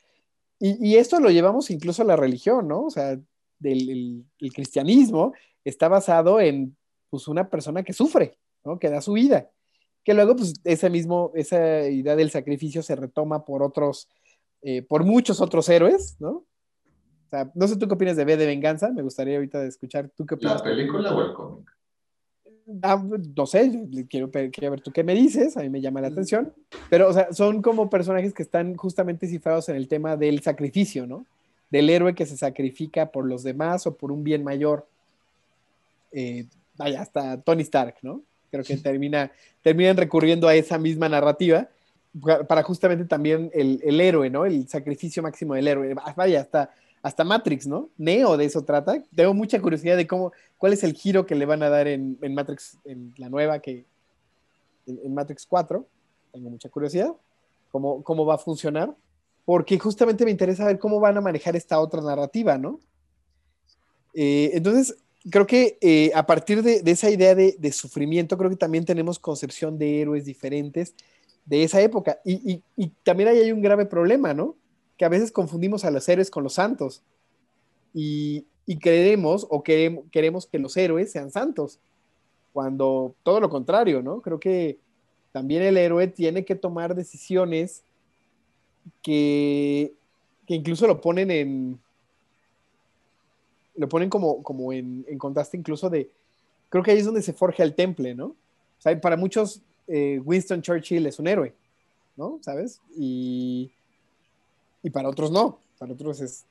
Y, 0.58 0.90
y, 0.90 0.96
esto 0.96 1.20
lo 1.20 1.30
llevamos 1.30 1.70
incluso 1.70 2.02
a 2.02 2.04
la 2.04 2.16
religión, 2.16 2.68
¿no? 2.68 2.84
O 2.84 2.90
sea, 2.90 3.18
del 3.62 4.24
el, 4.38 4.52
cristianismo 4.52 5.32
está 5.64 5.88
basado 5.88 6.40
en 6.40 6.76
pues, 7.10 7.28
una 7.28 7.48
persona 7.48 7.82
que 7.82 7.92
sufre, 7.92 8.38
¿no? 8.64 8.78
Que 8.78 8.90
da 8.90 9.00
su 9.00 9.12
vida. 9.12 9.50
Que 10.04 10.14
luego, 10.14 10.36
pues, 10.36 10.54
ese 10.64 10.90
mismo, 10.90 11.32
esa 11.34 11.88
idea 11.88 12.16
del 12.16 12.30
sacrificio 12.30 12.82
se 12.82 12.96
retoma 12.96 13.44
por 13.44 13.62
otros, 13.62 14.08
eh, 14.62 14.82
por 14.82 15.04
muchos 15.04 15.40
otros 15.40 15.68
héroes, 15.68 16.16
¿no? 16.20 16.30
O 16.30 17.30
sea, 17.30 17.50
no 17.54 17.66
sé 17.66 17.76
tú 17.76 17.88
qué 17.88 17.94
opinas 17.94 18.16
de 18.16 18.24
B 18.24 18.36
de 18.36 18.46
Venganza, 18.46 18.90
me 18.90 19.02
gustaría 19.02 19.36
ahorita 19.36 19.64
escuchar 19.64 20.10
tú 20.10 20.26
qué 20.26 20.34
opinas. 20.34 20.56
¿La 20.56 20.64
película 20.64 21.14
o 21.14 21.22
el 21.22 21.32
cómic? 21.32 21.71
Ah, 22.82 23.02
no 23.36 23.46
sé, 23.46 23.86
quiero, 24.08 24.30
quiero, 24.30 24.70
ver 24.70 24.80
tú 24.80 24.92
qué 24.92 25.02
me 25.02 25.14
dices, 25.14 25.56
a 25.56 25.60
mí 25.60 25.68
me 25.68 25.80
llama 25.80 26.00
la 26.00 26.08
atención, 26.08 26.52
pero 26.88 27.08
o 27.08 27.12
sea, 27.12 27.32
son 27.32 27.60
como 27.60 27.90
personajes 27.90 28.32
que 28.32 28.42
están 28.42 28.76
justamente 28.76 29.26
cifrados 29.26 29.68
en 29.68 29.76
el 29.76 29.88
tema 29.88 30.16
del 30.16 30.42
sacrificio, 30.42 31.06
¿no? 31.06 31.26
Del 31.70 31.90
héroe 31.90 32.14
que 32.14 32.26
se 32.26 32.36
sacrifica 32.36 33.10
por 33.10 33.26
los 33.26 33.42
demás 33.42 33.86
o 33.86 33.96
por 33.96 34.12
un 34.12 34.22
bien 34.22 34.44
mayor. 34.44 34.86
Eh, 36.12 36.46
vaya, 36.76 37.02
hasta 37.02 37.40
Tony 37.40 37.62
Stark, 37.62 37.96
¿no? 38.02 38.22
Creo 38.50 38.64
que 38.64 38.76
termina, 38.76 39.32
terminan 39.62 39.96
recurriendo 39.96 40.46
a 40.46 40.54
esa 40.54 40.78
misma 40.78 41.08
narrativa 41.08 41.68
para 42.46 42.62
justamente 42.62 43.06
también 43.06 43.50
el, 43.54 43.80
el 43.82 44.00
héroe, 44.00 44.28
¿no? 44.28 44.44
El 44.44 44.68
sacrificio 44.68 45.22
máximo 45.22 45.54
del 45.54 45.68
héroe. 45.68 45.94
Vaya, 46.16 46.42
hasta 46.42 46.70
hasta 47.02 47.24
Matrix, 47.24 47.66
¿no? 47.66 47.90
Neo 47.98 48.36
de 48.36 48.44
eso 48.44 48.64
trata. 48.64 49.02
Tengo 49.14 49.34
mucha 49.34 49.60
curiosidad 49.60 49.96
de 49.96 50.06
cómo, 50.06 50.32
cuál 50.56 50.72
es 50.72 50.84
el 50.84 50.94
giro 50.94 51.26
que 51.26 51.34
le 51.34 51.46
van 51.46 51.62
a 51.62 51.68
dar 51.68 51.88
en, 51.88 52.16
Matrix, 52.32 52.78
en 52.84 53.12
la 53.16 53.28
nueva 53.28 53.58
que, 53.58 53.84
en, 54.86 55.12
Matrix 55.12 55.44
4. 55.46 55.84
Tengo 56.32 56.50
mucha 56.50 56.68
curiosidad. 56.68 57.12
Cómo, 57.72 58.02
cómo 58.04 58.24
va 58.24 58.36
a 58.36 58.38
funcionar. 58.38 58.94
Porque 59.44 59.78
justamente 59.78 60.24
me 60.24 60.30
interesa 60.30 60.64
ver 60.64 60.78
cómo 60.78 61.00
van 61.00 61.16
a 61.16 61.20
manejar 61.20 61.56
esta 61.56 61.80
otra 61.80 62.00
narrativa, 62.00 62.56
¿no? 62.56 62.78
Eh, 64.14 64.50
entonces, 64.54 64.96
creo 65.28 65.46
que 65.46 65.78
eh, 65.80 66.12
a 66.14 66.24
partir 66.24 66.62
de, 66.62 66.82
esa 66.86 67.10
idea 67.10 67.34
de, 67.34 67.72
sufrimiento, 67.72 68.38
creo 68.38 68.50
que 68.50 68.56
también 68.56 68.84
tenemos 68.84 69.18
concepción 69.18 69.76
de 69.76 70.02
héroes 70.02 70.24
diferentes 70.24 70.94
de 71.44 71.64
esa 71.64 71.80
época. 71.80 72.20
Y, 72.24 72.62
y 72.76 72.88
también 73.02 73.30
ahí 73.30 73.38
hay 73.38 73.50
un 73.50 73.62
grave 73.62 73.86
problema, 73.86 74.32
¿no? 74.32 74.54
Que 75.02 75.06
a 75.06 75.08
veces 75.08 75.32
confundimos 75.32 75.84
a 75.84 75.90
los 75.90 76.08
héroes 76.08 76.30
con 76.30 76.44
los 76.44 76.52
santos 76.52 77.02
y, 77.92 78.46
y 78.66 78.78
creemos 78.78 79.44
o 79.50 79.64
queremos, 79.64 80.04
queremos 80.12 80.46
que 80.46 80.60
los 80.60 80.76
héroes 80.76 81.10
sean 81.10 81.32
santos, 81.32 81.80
cuando 82.52 83.16
todo 83.24 83.40
lo 83.40 83.50
contrario, 83.50 84.00
¿no? 84.00 84.20
Creo 84.20 84.38
que 84.38 84.78
también 85.32 85.64
el 85.64 85.76
héroe 85.76 86.06
tiene 86.06 86.44
que 86.44 86.54
tomar 86.54 86.94
decisiones 86.94 87.82
que, 89.02 89.92
que 90.46 90.54
incluso 90.54 90.86
lo 90.86 91.00
ponen 91.00 91.32
en, 91.32 91.80
lo 93.74 93.88
ponen 93.88 94.08
como, 94.08 94.40
como 94.44 94.72
en, 94.72 95.04
en, 95.08 95.18
contraste 95.18 95.56
incluso 95.56 95.90
de, 95.90 96.12
creo 96.68 96.84
que 96.84 96.92
ahí 96.92 96.98
es 96.98 97.06
donde 97.06 97.22
se 97.22 97.32
forja 97.32 97.64
el 97.64 97.74
temple, 97.74 98.14
¿no? 98.14 98.26
O 98.26 98.36
sea, 98.78 99.00
para 99.00 99.16
muchos 99.16 99.62
eh, 99.88 100.20
Winston 100.24 100.62
Churchill 100.62 101.06
es 101.06 101.18
un 101.18 101.26
héroe, 101.26 101.52
¿no? 102.16 102.38
¿Sabes? 102.40 102.80
Y, 102.96 103.72
y 104.82 104.90
para 104.90 105.08
otros 105.08 105.30
no, 105.30 105.60
para 105.78 105.92
otros 105.92 106.20
es, 106.20 106.44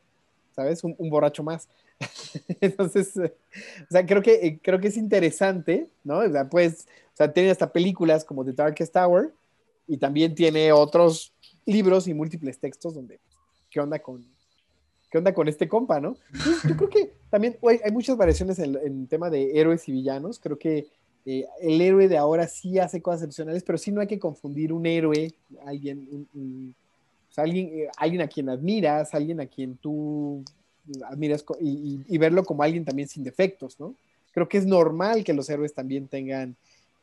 ¿sabes? 0.56 0.84
Un, 0.84 1.10
borracho 1.10 1.44
más. 1.44 1.68
Entonces, 2.62 3.16
o 3.18 3.92
sea, 3.92 4.06
creo 4.06 4.22
que, 4.22 4.34
eh, 4.34 4.60
creo 4.62 4.80
que 4.80 4.88
es 4.88 4.98
interesante, 4.98 5.90
¿no? 6.04 6.20
O 6.20 6.30
sea, 6.30 6.50
pues, 6.50 6.88
o 7.14 7.18
sea, 7.18 7.32
tiene 7.32 7.52
hasta 7.52 7.72
películas 7.72 8.26
como 8.26 8.46
The 8.46 8.54
Darkest 8.54 8.94
Tower 8.94 9.34
y 9.88 9.98
también 9.98 10.34
tiene 10.34 10.72
otros 10.72 11.34
libros 11.66 12.08
y 12.08 12.14
múltiples 12.14 12.58
textos 12.60 12.96
donde, 12.96 13.20
¿qué 13.70 13.80
onda 13.80 14.00
con, 14.00 14.26
qué 15.10 15.18
onda 15.18 15.34
con 15.34 15.48
este 15.48 15.68
compa, 15.68 16.00
no? 16.00 16.16
yo 16.68 16.76
creo 16.76 16.90
que 16.90 17.14
también 17.30 17.58
hay, 17.64 17.92
muchas 17.92 18.18
variaciones 18.18 18.60
en 18.60 18.76
el 18.76 19.08
tema 19.08 19.30
de 19.30 19.60
héroes 19.60 19.88
y 19.88 19.92
villanos. 19.92 20.40
Creo 20.40 20.58
que 20.58 20.88
eh, 21.26 21.46
el 21.62 21.80
héroe 21.82 22.08
de 22.08 22.18
ahora 22.18 22.48
sí 22.48 22.80
hace 22.80 23.02
cosas 23.02 23.22
excepcionales, 23.22 23.64
pero 23.64 23.78
sí 23.78 23.92
no 23.92 24.02
hay 24.02 24.08
que 24.08 24.20
confundir 24.20 24.74
un 24.74 24.86
héroe, 24.86 25.34
alguien, 25.66 26.28
un 26.34 26.76
alguien, 27.38 27.68
eh, 27.68 27.90
alguien 27.98 28.22
a 28.22 28.28
quien 28.28 28.50
admiras, 28.50 29.14
alguien 29.14 29.40
a 29.40 29.46
quien 29.46 29.78
tú 29.78 30.44
admiras 31.06 31.46
y, 31.60 32.18
verlo 32.18 32.44
como 32.44 32.64
alguien 32.64 32.86
también 32.86 33.08
sin 33.08 33.24
defectos, 33.24 33.80
¿no? 33.80 33.96
Creo 34.32 34.48
que 34.48 34.58
es 34.58 34.66
normal 34.66 35.24
que 35.24 35.34
los 35.34 35.50
héroes 35.50 35.74
también 35.74 36.08
tengan 36.08 36.56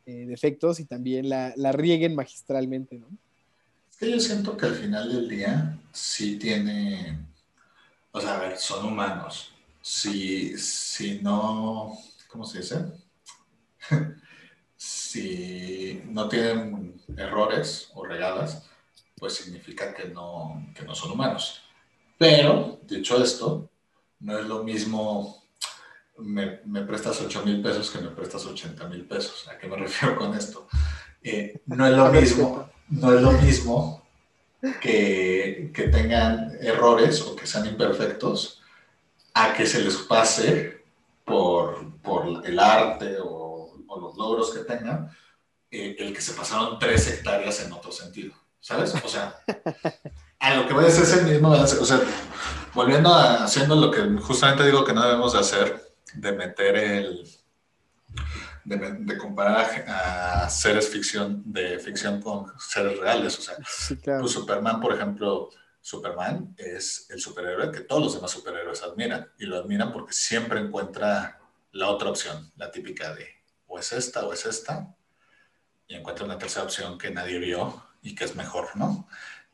eh, 0.06 0.26
defectos 0.26 0.80
y 0.80 0.84
también 0.84 1.28
la, 1.28 1.72
rieguen 1.72 2.14
magistralmente, 2.14 2.98
¿no? 2.98 3.06
Es 3.90 3.96
que 3.96 4.10
yo 4.10 4.20
siento 4.20 4.56
que 4.56 4.66
al 4.66 4.74
final 4.74 5.12
del 5.12 5.28
día 5.28 5.78
sí 5.92 6.38
tiene, 6.38 7.18
o 8.12 8.20
sea, 8.20 8.36
a 8.36 8.40
ver, 8.40 8.56
son 8.56 8.86
humanos. 8.86 9.52
Si, 9.80 10.56
si 10.56 11.20
no, 11.20 11.98
¿cómo 12.28 12.44
se 12.44 12.58
dice? 12.58 12.76
si 14.76 16.02
no 16.06 16.28
tienen 16.28 17.00
errores 17.16 17.90
o 17.94 18.04
regadas, 18.04 18.67
pues 19.18 19.34
significa 19.34 19.94
que 19.94 20.08
no, 20.08 20.70
que 20.74 20.84
no 20.84 20.94
son 20.94 21.12
humanos. 21.12 21.62
Pero, 22.16 22.80
dicho 22.82 23.22
esto, 23.22 23.70
no 24.20 24.38
es 24.38 24.46
lo 24.46 24.64
mismo, 24.64 25.44
me, 26.18 26.60
me 26.64 26.82
prestas 26.82 27.20
8 27.20 27.44
mil 27.44 27.62
pesos 27.62 27.90
que 27.90 27.98
me 27.98 28.10
prestas 28.10 28.44
80 28.44 28.88
mil 28.88 29.04
pesos. 29.06 29.46
¿A 29.48 29.58
qué 29.58 29.68
me 29.68 29.76
refiero 29.84 30.16
con 30.16 30.34
esto? 30.34 30.68
Eh, 31.22 31.62
no 31.66 31.86
es 31.86 31.96
lo 31.96 32.10
mismo, 32.10 32.70
no 32.88 33.12
es 33.12 33.22
lo 33.22 33.32
mismo 33.32 34.06
que, 34.80 35.70
que, 35.74 35.88
tengan 35.88 36.56
errores 36.60 37.20
o 37.22 37.36
que 37.36 37.46
sean 37.46 37.66
imperfectos 37.66 38.62
a 39.34 39.52
que 39.52 39.66
se 39.66 39.82
les 39.82 39.96
pase 39.96 40.84
por, 41.24 42.00
por 42.00 42.46
el 42.46 42.58
arte 42.58 43.18
o, 43.20 43.74
o, 43.86 44.00
los 44.00 44.16
logros 44.16 44.52
que 44.52 44.60
tengan 44.60 45.10
eh, 45.70 45.96
el 45.98 46.14
que 46.14 46.20
se 46.20 46.32
pasaron 46.32 46.78
tres 46.78 47.08
hectáreas 47.08 47.64
en 47.64 47.72
otro 47.72 47.92
sentido. 47.92 48.34
¿Sabes? 48.60 48.94
O 49.04 49.08
sea, 49.08 49.40
a 50.38 50.54
lo 50.54 50.66
que 50.66 50.74
voy 50.74 50.84
a 50.84 50.88
decir 50.88 51.04
es 51.04 51.16
el 51.16 51.26
mismo, 51.26 51.50
o 51.50 51.66
sea, 51.66 52.00
volviendo 52.74 53.12
a 53.12 53.44
haciendo 53.44 53.76
lo 53.76 53.90
que 53.90 54.02
justamente 54.20 54.64
digo 54.64 54.84
que 54.84 54.92
no 54.92 55.02
debemos 55.02 55.32
de 55.32 55.38
hacer, 55.40 55.94
de 56.14 56.32
meter 56.32 56.76
el, 56.76 57.28
de, 58.64 59.18
comparar 59.18 59.84
a 59.88 60.48
seres 60.48 60.88
ficción, 60.88 61.42
de 61.44 61.78
ficción 61.78 62.20
con 62.20 62.52
seres 62.58 62.98
reales, 62.98 63.38
o 63.38 63.42
sea, 63.42 63.56
pues 64.20 64.32
Superman, 64.32 64.80
por 64.80 64.94
ejemplo, 64.94 65.50
Superman 65.80 66.54
es 66.58 67.06
el 67.10 67.20
superhéroe 67.20 67.72
que 67.72 67.80
todos 67.80 68.02
los 68.02 68.14
demás 68.14 68.30
superhéroes 68.30 68.82
admiran, 68.82 69.30
y 69.38 69.46
lo 69.46 69.56
admiran 69.56 69.92
porque 69.92 70.12
siempre 70.12 70.60
encuentra 70.60 71.40
la 71.72 71.88
otra 71.88 72.10
opción, 72.10 72.50
la 72.56 72.70
típica 72.70 73.14
de 73.14 73.26
o 73.66 73.78
es 73.78 73.92
esta 73.92 74.26
o 74.26 74.32
es 74.32 74.44
esta, 74.46 74.94
y 75.86 75.94
encuentra 75.94 76.24
una 76.24 76.38
tercera 76.38 76.64
opción 76.64 76.98
que 76.98 77.10
nadie 77.10 77.38
vio 77.38 77.87
y 78.08 78.14
que 78.14 78.24
es 78.24 78.34
mejor, 78.34 78.74
¿no? 78.74 79.06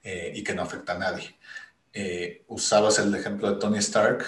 Eh, 0.03 0.33
y 0.35 0.45
que 0.45 0.55
no 0.55 0.63
afecta 0.63 0.93
a 0.93 0.99
nadie. 0.99 1.37
Eh, 1.93 2.45
usabas 2.49 2.99
el 2.99 3.15
ejemplo 3.15 3.51
de 3.51 3.59
Tony 3.59 3.79
Stark, 3.79 4.25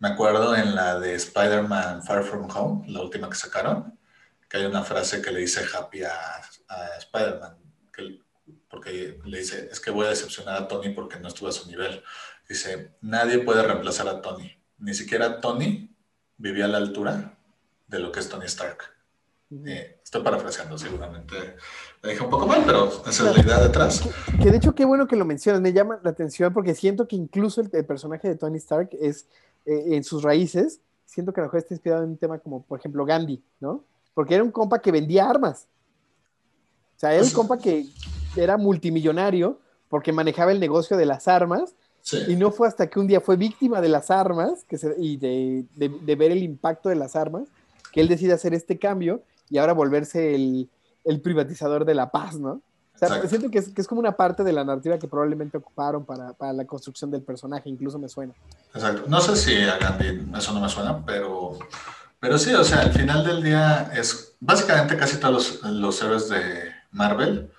me 0.00 0.08
acuerdo 0.08 0.56
en 0.56 0.74
la 0.74 0.98
de 0.98 1.14
Spider-Man 1.14 2.02
Far 2.02 2.24
From 2.24 2.48
Home, 2.50 2.90
la 2.90 3.02
última 3.02 3.28
que 3.28 3.36
sacaron, 3.36 3.98
que 4.48 4.56
hay 4.56 4.64
una 4.64 4.82
frase 4.82 5.22
que 5.22 5.30
le 5.30 5.40
dice 5.40 5.64
Happy 5.72 6.02
a, 6.02 6.12
Spider-Man, 6.98 7.56
porque 8.68 9.18
le 9.24 9.38
dice, 9.38 9.68
es 9.70 9.80
que 9.80 9.90
voy 9.90 10.06
a 10.06 10.10
decepcionar 10.10 10.62
a 10.62 10.68
Tony 10.68 10.90
porque 10.90 11.18
no 11.18 11.28
estuve 11.28 11.50
a 11.50 11.52
su 11.52 11.68
nivel. 11.68 12.02
Dice, 12.48 12.94
nadie 13.00 13.38
puede 13.40 13.62
reemplazar 13.62 14.08
a 14.08 14.20
Tony, 14.20 14.60
ni 14.78 14.94
siquiera 14.94 15.40
Tony 15.40 15.94
vivía 16.36 16.66
a 16.66 16.68
la 16.68 16.78
altura 16.78 17.38
de 17.86 17.98
lo 17.98 18.12
que 18.12 18.20
es 18.20 18.28
Tony 18.28 18.46
Stark. 18.46 18.97
Eh, 19.50 20.00
estoy 20.04 20.22
parafraseando, 20.22 20.76
seguramente 20.76 21.34
me 22.02 22.10
dije 22.10 22.22
un 22.22 22.28
poco 22.28 22.46
mal, 22.46 22.62
pero 22.66 22.88
esa 23.06 23.30
es 23.30 23.36
la 23.36 23.42
idea 23.42 23.58
detrás. 23.60 24.02
Que, 24.42 24.50
de 24.50 24.58
hecho, 24.58 24.74
qué 24.74 24.84
bueno 24.84 25.06
que 25.06 25.16
lo 25.16 25.24
mencionas, 25.24 25.62
me 25.62 25.72
llama 25.72 25.98
la 26.02 26.10
atención 26.10 26.52
porque 26.52 26.74
siento 26.74 27.08
que 27.08 27.16
incluso 27.16 27.62
el, 27.62 27.70
personaje 27.86 28.28
de 28.28 28.34
Tony 28.36 28.58
Stark 28.58 28.90
es, 29.00 29.26
eh, 29.64 29.96
en 29.96 30.04
sus 30.04 30.22
raíces, 30.22 30.80
siento 31.06 31.32
que 31.32 31.40
a 31.40 31.44
lo 31.44 31.48
mejor 31.48 31.60
está 31.60 31.72
inspirado 31.72 32.02
en 32.04 32.10
un 32.10 32.16
tema 32.18 32.38
como, 32.38 32.62
por 32.62 32.78
ejemplo, 32.78 33.06
Gandhi, 33.06 33.42
¿no? 33.60 33.84
Porque 34.12 34.34
era 34.34 34.44
un 34.44 34.50
compa 34.50 34.80
que 34.80 34.92
vendía 34.92 35.28
armas. 35.28 35.66
O 36.96 37.00
sea, 37.00 37.12
era 37.12 37.22
un 37.22 37.28
pues 37.28 37.34
compa 37.34 37.58
que 37.58 37.86
era 38.36 38.58
multimillonario 38.58 39.58
porque 39.88 40.12
manejaba 40.12 40.52
el 40.52 40.60
negocio 40.60 40.96
de 40.96 41.06
las 41.06 41.28
armas 41.28 41.74
Y 42.28 42.36
no 42.36 42.50
fue 42.50 42.68
hasta 42.68 42.88
que 42.88 42.98
un 42.98 43.06
día 43.06 43.20
fue 43.20 43.36
víctima 43.36 43.80
de 43.80 43.88
las 43.88 44.10
armas 44.10 44.64
que 44.64 44.78
y 44.98 45.16
de, 45.16 45.64
de, 45.74 46.16
ver 46.16 46.32
el 46.32 46.42
impacto 46.42 46.88
de 46.88 46.96
las 46.96 47.16
armas 47.16 47.48
que 47.92 48.00
él 48.00 48.08
decide 48.08 48.32
hacer 48.32 48.54
este 48.54 48.78
cambio 48.78 49.22
y 49.50 49.58
ahora 49.58 49.72
volverse 49.72 50.34
el, 50.34 50.68
el 51.04 51.20
privatizador 51.20 51.84
de 51.84 51.94
la 51.94 52.10
paz, 52.10 52.38
¿no? 52.38 52.62
O 52.94 52.98
sea, 52.98 53.28
siento 53.28 53.48
que 53.48 53.58
es, 53.58 53.68
que 53.68 53.80
es, 53.80 53.86
como 53.86 54.00
una 54.00 54.16
parte 54.16 54.42
de 54.42 54.52
la 54.52 54.64
narrativa 54.64 54.98
que 54.98 55.06
probablemente 55.06 55.56
ocuparon 55.56 56.04
para, 56.04 56.32
para, 56.32 56.52
la 56.52 56.64
construcción 56.64 57.12
del 57.12 57.22
personaje, 57.22 57.68
incluso 57.68 57.96
me 57.96 58.08
suena. 58.08 58.34
Exacto. 58.74 59.04
No 59.06 59.20
sé 59.20 59.36
si 59.36 59.62
a 59.62 59.78
Gandhi 59.78 60.28
eso 60.36 60.52
no 60.52 60.60
me 60.60 60.68
suena, 60.68 61.04
pero, 61.06 61.56
pero 62.18 62.36
sí, 62.38 62.52
o 62.54 62.64
sea, 62.64 62.80
al 62.80 62.92
final 62.92 63.24
del 63.24 63.40
día 63.40 63.92
es 63.94 64.34
básicamente 64.40 64.96
casi 64.96 65.18
todos 65.20 65.62
los, 65.62 65.72
los 65.72 66.02
héroes 66.02 66.28
de 66.28 66.72
Marvel 66.90 67.52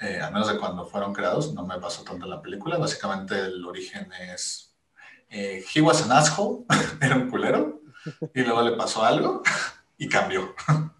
eh, 0.00 0.18
al 0.18 0.32
menos 0.32 0.50
de 0.50 0.58
cuando 0.58 0.86
fueron 0.86 1.12
creados, 1.12 1.52
no 1.52 1.66
me 1.66 1.78
pasó 1.78 2.02
tanto 2.02 2.24
en 2.24 2.30
la 2.30 2.40
película. 2.40 2.78
Básicamente 2.78 3.38
el 3.38 3.64
origen 3.66 4.10
es, 4.12 4.74
eh, 5.28 5.62
he 5.74 5.82
was 5.82 6.02
an 6.02 6.12
asshole, 6.12 6.64
era 7.02 7.16
un 7.16 7.28
culero, 7.28 7.82
y 8.34 8.42
luego 8.42 8.62
le 8.62 8.76
pasó 8.76 9.04
algo 9.04 9.42
y 9.98 10.08
cambió. 10.08 10.54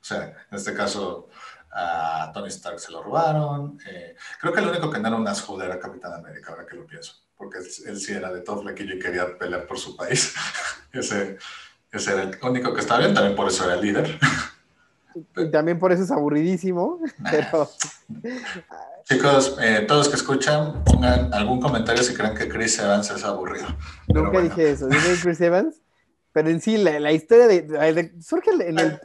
o 0.00 0.04
sea, 0.04 0.46
en 0.50 0.56
este 0.56 0.74
caso 0.74 1.28
a 1.70 2.30
Tony 2.32 2.48
Stark 2.48 2.80
se 2.80 2.92
lo 2.92 3.02
robaron. 3.02 3.78
Eh, 3.86 4.16
creo 4.40 4.52
que 4.52 4.60
el 4.60 4.68
único 4.68 4.90
que 4.90 4.98
no 4.98 5.08
era 5.08 5.16
un 5.16 5.28
asshole 5.28 5.66
era 5.66 5.78
Capitán 5.78 6.14
América, 6.14 6.52
ahora 6.52 6.66
que 6.66 6.76
lo 6.76 6.86
pienso, 6.86 7.12
porque 7.36 7.58
él, 7.58 7.98
sí 7.98 8.12
era 8.12 8.32
de 8.32 8.40
todo 8.40 8.62
flequillo 8.62 8.94
y 8.94 8.98
quería 8.98 9.36
pelear 9.36 9.66
por 9.66 9.78
su 9.78 9.96
país. 9.96 10.34
ese, 10.92 11.38
ese 11.90 12.12
era 12.12 12.22
el 12.22 12.38
único 12.42 12.72
que 12.72 12.80
estaba 12.80 13.00
bien, 13.00 13.14
también 13.14 13.36
por 13.36 13.48
eso 13.48 13.64
era 13.64 13.74
el 13.74 13.80
líder. 13.80 14.18
Y 15.36 15.50
también 15.50 15.78
por 15.78 15.92
eso 15.92 16.04
es 16.04 16.10
aburridísimo, 16.10 17.00
pero... 17.30 17.68
Chicos, 19.04 19.56
eh, 19.60 19.84
todos 19.88 20.08
que 20.08 20.16
escuchan, 20.16 20.84
pongan 20.84 21.32
algún 21.32 21.60
comentario 21.60 22.02
si 22.02 22.14
creen 22.14 22.34
que 22.34 22.46
Chris 22.48 22.78
Evans 22.78 23.10
es 23.10 23.24
aburrido. 23.24 23.66
Nunca 24.08 24.40
dije 24.40 24.70
eso, 24.70 24.86
dije 24.86 25.16
Chris 25.22 25.40
Evans, 25.40 25.80
pero 26.32 26.50
en 26.50 26.60
sí 26.60 26.76
la, 26.76 27.12
historia 27.12 27.46
de, 27.46 28.12
surge 28.20 28.50
en 28.50 28.78
el, 28.78 29.00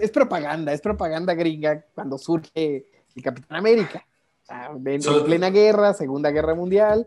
es, 0.00 0.10
propaganda, 0.10 0.72
es 0.72 0.80
propaganda 0.80 1.34
gringa 1.34 1.84
cuando 1.94 2.18
surge 2.18 2.86
el 3.14 3.22
Capitán 3.22 3.58
América. 3.58 4.06
en, 4.48 5.00
plena 5.24 5.50
guerra, 5.50 5.94
Segunda 5.94 6.30
Guerra 6.30 6.54
Mundial, 6.54 7.06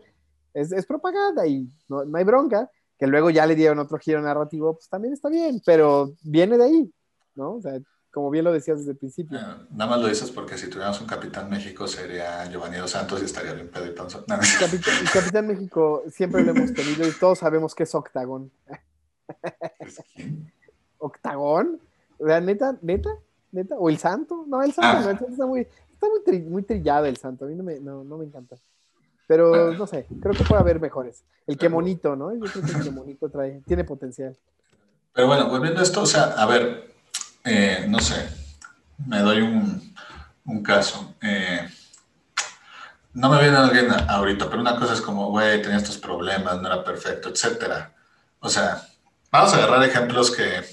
es, 0.54 0.72
es 0.72 0.86
propaganda 0.86 1.46
y 1.46 1.68
no, 1.88 2.04
no 2.04 2.18
hay 2.18 2.24
bronca, 2.24 2.70
que 2.98 3.06
luego 3.06 3.30
ya 3.30 3.46
le 3.46 3.54
dieron 3.54 3.78
otro 3.78 3.98
giro 3.98 4.20
narrativo, 4.20 4.74
pues 4.74 4.88
también 4.88 5.14
está 5.14 5.28
bien, 5.28 5.62
pero 5.64 6.12
viene 6.22 6.58
de 6.58 6.64
ahí, 6.64 6.92
¿no? 7.34 7.54
O 7.54 7.60
sea, 7.62 7.78
como 8.10 8.30
bien 8.30 8.44
lo 8.44 8.52
decías 8.52 8.78
desde 8.78 8.92
el 8.92 8.98
principio. 8.98 9.38
Eh, 9.38 9.42
nada 9.70 9.90
más 9.90 10.00
lo 10.00 10.08
dices 10.08 10.30
porque 10.30 10.58
si 10.58 10.68
tuviéramos 10.68 11.00
un 11.00 11.06
Capitán 11.06 11.48
México 11.48 11.86
sería 11.86 12.44
Giovanni 12.50 12.76
Dos 12.78 12.90
Santos 12.90 13.22
y 13.22 13.24
estaría 13.24 13.52
bien 13.52 13.68
pedo 13.68 13.86
y 13.86 13.94
Capitán, 13.94 14.94
Capitán, 15.12 15.46
México 15.46 16.02
siempre 16.10 16.42
lo 16.42 16.50
hemos 16.50 16.74
tenido 16.74 17.06
y 17.06 17.12
todos 17.12 17.38
sabemos 17.38 17.74
que 17.74 17.84
es 17.84 17.94
Octagón. 20.98 21.80
¿Neta? 22.18 22.76
¿Neta? 22.82 23.10
¿Neta? 23.52 23.74
¿O 23.76 23.88
el 23.88 23.98
Santo? 23.98 24.44
No, 24.46 24.62
el 24.62 24.72
Santo, 24.72 25.00
no, 25.02 25.10
el 25.10 25.18
Santo 25.18 25.32
está 25.32 25.46
muy, 25.46 25.60
está 25.60 26.06
muy, 26.48 26.62
trillado 26.62 27.06
el 27.06 27.16
Santo, 27.16 27.44
a 27.44 27.48
mí 27.48 27.54
no 27.54 27.64
me, 27.64 27.80
no, 27.80 28.04
no 28.04 28.18
me 28.18 28.24
encanta. 28.24 28.56
Pero 29.26 29.72
no 29.74 29.86
sé, 29.86 30.06
creo 30.20 30.34
que 30.34 30.44
puede 30.44 30.60
haber 30.60 30.80
mejores. 30.80 31.24
El 31.46 31.56
que 31.56 31.68
monito, 31.68 32.16
¿no? 32.16 32.32
Yo 32.34 32.40
creo 32.40 32.64
que 32.64 32.72
el 32.72 32.82
que 32.82 32.90
monito 32.90 33.28
trae, 33.28 33.62
tiene 33.66 33.84
potencial. 33.84 34.36
Pero 35.12 35.26
bueno, 35.26 35.48
volviendo 35.48 35.80
a 35.80 35.82
esto, 35.82 36.02
o 36.02 36.06
sea, 36.06 36.34
a 36.36 36.46
ver, 36.46 36.92
eh, 37.44 37.86
no 37.88 38.00
sé, 38.00 38.28
me 39.06 39.20
doy 39.20 39.40
un, 39.42 39.94
un 40.44 40.62
caso. 40.62 41.14
Eh, 41.22 41.68
no 43.12 43.28
me 43.28 43.40
viene 43.40 43.56
alguien 43.56 43.88
ahorita, 44.08 44.48
pero 44.48 44.60
una 44.60 44.76
cosa 44.76 44.94
es 44.94 45.00
como, 45.00 45.30
güey, 45.30 45.62
tenía 45.62 45.78
estos 45.78 45.98
problemas, 45.98 46.60
no 46.60 46.66
era 46.68 46.84
perfecto, 46.84 47.28
etcétera. 47.28 47.92
O 48.40 48.48
sea, 48.48 48.82
vamos 49.30 49.52
a 49.52 49.56
agarrar 49.56 49.82
ejemplos 49.84 50.30
que, 50.30 50.64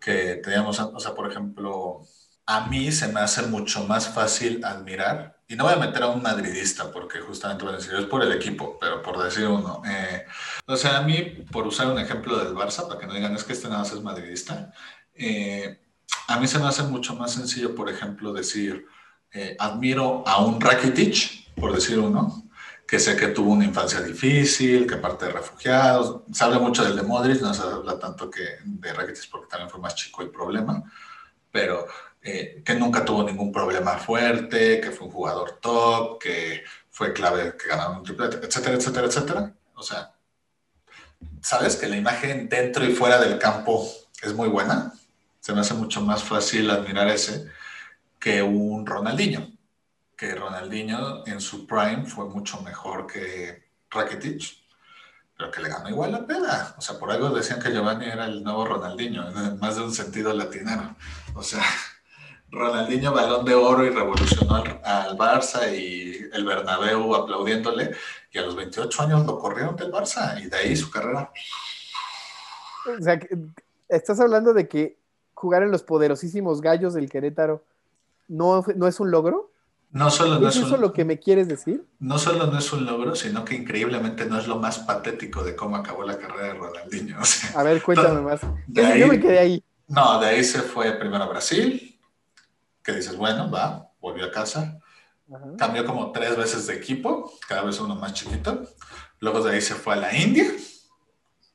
que 0.00 0.36
teníamos, 0.36 0.78
o 0.78 1.00
sea, 1.00 1.14
por 1.14 1.30
ejemplo, 1.30 2.02
a 2.46 2.66
mí 2.66 2.90
se 2.90 3.08
me 3.08 3.20
hace 3.20 3.42
mucho 3.42 3.84
más 3.84 4.08
fácil 4.08 4.64
admirar, 4.64 5.40
y 5.50 5.56
no 5.56 5.64
voy 5.64 5.72
a 5.72 5.76
meter 5.76 6.04
a 6.04 6.06
un 6.06 6.22
madridista 6.22 6.92
porque 6.92 7.20
justamente 7.20 7.66
a 7.66 7.72
decir, 7.72 7.92
es 7.94 8.04
por 8.04 8.22
el 8.22 8.30
equipo, 8.30 8.78
pero 8.80 9.02
por 9.02 9.20
decir 9.20 9.48
uno. 9.48 9.82
Eh, 9.84 10.24
o 10.66 10.76
sea, 10.76 10.98
a 10.98 11.02
mí, 11.02 11.44
por 11.50 11.66
usar 11.66 11.88
un 11.88 11.98
ejemplo 11.98 12.38
del 12.38 12.54
Barça, 12.54 12.86
para 12.86 13.00
que 13.00 13.06
no 13.08 13.14
digan 13.14 13.34
es 13.34 13.42
que 13.42 13.52
este 13.52 13.66
nada 13.66 13.80
más 13.80 13.92
es 13.92 14.00
madridista, 14.00 14.72
eh, 15.12 15.80
a 16.28 16.38
mí 16.38 16.46
se 16.46 16.60
me 16.60 16.66
hace 16.66 16.84
mucho 16.84 17.16
más 17.16 17.32
sencillo, 17.32 17.74
por 17.74 17.90
ejemplo, 17.90 18.32
decir, 18.32 18.86
eh, 19.32 19.56
admiro 19.58 20.22
a 20.24 20.40
un 20.40 20.60
Rakitic, 20.60 21.52
por 21.56 21.74
decir 21.74 21.98
uno, 21.98 22.44
que 22.90 22.98
sé 22.98 23.16
que 23.16 23.28
tuvo 23.28 23.52
una 23.52 23.64
infancia 23.64 24.00
difícil, 24.00 24.84
que 24.84 24.96
parte 24.96 25.26
de 25.26 25.32
refugiados. 25.32 26.22
Se 26.32 26.42
habla 26.42 26.58
mucho 26.58 26.82
del 26.82 26.96
de 26.96 27.02
Modric, 27.02 27.40
no 27.40 27.54
se 27.54 27.62
habla 27.62 27.96
tanto 28.00 28.28
que 28.28 28.58
de 28.64 28.92
Rakitic 28.92 29.30
porque 29.30 29.46
también 29.48 29.70
fue 29.70 29.80
más 29.80 29.94
chico 29.94 30.22
el 30.22 30.30
problema, 30.30 30.82
pero 31.52 31.86
eh, 32.20 32.62
que 32.64 32.74
nunca 32.74 33.04
tuvo 33.04 33.22
ningún 33.22 33.52
problema 33.52 33.96
fuerte, 33.98 34.80
que 34.80 34.90
fue 34.90 35.06
un 35.06 35.12
jugador 35.12 35.60
top, 35.60 36.18
que 36.18 36.64
fue 36.90 37.12
clave 37.12 37.56
que 37.56 37.68
ganaron 37.68 37.98
un 37.98 38.02
triplete, 38.02 38.44
etcétera, 38.44 38.74
etcétera, 38.74 39.06
etcétera. 39.06 39.54
O 39.74 39.82
sea, 39.82 40.12
sabes 41.40 41.76
que 41.76 41.86
la 41.86 41.96
imagen 41.96 42.48
dentro 42.48 42.84
y 42.84 42.92
fuera 42.92 43.20
del 43.20 43.38
campo 43.38 43.88
es 44.20 44.34
muy 44.34 44.48
buena 44.48 44.92
se 45.40 45.54
me 45.54 45.60
hace 45.60 45.74
mucho 45.74 46.00
más 46.02 46.22
fácil 46.22 46.70
admirar 46.70 47.08
ese 47.08 47.46
que 48.18 48.42
un 48.42 48.86
Ronaldinho. 48.86 49.50
Que 50.20 50.34
Ronaldinho 50.34 51.26
en 51.26 51.40
su 51.40 51.66
prime 51.66 52.04
fue 52.04 52.26
mucho 52.26 52.60
mejor 52.60 53.06
que 53.06 53.70
Rakitic, 53.88 54.54
pero 55.34 55.50
que 55.50 55.62
le 55.62 55.70
ganó 55.70 55.88
igual 55.88 56.12
la 56.12 56.26
pena. 56.26 56.74
O 56.76 56.80
sea, 56.82 56.98
por 56.98 57.10
algo 57.10 57.30
decían 57.30 57.58
que 57.58 57.72
Giovanni 57.72 58.04
era 58.04 58.26
el 58.26 58.44
nuevo 58.44 58.66
Ronaldinho, 58.66 59.30
en 59.30 59.58
más 59.60 59.76
de 59.76 59.82
un 59.82 59.94
sentido 59.94 60.34
latinero. 60.34 60.94
O 61.34 61.42
sea, 61.42 61.64
Ronaldinho 62.50 63.14
balón 63.14 63.46
de 63.46 63.54
oro 63.54 63.82
y 63.86 63.88
revolucionó 63.88 64.56
al, 64.56 65.16
Barça 65.16 65.74
y 65.74 66.28
el 66.34 66.44
Bernabéu 66.44 67.14
aplaudiéndole 67.14 67.96
y 68.30 68.38
a 68.38 68.42
los 68.42 68.54
28 68.56 69.02
años 69.02 69.24
lo 69.24 69.38
corrieron 69.38 69.74
del 69.74 69.90
Barça 69.90 70.38
y 70.38 70.50
de 70.50 70.56
ahí 70.58 70.76
su 70.76 70.90
carrera. 70.90 71.32
O 72.86 73.02
sea, 73.02 73.18
estás 73.88 74.20
hablando 74.20 74.52
de 74.52 74.68
que 74.68 74.98
jugar 75.32 75.62
en 75.62 75.70
los 75.70 75.82
poderosísimos 75.82 76.60
gallos 76.60 76.92
del 76.92 77.08
Querétaro 77.08 77.64
no, 78.28 78.62
no 78.76 78.86
es 78.86 79.00
un 79.00 79.10
logro? 79.10 79.49
No 79.92 80.08
solo 80.10 80.38
no 80.38 80.48
¿Es, 80.48 80.56
eso 80.56 80.76
lo 80.76 80.92
que 80.92 81.04
me 81.04 81.18
quieres 81.18 81.48
decir? 81.48 81.84
No 81.98 82.16
solo 82.18 82.46
no 82.46 82.58
es 82.58 82.72
un 82.72 82.86
logro, 82.86 83.16
sino 83.16 83.44
que 83.44 83.56
increíblemente 83.56 84.24
no 84.24 84.38
es 84.38 84.46
lo 84.46 84.56
más 84.56 84.78
patético 84.78 85.42
de 85.42 85.56
cómo 85.56 85.76
acabó 85.76 86.04
la 86.04 86.16
carrera 86.16 86.48
de 86.48 86.54
Ronaldinho. 86.54 87.18
a 87.54 87.62
ver, 87.64 87.82
cuéntame 87.82 88.20
más. 88.20 88.40
Yo 88.68 89.08
me 89.08 89.18
quedé 89.18 89.38
ahí. 89.38 89.64
No, 89.88 90.20
de 90.20 90.28
ahí 90.28 90.44
se 90.44 90.60
fue 90.60 90.92
primero 90.92 91.24
a 91.24 91.28
Brasil, 91.28 91.98
que 92.84 92.92
dices, 92.92 93.16
bueno, 93.16 93.50
va, 93.50 93.90
volvió 94.00 94.26
a 94.26 94.30
casa. 94.30 94.78
Cambió 95.58 95.84
como 95.84 96.12
tres 96.12 96.36
veces 96.36 96.66
de 96.66 96.74
equipo, 96.74 97.32
cada 97.48 97.62
vez 97.62 97.78
uno 97.80 97.96
más 97.96 98.14
chiquito. 98.14 98.68
Luego 99.18 99.42
de 99.42 99.54
ahí 99.54 99.60
se 99.60 99.74
fue 99.74 99.94
a 99.94 99.96
la 99.96 100.16
India. 100.16 100.44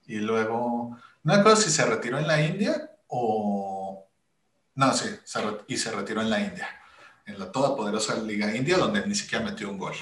Y 0.08 0.18
luego, 0.18 0.98
no 1.24 1.44
cosa 1.44 1.56
si 1.56 1.72
se 1.72 1.86
retiró 1.86 2.20
en 2.20 2.28
la 2.28 2.42
India 2.42 2.92
o... 3.08 4.08
No, 4.76 4.94
sí, 4.94 5.08
y 5.68 5.78
se 5.78 5.92
retiró 5.92 6.22
en 6.22 6.30
la 6.30 6.42
India, 6.42 6.68
en 7.26 7.40
la 7.40 7.52
todopoderosa 7.52 8.16
Liga 8.18 8.56
India, 8.56 8.78
donde 8.78 9.06
ni 9.06 9.16
siquiera 9.16 9.44
metió 9.44 9.70
un 9.70 9.78
gol. 9.78 9.96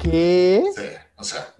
¿Qué? 0.00 0.64
Sí, 0.74 0.86
o 1.16 1.24
sea, 1.24 1.54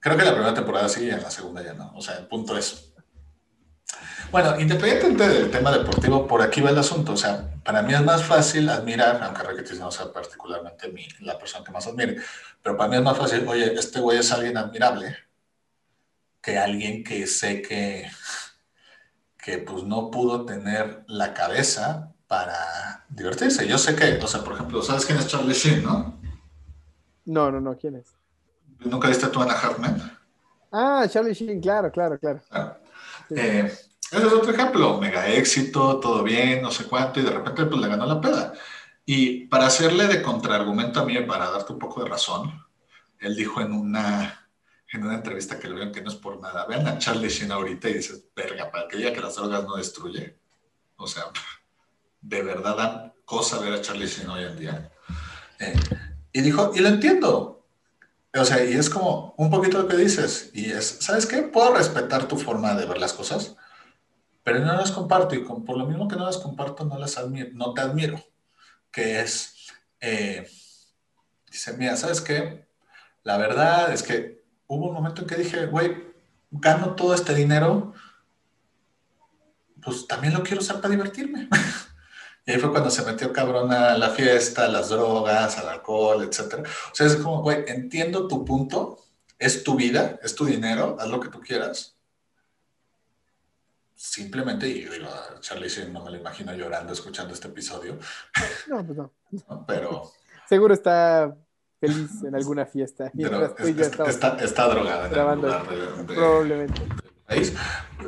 creo 0.00 0.16
que 0.16 0.24
la 0.24 0.32
primera 0.32 0.54
temporada 0.54 0.88
sí 0.88 1.04
y 1.04 1.10
en 1.10 1.22
la 1.22 1.30
segunda 1.30 1.62
ya 1.62 1.74
no. 1.74 1.92
O 1.94 2.00
sea, 2.00 2.16
el 2.16 2.26
punto 2.26 2.56
es... 2.56 2.92
Bueno, 4.30 4.58
independientemente 4.58 5.28
del 5.28 5.50
tema 5.50 5.70
deportivo, 5.70 6.26
por 6.26 6.42
aquí 6.42 6.60
va 6.60 6.70
el 6.70 6.78
asunto. 6.78 7.12
O 7.12 7.16
sea, 7.16 7.54
para 7.62 7.82
mí 7.82 7.94
es 7.94 8.02
más 8.02 8.24
fácil 8.24 8.68
admirar, 8.68 9.22
aunque 9.22 9.42
Rakitic 9.42 9.78
no 9.78 9.90
sea 9.90 10.12
particularmente 10.12 10.88
mi, 10.88 11.06
la 11.20 11.38
persona 11.38 11.64
que 11.64 11.72
más 11.72 11.86
admire, 11.86 12.16
pero 12.62 12.76
para 12.76 12.88
mí 12.88 12.96
es 12.96 13.02
más 13.02 13.16
fácil, 13.16 13.46
oye, 13.46 13.74
este 13.74 14.00
güey 14.00 14.18
es 14.18 14.32
alguien 14.32 14.56
admirable 14.56 15.16
que 16.40 16.58
alguien 16.58 17.04
que 17.04 17.26
sé 17.26 17.62
que 17.62 18.10
que 19.44 19.58
pues 19.58 19.84
no 19.84 20.10
pudo 20.10 20.46
tener 20.46 21.04
la 21.06 21.34
cabeza 21.34 22.13
para 22.34 23.04
divertirse. 23.08 23.66
Yo 23.66 23.78
sé 23.78 23.94
que, 23.94 24.18
o 24.22 24.26
sea, 24.26 24.42
por 24.42 24.54
ejemplo, 24.54 24.82
¿sabes 24.82 25.06
quién 25.06 25.18
es 25.18 25.28
Charlie 25.28 25.54
Sheen, 25.54 25.84
no? 25.84 26.18
No, 27.26 27.50
no, 27.50 27.60
no, 27.60 27.76
¿quién 27.76 27.96
es? 27.96 28.14
¿Nunca 28.80 29.08
viste 29.08 29.28
tú 29.28 29.40
a 29.40 29.44
Half 29.44 29.78
Ah, 30.72 31.06
Charlie 31.08 31.32
Sheen, 31.32 31.60
claro, 31.60 31.90
claro, 31.92 32.18
claro. 32.18 32.40
Eh, 33.30 33.72
ese 34.10 34.26
es 34.26 34.32
otro 34.32 34.52
ejemplo, 34.52 34.98
mega 34.98 35.28
éxito, 35.28 36.00
todo 36.00 36.22
bien, 36.24 36.60
no 36.60 36.70
sé 36.70 36.84
cuánto, 36.84 37.20
y 37.20 37.22
de 37.22 37.30
repente 37.30 37.64
pues 37.66 37.80
le 37.80 37.88
ganó 37.88 38.04
la 38.04 38.20
peda. 38.20 38.52
Y 39.06 39.46
para 39.46 39.66
hacerle 39.66 40.08
de 40.08 40.20
contraargumento 40.20 41.00
a 41.00 41.04
mí, 41.04 41.18
para 41.20 41.50
darte 41.50 41.72
un 41.72 41.78
poco 41.78 42.02
de 42.02 42.10
razón, 42.10 42.52
él 43.20 43.36
dijo 43.36 43.60
en 43.60 43.72
una 43.72 44.40
en 44.92 45.02
una 45.04 45.14
entrevista 45.14 45.58
que 45.58 45.68
lo 45.68 45.74
vean 45.74 45.90
que 45.90 46.02
no 46.02 46.08
es 46.08 46.14
por 46.14 46.40
nada. 46.40 46.66
Vean 46.66 46.86
a 46.86 46.98
Charlie 46.98 47.28
Sheen 47.28 47.50
ahorita 47.50 47.88
y 47.88 47.94
dices, 47.94 48.26
verga, 48.34 48.70
para 48.70 48.86
que 48.86 48.96
diga 48.96 49.12
que 49.12 49.20
las 49.20 49.34
drogas 49.34 49.64
no 49.64 49.76
destruye. 49.76 50.38
O 50.96 51.06
sea, 51.08 51.24
de 52.24 52.42
verdad 52.42 52.76
dan 52.76 53.12
cosa 53.24 53.58
ver 53.58 53.74
a 53.74 53.80
Charlie 53.80 54.06
Sheen 54.06 54.30
hoy 54.30 54.44
en 54.44 54.58
día. 54.58 54.90
Eh, 55.58 55.74
y 56.32 56.40
dijo, 56.40 56.72
y 56.74 56.80
lo 56.80 56.88
entiendo. 56.88 57.66
o 58.34 58.44
sea, 58.44 58.64
y 58.64 58.72
es 58.72 58.90
como 58.90 59.34
un 59.36 59.50
poquito 59.50 59.80
lo 59.80 59.88
que 59.88 59.96
dices, 59.96 60.50
y 60.54 60.70
es, 60.70 60.98
¿sabes 61.00 61.26
qué? 61.26 61.42
Puedo 61.42 61.74
respetar 61.74 62.26
tu 62.26 62.36
forma 62.36 62.74
de 62.74 62.86
ver 62.86 62.98
las 62.98 63.12
cosas, 63.12 63.56
pero 64.42 64.58
no 64.60 64.72
las 64.74 64.90
comparto, 64.90 65.34
y 65.34 65.40
por 65.40 65.76
lo 65.76 65.86
mismo 65.86 66.08
que 66.08 66.16
no 66.16 66.26
las 66.26 66.38
comparto, 66.38 66.84
no 66.84 66.98
las 66.98 67.16
admiro, 67.18 67.50
no 67.52 67.72
te 67.72 67.82
admiro, 67.82 68.20
que 68.90 69.20
es, 69.20 69.54
eh, 70.00 70.48
dice, 71.50 71.74
mira, 71.74 71.96
¿sabes 71.96 72.20
qué? 72.20 72.66
La 73.22 73.36
verdad 73.36 73.92
es 73.92 74.02
que 74.02 74.44
hubo 74.66 74.88
un 74.88 74.94
momento 74.94 75.22
en 75.22 75.28
que 75.28 75.36
dije, 75.36 75.66
güey, 75.66 76.12
gano 76.50 76.94
todo 76.94 77.14
este 77.14 77.34
dinero, 77.34 77.94
pues 79.82 80.06
también 80.06 80.34
lo 80.34 80.42
quiero 80.42 80.62
usar 80.62 80.80
para 80.80 80.94
divertirme. 80.94 81.48
y 82.46 82.52
ahí 82.52 82.58
fue 82.58 82.70
cuando 82.70 82.90
se 82.90 83.04
metió 83.04 83.32
cabrón 83.32 83.72
a 83.72 83.96
la 83.96 84.10
fiesta, 84.10 84.66
a 84.66 84.68
las 84.68 84.90
drogas, 84.90 85.58
al 85.58 85.68
alcohol, 85.68 86.22
etc. 86.22 86.66
O 86.92 86.94
sea, 86.94 87.06
es 87.06 87.16
como, 87.16 87.42
güey, 87.42 87.64
entiendo 87.66 88.28
tu 88.28 88.44
punto, 88.44 88.98
es 89.38 89.64
tu 89.64 89.76
vida, 89.76 90.18
es 90.22 90.34
tu 90.34 90.44
dinero, 90.44 90.96
haz 91.00 91.08
lo 91.08 91.20
que 91.20 91.28
tú 91.28 91.40
quieras, 91.40 91.96
simplemente, 93.94 94.68
y 94.68 94.84
digo, 94.84 95.08
Charlie 95.40 95.68
no 95.90 96.04
me 96.04 96.10
lo 96.10 96.18
imagino 96.18 96.54
llorando 96.54 96.92
escuchando 96.92 97.32
este 97.32 97.48
episodio. 97.48 97.98
No, 98.68 98.84
pues 98.84 98.98
no. 98.98 99.64
Pero. 99.66 100.12
Seguro 100.48 100.74
está 100.74 101.34
feliz 101.80 102.22
en 102.22 102.34
alguna 102.34 102.66
fiesta. 102.66 103.10
está, 103.14 104.36
está, 104.36 104.68
drogada 104.68 105.32
en 105.32 106.06
probablemente. 106.06 106.80
del 106.80 107.14
país 107.26 107.54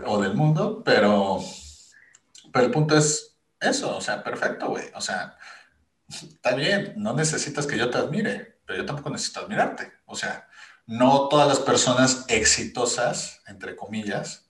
o 0.05 0.21
del 0.21 0.35
mundo, 0.35 0.83
pero, 0.85 1.41
pero 2.53 2.67
el 2.67 2.71
punto 2.71 2.97
es 2.97 3.36
eso, 3.61 3.97
o 3.97 4.01
sea, 4.01 4.23
perfecto, 4.23 4.69
güey. 4.69 4.85
O 4.95 5.01
sea, 5.01 5.37
está 6.09 6.55
bien, 6.55 6.95
no 6.97 7.15
necesitas 7.15 7.67
que 7.67 7.79
yo 7.79 7.91
te 7.91 7.99
admire, 7.99 8.61
pero 8.67 8.79
yo 8.79 8.87
tampoco 8.87 9.11
necesito 9.11 9.41
admirarte. 9.41 9.93
O 10.07 10.15
sea, 10.17 10.49
no 10.87 11.29
todas 11.29 11.49
las 11.49 11.61
personas 11.61 12.25
exitosas, 12.29 13.41
entre 13.47 13.77
comillas, 13.77 14.47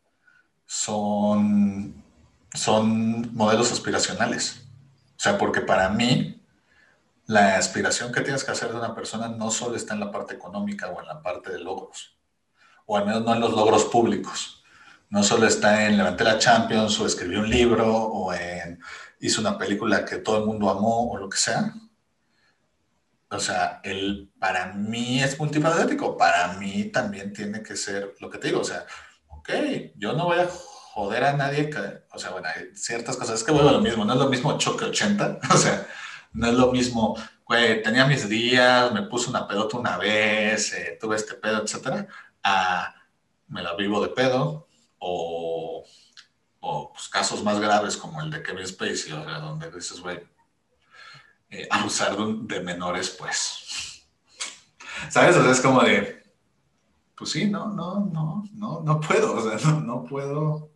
son, 0.66 2.04
son 2.52 3.34
modelos 3.34 3.72
aspiracionales. 3.72 4.62
O 5.16 5.20
sea, 5.20 5.38
porque 5.38 5.60
para 5.60 5.88
mí, 5.88 6.42
la 7.26 7.56
aspiración 7.56 8.12
que 8.12 8.20
tienes 8.20 8.44
que 8.44 8.52
hacer 8.52 8.70
de 8.70 8.76
una 8.76 8.94
persona 8.94 9.28
no 9.28 9.50
solo 9.50 9.76
está 9.76 9.94
en 9.94 10.00
la 10.00 10.12
parte 10.12 10.34
económica 10.34 10.88
o 10.88 11.00
en 11.00 11.06
la 11.06 11.22
parte 11.22 11.52
de 11.52 11.58
logros, 11.58 12.16
o 12.84 12.96
al 12.96 13.06
menos 13.06 13.24
no 13.24 13.34
en 13.34 13.40
los 13.40 13.52
logros 13.52 13.84
públicos. 13.86 14.55
No 15.08 15.22
solo 15.22 15.46
está 15.46 15.86
en 15.86 15.96
levanté 15.96 16.24
la 16.24 16.38
Champions 16.38 16.98
o 17.00 17.06
escribí 17.06 17.36
un 17.36 17.48
libro 17.48 17.86
o 17.94 18.32
en 18.32 18.80
hice 19.20 19.40
una 19.40 19.56
película 19.58 20.04
que 20.04 20.16
todo 20.16 20.38
el 20.38 20.46
mundo 20.46 20.70
amó 20.70 21.10
o 21.10 21.16
lo 21.16 21.28
que 21.28 21.38
sea. 21.38 21.72
O 23.28 23.40
sea, 23.40 23.80
el, 23.82 24.30
para 24.38 24.72
mí 24.72 25.22
es 25.22 25.38
multifacético, 25.38 26.16
para 26.16 26.52
mí 26.54 26.84
también 26.84 27.32
tiene 27.32 27.62
que 27.62 27.76
ser 27.76 28.14
lo 28.20 28.30
que 28.30 28.38
te 28.38 28.48
digo, 28.48 28.60
o 28.60 28.64
sea, 28.64 28.86
ok, 29.28 29.50
yo 29.96 30.12
no 30.12 30.26
voy 30.26 30.38
a 30.38 30.48
joder 30.48 31.24
a 31.24 31.32
nadie, 31.32 31.68
o 32.12 32.18
sea, 32.18 32.30
bueno, 32.30 32.48
hay 32.54 32.74
ciertas 32.76 33.16
cosas, 33.16 33.40
es 33.40 33.44
que 33.44 33.50
vuelvo 33.50 33.70
a 33.70 33.72
lo 33.72 33.80
mismo, 33.80 34.04
no 34.04 34.12
es 34.12 34.18
lo 34.18 34.28
mismo 34.28 34.56
choque 34.58 34.84
80, 34.84 35.40
o 35.52 35.56
sea, 35.56 35.86
no 36.32 36.46
es 36.46 36.54
lo 36.54 36.70
mismo, 36.70 37.16
tenía 37.82 38.06
mis 38.06 38.28
días, 38.28 38.92
me 38.92 39.02
puse 39.02 39.28
una 39.28 39.48
pedota 39.48 39.76
una 39.76 39.98
vez, 39.98 40.72
eh, 40.72 40.96
tuve 41.00 41.16
este 41.16 41.34
pedo, 41.34 41.62
etcétera, 41.62 42.06
me 43.48 43.62
la 43.62 43.74
vivo 43.74 44.00
de 44.00 44.08
pedo, 44.08 44.65
o, 44.98 45.84
o 46.60 46.92
pues, 46.92 47.08
casos 47.08 47.42
más 47.42 47.60
graves 47.60 47.96
como 47.96 48.20
el 48.20 48.30
de 48.30 48.42
Kevin 48.42 48.66
Spacey, 48.66 49.12
o 49.12 49.24
sea, 49.24 49.38
donde 49.38 49.70
dices, 49.70 50.00
güey, 50.00 50.18
eh, 51.50 51.68
abusar 51.70 52.16
de, 52.16 52.60
menores, 52.60 53.10
pues, 53.10 54.06
¿sabes? 55.10 55.36
O 55.36 55.42
sea, 55.42 55.52
es 55.52 55.60
como 55.60 55.82
de, 55.82 56.22
pues 57.16 57.30
sí, 57.30 57.48
no, 57.48 57.68
no, 57.68 58.00
no, 58.12 58.44
no, 58.54 58.80
no 58.82 59.00
puedo, 59.00 59.34
o 59.34 59.58
sea, 59.58 59.70
no, 59.80 60.04
puedo, 60.04 60.70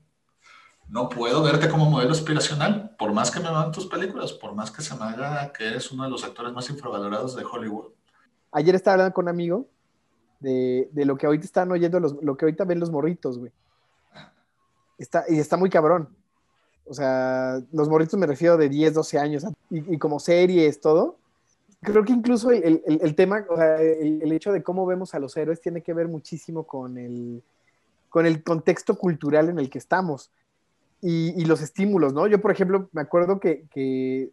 no 0.89 1.09
puedo 1.09 1.43
verte 1.43 1.69
como 1.69 1.91
modelo 1.91 2.13
aspiracional, 2.13 2.95
por 2.99 3.13
más 3.13 3.31
que 3.31 3.41
me 3.41 3.51
vean 3.51 3.73
tus 3.73 3.87
películas, 3.87 4.33
por 4.33 4.55
más 4.55 4.71
que 4.71 4.83
se 4.83 4.95
me 4.95 5.05
haga 5.05 5.53
que 5.53 5.67
eres 5.67 5.91
uno 5.91 6.05
de 6.05 6.11
los 6.11 6.25
actores 6.25 6.53
más 6.53 6.69
infravalorados 6.71 7.35
de 7.35 7.45
Hollywood. 7.45 7.93
Ayer 8.53 8.75
estaba 8.75 8.95
hablando 8.95 9.15
con 9.15 9.27
un 9.27 9.29
amigo 9.29 9.69
de, 10.41 10.89
de 10.93 11.05
lo 11.05 11.17
que 11.17 11.27
ahorita 11.27 11.45
están 11.45 11.71
oyendo, 11.71 12.01
lo 12.01 12.37
que 12.37 12.45
ahorita 12.45 12.65
ven 12.65 12.81
los 12.81 12.91
morritos, 12.91 13.39
güey. 13.39 13.53
Está, 15.01 15.25
y 15.29 15.39
está 15.39 15.57
muy 15.57 15.71
cabrón. 15.71 16.09
O 16.87 16.95
sea, 16.95 17.61
los 17.73 17.89
morritos 17.89 18.19
me 18.19 18.27
refiero 18.27 18.57
de 18.57 18.69
10, 18.69 18.95
12 18.95 19.19
años, 19.19 19.45
y, 19.71 19.99
como 19.99 20.21
series, 20.21 20.81
todo 20.81 21.17
creo 21.83 22.05
que 22.05 22.13
incluso 22.13 22.51
el, 22.51 22.83
el, 22.85 23.15
tema, 23.15 23.47
o 23.49 23.57
sea, 23.57 23.81
el, 23.81 24.31
hecho 24.33 24.53
de 24.53 24.63
cómo 24.63 24.85
vemos 24.85 25.15
a 25.15 25.19
los 25.19 25.35
héroes 25.37 25.63
tiene 25.63 25.81
que 25.83 25.95
ver 25.95 26.09
muchísimo 26.09 26.65
con 26.65 26.99
el, 26.99 27.43
con 28.11 28.27
el 28.27 28.43
contexto 28.43 28.99
cultural 28.99 29.49
en 29.49 29.59
el 29.59 29.71
que 29.71 29.79
estamos 29.79 30.31
y, 31.01 31.45
los 31.47 31.63
estímulos, 31.63 32.13
¿no? 32.13 32.27
Yo, 32.27 32.41
por 32.41 32.51
ejemplo, 32.51 32.91
me 32.93 33.01
acuerdo 33.01 33.41
que, 33.41 34.31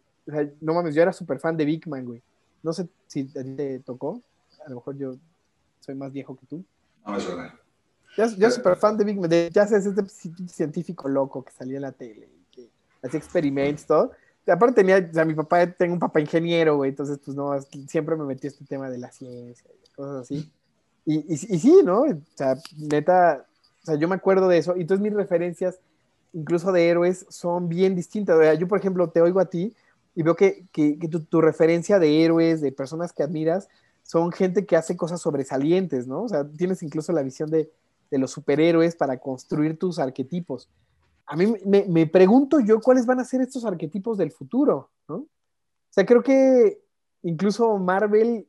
no 0.60 0.74
mames, 0.74 0.94
yo 0.94 1.00
era 1.00 1.12
súper 1.12 1.40
fan 1.40 1.56
de 1.56 1.64
Big 1.64 1.88
Man, 1.88 2.04
güey. 2.04 2.22
No 2.62 2.72
sé 2.74 2.88
si 3.06 3.30
a 3.38 3.42
ti 3.42 3.54
te 3.56 3.78
tocó, 3.78 4.20
a 4.66 4.68
lo 4.68 4.76
mejor 4.76 4.98
yo 4.98 5.14
soy 5.80 5.94
más 5.94 6.12
viejo 6.12 6.36
que 6.36 6.44
tú. 6.44 6.62
No 7.06 7.12
me 7.12 7.20
suena. 7.20 7.58
Yo, 8.18 8.26
yo 8.36 8.50
súper 8.50 8.76
fan 8.76 8.98
de 8.98 9.04
Big 9.04 9.18
Man, 9.18 9.30
de, 9.30 9.48
ya 9.50 9.66
sabes, 9.66 9.86
este 9.86 10.04
científico 10.48 11.08
loco 11.08 11.42
que 11.42 11.52
salía 11.52 11.76
en 11.76 11.82
la 11.82 11.92
tele, 11.92 12.28
que 12.50 12.68
hacía 13.02 13.18
experimentos, 13.18 13.86
todo 13.86 14.10
aparte 14.52 14.76
tenía, 14.76 15.08
o 15.10 15.14
sea, 15.14 15.24
mi 15.24 15.34
papá, 15.34 15.66
tengo 15.66 15.94
un 15.94 16.00
papá 16.00 16.20
ingeniero, 16.20 16.76
güey, 16.76 16.90
entonces 16.90 17.18
pues 17.24 17.36
no, 17.36 17.52
siempre 17.86 18.16
me 18.16 18.24
metí 18.24 18.46
este 18.46 18.64
tema 18.64 18.90
de 18.90 18.98
la 18.98 19.10
ciencia 19.10 19.70
y 19.70 19.90
cosas 19.94 20.22
así. 20.22 20.50
Y, 21.04 21.16
y, 21.16 21.32
y, 21.32 21.58
sí, 21.58 21.80
¿no? 21.84 22.02
O 22.02 22.20
sea, 22.34 22.56
neta, 22.76 23.46
o 23.82 23.86
sea, 23.86 23.94
yo 23.94 24.08
me 24.08 24.16
acuerdo 24.16 24.48
de 24.48 24.58
eso. 24.58 24.76
Y 24.76 24.82
entonces 24.82 25.02
mis 25.02 25.14
referencias, 25.14 25.80
incluso 26.32 26.70
de 26.70 26.88
héroes, 26.88 27.24
son 27.30 27.68
bien 27.68 27.94
distintas. 27.94 28.36
O 28.36 28.40
sea, 28.40 28.54
yo, 28.54 28.68
por 28.68 28.78
ejemplo, 28.78 29.08
te 29.08 29.22
oigo 29.22 29.40
a 29.40 29.46
ti 29.46 29.74
y 30.14 30.22
veo 30.22 30.36
que, 30.36 30.66
que, 30.72 30.98
que 30.98 31.08
tu, 31.08 31.20
tu, 31.20 31.40
referencia 31.40 31.98
de 31.98 32.24
héroes, 32.24 32.60
de 32.60 32.72
personas 32.72 33.12
que 33.12 33.22
admiras, 33.22 33.68
son 34.02 34.32
gente 34.32 34.66
que 34.66 34.76
hace 34.76 34.96
cosas 34.96 35.20
sobresalientes, 35.22 36.06
¿no? 36.06 36.24
O 36.24 36.28
sea, 36.28 36.46
tienes 36.46 36.82
incluso 36.82 37.12
la 37.12 37.22
visión 37.22 37.50
de, 37.50 37.70
de 38.10 38.18
los 38.18 38.30
superhéroes 38.30 38.96
para 38.96 39.18
construir 39.18 39.78
tus 39.78 39.98
arquetipos 39.98 40.68
a 41.28 41.36
mí 41.36 41.46
me, 41.66 41.84
me, 41.84 42.06
pregunto 42.06 42.58
yo 42.58 42.80
cuáles 42.80 43.04
van 43.04 43.20
a 43.20 43.24
ser 43.24 43.42
estos 43.42 43.66
arquetipos 43.66 44.16
del 44.16 44.32
futuro, 44.32 44.90
¿no? 45.06 45.16
O 45.16 45.28
sea, 45.90 46.06
creo 46.06 46.22
que 46.22 46.82
incluso 47.22 47.76
Marvel, 47.76 48.48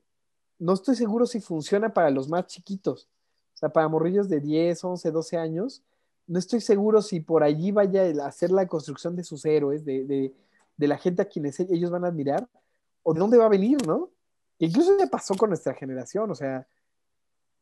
no 0.60 0.74
estoy 0.74 0.96
seguro 0.96 1.26
si 1.26 1.42
funciona 1.42 1.94
para 1.94 2.10
los 2.10 2.30
más 2.30 2.48
chiquitos, 2.48 3.10
o 3.54 3.58
sea, 3.58 3.70
para 3.70 3.90
morrillos 3.90 4.30
de 4.30 4.40
10, 4.40 4.82
11, 4.82 5.12
12 5.12 5.38
años, 5.38 5.84
no 6.26 6.40
estoy 6.40 6.62
seguro 6.62 7.02
si 7.02 7.20
por 7.20 7.44
allí 7.44 7.72
vaya 7.72 8.04
a 8.24 8.28
hacer 8.28 8.50
la 8.50 8.66
construcción 8.66 9.18
de 9.18 9.26
sus 9.26 9.44
héroes, 9.44 9.84
de, 9.84 10.06
de, 10.06 10.34
de 10.78 10.88
la 10.88 10.98
gente 10.98 11.22
a 11.22 11.26
quienes 11.26 11.60
ellos 11.60 11.92
van 11.92 12.06
a 12.06 12.08
admirar, 12.08 12.48
o 13.04 13.14
de 13.14 13.20
dónde 13.20 13.38
va 13.38 13.46
a 13.46 13.50
venir, 13.50 13.86
¿no? 13.86 14.10
incluso 14.62 14.98
ya 14.98 15.08
pasó 15.08 15.36
con 15.36 15.50
nuestra 15.50 15.74
generación, 15.74 16.32
o 16.32 16.36
sea, 16.36 16.66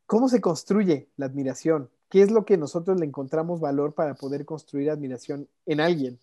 ¿cómo 0.08 0.30
se 0.30 0.42
construye 0.42 1.10
la 1.18 1.28
admiración? 1.28 1.90
¿Qué 2.10 2.24
es 2.24 2.32
lo 2.32 2.46
que 2.46 2.58
nosotros 2.58 3.00
le 3.00 3.06
encontramos 3.06 3.60
valor 3.60 3.94
para 3.94 4.16
poder 4.16 4.46
construir 4.46 4.90
admiración 4.90 5.48
en 5.66 5.82
alguien? 5.82 6.20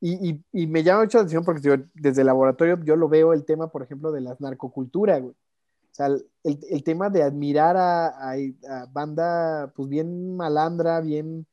Y, 0.00 0.30
y, 0.30 0.44
y 0.52 0.66
me 0.68 0.84
llama 0.84 1.02
mucho 1.02 1.18
la 1.18 1.22
atención 1.22 1.44
porque 1.44 1.60
yo, 1.60 1.74
desde 1.94 2.22
el 2.22 2.28
laboratorio 2.28 2.78
yo 2.84 2.96
lo 2.96 3.08
veo 3.08 3.32
el 3.32 3.44
tema, 3.44 3.68
por 3.68 3.82
ejemplo, 3.82 4.12
de 4.12 4.20
la 4.22 4.36
narcocultura, 4.38 5.18
güey. 5.18 5.34
O 5.34 5.94
sea, 5.98 6.06
el, 6.06 6.24
el 6.44 6.84
tema 6.84 7.10
de 7.10 7.24
admirar 7.24 7.76
a, 7.76 8.06
a, 8.06 8.34
a, 8.34 8.86
banda, 8.86 9.72
pues 9.74 9.88
bien 9.88 10.36
malandra, 10.36 11.00
bien, 11.00 11.44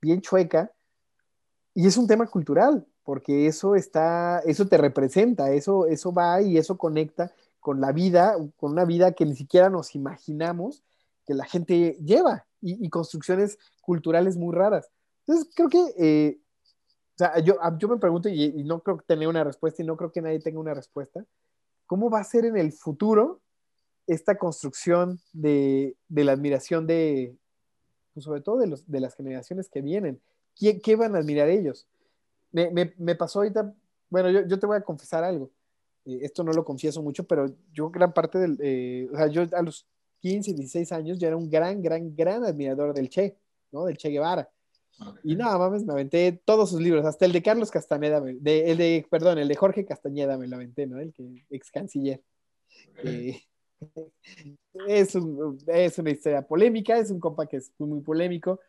bien 0.00 0.20
chueca, 0.20 0.72
y 1.74 1.86
es 1.86 1.96
un 1.96 2.06
tema 2.06 2.26
cultural, 2.26 2.86
porque 3.04 3.46
eso 3.46 3.76
está, 3.76 4.40
eso 4.40 4.66
te 4.66 4.78
representa, 4.78 5.52
eso, 5.52 5.86
eso 5.86 6.12
va 6.12 6.40
y 6.42 6.56
eso 6.56 6.76
conecta 6.78 7.32
con 7.60 7.80
la 7.80 7.92
vida, 7.92 8.36
con 8.56 8.72
una 8.72 8.84
vida 8.84 9.12
que 9.12 9.26
ni 9.26 9.36
siquiera 9.36 9.70
nos 9.70 9.94
imaginamos 9.94 10.82
que 11.26 11.34
la 11.34 11.44
gente 11.44 11.96
lleva 12.04 12.46
y, 12.60 12.88
construcciones 12.88 13.58
culturales 13.82 14.36
muy 14.36 14.54
raras. 14.54 14.90
Entonces, 15.26 15.52
creo 15.54 15.68
que, 15.68 15.94
eh, 15.98 16.38
o 17.14 17.18
sea, 17.18 17.38
yo, 17.40 17.56
yo 17.78 17.88
me 17.88 17.98
pregunto 17.98 18.28
y, 18.28 18.64
no 18.64 18.82
creo 18.82 19.02
tenga 19.06 19.28
una 19.28 19.44
respuesta 19.44 19.82
y 19.82 19.86
no 19.86 19.96
creo 19.96 20.12
que 20.12 20.22
nadie 20.22 20.40
tenga 20.40 20.60
una 20.60 20.74
respuesta, 20.74 21.24
¿cómo 21.86 22.10
va 22.10 22.20
a 22.20 22.24
ser 22.24 22.44
en 22.44 22.56
el 22.56 22.72
futuro 22.72 23.40
esta 24.06 24.36
construcción 24.36 25.20
de, 25.32 25.96
de 26.08 26.24
la 26.24 26.32
admiración 26.32 26.86
de, 26.86 27.36
pues 28.12 28.24
sobre 28.24 28.40
todo 28.40 28.58
de, 28.58 28.66
los, 28.66 28.90
de 28.90 29.00
las 29.00 29.14
generaciones 29.14 29.68
que 29.68 29.82
vienen? 29.82 30.20
¿Qué, 30.56 30.80
qué 30.80 30.96
van 30.96 31.14
a 31.16 31.18
admirar 31.18 31.48
ellos? 31.48 31.86
Me, 32.52 32.70
me, 32.70 32.94
me, 32.96 33.14
pasó 33.14 33.40
ahorita, 33.40 33.74
bueno, 34.08 34.30
yo, 34.30 34.46
yo 34.46 34.58
te 34.58 34.66
voy 34.66 34.76
a 34.76 34.84
confesar 34.84 35.24
algo. 35.24 35.50
Eh, 36.04 36.20
esto 36.22 36.44
no 36.44 36.52
lo 36.52 36.64
confieso 36.64 37.02
mucho, 37.02 37.24
pero 37.24 37.46
yo 37.72 37.90
gran 37.90 38.12
parte 38.12 38.38
del, 38.38 38.58
eh, 38.60 39.08
o 39.12 39.16
sea, 39.16 39.26
yo 39.26 39.42
a 39.52 39.62
los 39.62 39.86
15, 40.24 40.54
16 40.54 40.92
años, 40.92 41.18
yo 41.18 41.26
era 41.28 41.36
un 41.36 41.50
gran, 41.50 41.82
gran, 41.82 42.16
gran 42.16 42.44
admirador 42.44 42.94
del 42.94 43.10
Che, 43.10 43.36
¿no? 43.72 43.84
Del 43.84 43.98
Che 43.98 44.08
Guevara. 44.08 44.48
Okay. 44.98 45.32
Y 45.32 45.36
nada 45.36 45.58
mames, 45.58 45.84
me 45.84 45.92
aventé 45.92 46.40
todos 46.46 46.70
sus 46.70 46.80
libros, 46.80 47.04
hasta 47.04 47.26
el 47.26 47.32
de 47.32 47.42
Carlos 47.42 47.70
Castaneda, 47.70 48.22
de, 48.22 48.70
el 48.70 48.78
de, 48.78 49.06
perdón, 49.10 49.36
el 49.36 49.48
de 49.48 49.54
Jorge 49.54 49.84
Castañeda 49.84 50.38
me 50.38 50.46
lo 50.46 50.56
aventé, 50.56 50.86
¿no? 50.86 50.98
El 50.98 51.12
que 51.12 51.44
ex 51.50 51.70
canciller. 51.70 52.22
Okay. 52.92 53.28
Eh, 53.28 53.42
es, 54.88 55.14
es 55.66 55.98
una 55.98 56.10
historia 56.10 56.40
polémica, 56.40 56.96
es 56.96 57.10
un 57.10 57.20
compa 57.20 57.46
que 57.46 57.58
es 57.58 57.70
muy 57.76 58.00
polémico, 58.00 58.60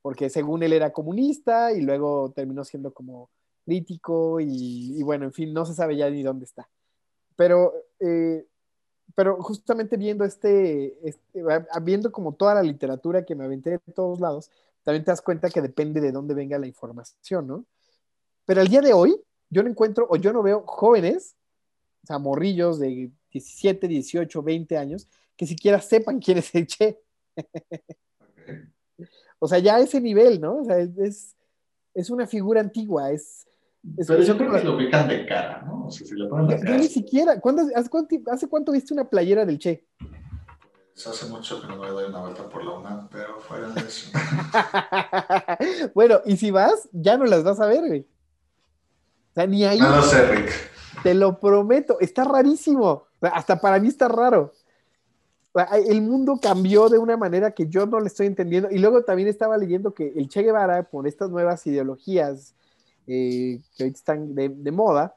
porque 0.00 0.30
según 0.30 0.62
él 0.62 0.72
era 0.72 0.94
comunista 0.94 1.74
y 1.74 1.82
luego 1.82 2.32
terminó 2.34 2.64
siendo 2.64 2.94
como 2.94 3.28
crítico 3.66 4.40
y, 4.40 5.02
bueno, 5.02 5.26
en 5.26 5.32
fin, 5.34 5.52
no 5.52 5.66
se 5.66 5.74
sabe 5.74 5.94
ya 5.94 6.08
ni 6.08 6.22
dónde 6.22 6.46
está. 6.46 6.70
Pero, 7.36 7.74
eh, 8.00 8.46
pero 9.14 9.42
justamente 9.42 9.96
viendo 9.96 10.24
este, 10.24 10.96
este, 11.08 11.42
viendo 11.82 12.12
como 12.12 12.34
toda 12.34 12.54
la 12.54 12.62
literatura 12.62 13.24
que 13.24 13.34
me 13.34 13.44
aventé 13.44 13.70
de 13.70 13.78
todos 13.94 14.20
lados, 14.20 14.50
también 14.82 15.04
te 15.04 15.10
das 15.10 15.22
cuenta 15.22 15.50
que 15.50 15.60
depende 15.62 16.00
de 16.00 16.12
dónde 16.12 16.34
venga 16.34 16.58
la 16.58 16.66
información, 16.66 17.46
¿no? 17.46 17.64
Pero 18.44 18.60
al 18.60 18.68
día 18.68 18.80
de 18.80 18.92
hoy, 18.92 19.16
yo 19.50 19.62
no 19.62 19.68
encuentro 19.68 20.06
o 20.08 20.16
yo 20.16 20.32
no 20.32 20.42
veo 20.42 20.62
jóvenes, 20.66 21.36
o 22.02 22.06
sea, 22.06 22.18
morrillos 22.18 22.78
de 22.78 23.10
17, 23.30 23.86
18, 23.86 24.42
20 24.42 24.76
años, 24.76 25.08
que 25.36 25.46
siquiera 25.46 25.80
sepan 25.80 26.18
quién 26.18 26.38
es 26.38 26.54
el 26.54 26.66
Che. 26.66 27.00
o 29.38 29.46
sea, 29.46 29.58
ya 29.58 29.76
a 29.76 29.80
ese 29.80 30.00
nivel, 30.00 30.40
¿no? 30.40 30.58
O 30.58 30.64
sea, 30.64 30.78
es, 30.78 31.36
es 31.94 32.10
una 32.10 32.26
figura 32.26 32.60
antigua, 32.60 33.10
es... 33.12 33.46
Pero 34.06 34.22
yo 34.22 34.36
creo 34.36 34.52
que 34.52 34.62
lo 34.62 34.76
ubican 34.76 35.08
de 35.08 35.26
cara, 35.26 35.62
¿no? 35.66 35.86
O 35.86 35.90
sea, 35.90 36.06
si 36.06 36.14
le 36.14 36.26
ponen 36.28 36.46
de 36.46 36.60
cara. 36.60 36.78
ni 36.78 36.86
siquiera, 36.86 37.32
hace, 37.32 37.40
cuánto, 37.90 38.20
¿hace 38.30 38.48
cuánto 38.48 38.72
viste 38.72 38.94
una 38.94 39.08
playera 39.08 39.44
del 39.44 39.58
Che? 39.58 39.84
Pues 40.94 41.06
hace 41.06 41.26
mucho 41.26 41.60
que 41.60 41.66
no 41.66 41.76
me 41.76 41.88
doy 41.88 42.04
una 42.04 42.20
vuelta 42.20 42.48
por 42.48 42.64
la 42.64 42.72
UNAM, 42.72 43.08
pero 43.10 43.40
fuera 43.40 43.68
de 43.70 43.80
eso. 43.80 44.10
bueno, 45.94 46.20
y 46.24 46.36
si 46.36 46.50
vas, 46.50 46.88
ya 46.92 47.16
no 47.16 47.24
las 47.24 47.42
vas 47.42 47.58
a 47.60 47.66
ver, 47.66 47.86
güey. 47.86 48.00
O 48.00 49.34
sea, 49.34 49.46
ni 49.46 49.64
ahí. 49.64 49.80
No 49.80 49.96
lo 49.96 50.02
sé, 50.02 50.26
Rick. 50.26 50.52
Te 51.02 51.14
lo 51.14 51.40
prometo, 51.40 51.98
está 52.00 52.24
rarísimo. 52.24 53.06
Hasta 53.20 53.60
para 53.60 53.80
mí 53.80 53.88
está 53.88 54.06
raro. 54.06 54.52
El 55.86 56.02
mundo 56.02 56.38
cambió 56.40 56.88
de 56.88 56.98
una 56.98 57.16
manera 57.16 57.50
que 57.50 57.66
yo 57.66 57.86
no 57.86 57.98
le 57.98 58.06
estoy 58.06 58.26
entendiendo. 58.26 58.70
Y 58.70 58.78
luego 58.78 59.02
también 59.02 59.28
estaba 59.28 59.56
leyendo 59.56 59.94
que 59.94 60.12
el 60.16 60.28
Che 60.28 60.42
Guevara, 60.42 60.84
por 60.84 61.06
estas 61.06 61.30
nuevas 61.30 61.66
ideologías 61.66 62.54
eh, 63.06 63.60
que 63.76 63.84
hoy 63.84 63.90
están 63.90 64.34
de, 64.34 64.70
moda, 64.70 65.14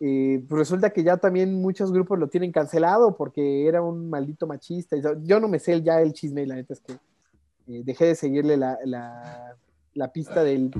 eh, 0.00 0.42
pues 0.48 0.58
resulta 0.58 0.90
que 0.90 1.02
ya 1.02 1.16
también 1.16 1.60
muchos 1.60 1.92
grupos 1.92 2.18
lo 2.18 2.28
tienen 2.28 2.52
cancelado 2.52 3.16
porque 3.16 3.66
era 3.66 3.82
un 3.82 4.08
maldito 4.10 4.46
machista. 4.46 4.96
Yo 5.22 5.40
no 5.40 5.48
me 5.48 5.58
sé 5.58 5.82
ya 5.82 6.00
el 6.00 6.12
chisme, 6.12 6.42
y 6.42 6.46
la 6.46 6.54
neta 6.56 6.74
es 6.74 6.80
que 6.80 6.92
eh, 6.92 7.82
dejé 7.84 8.06
de 8.06 8.14
seguirle 8.14 8.56
la, 8.56 10.10
pista 10.12 10.44
del, 10.44 10.70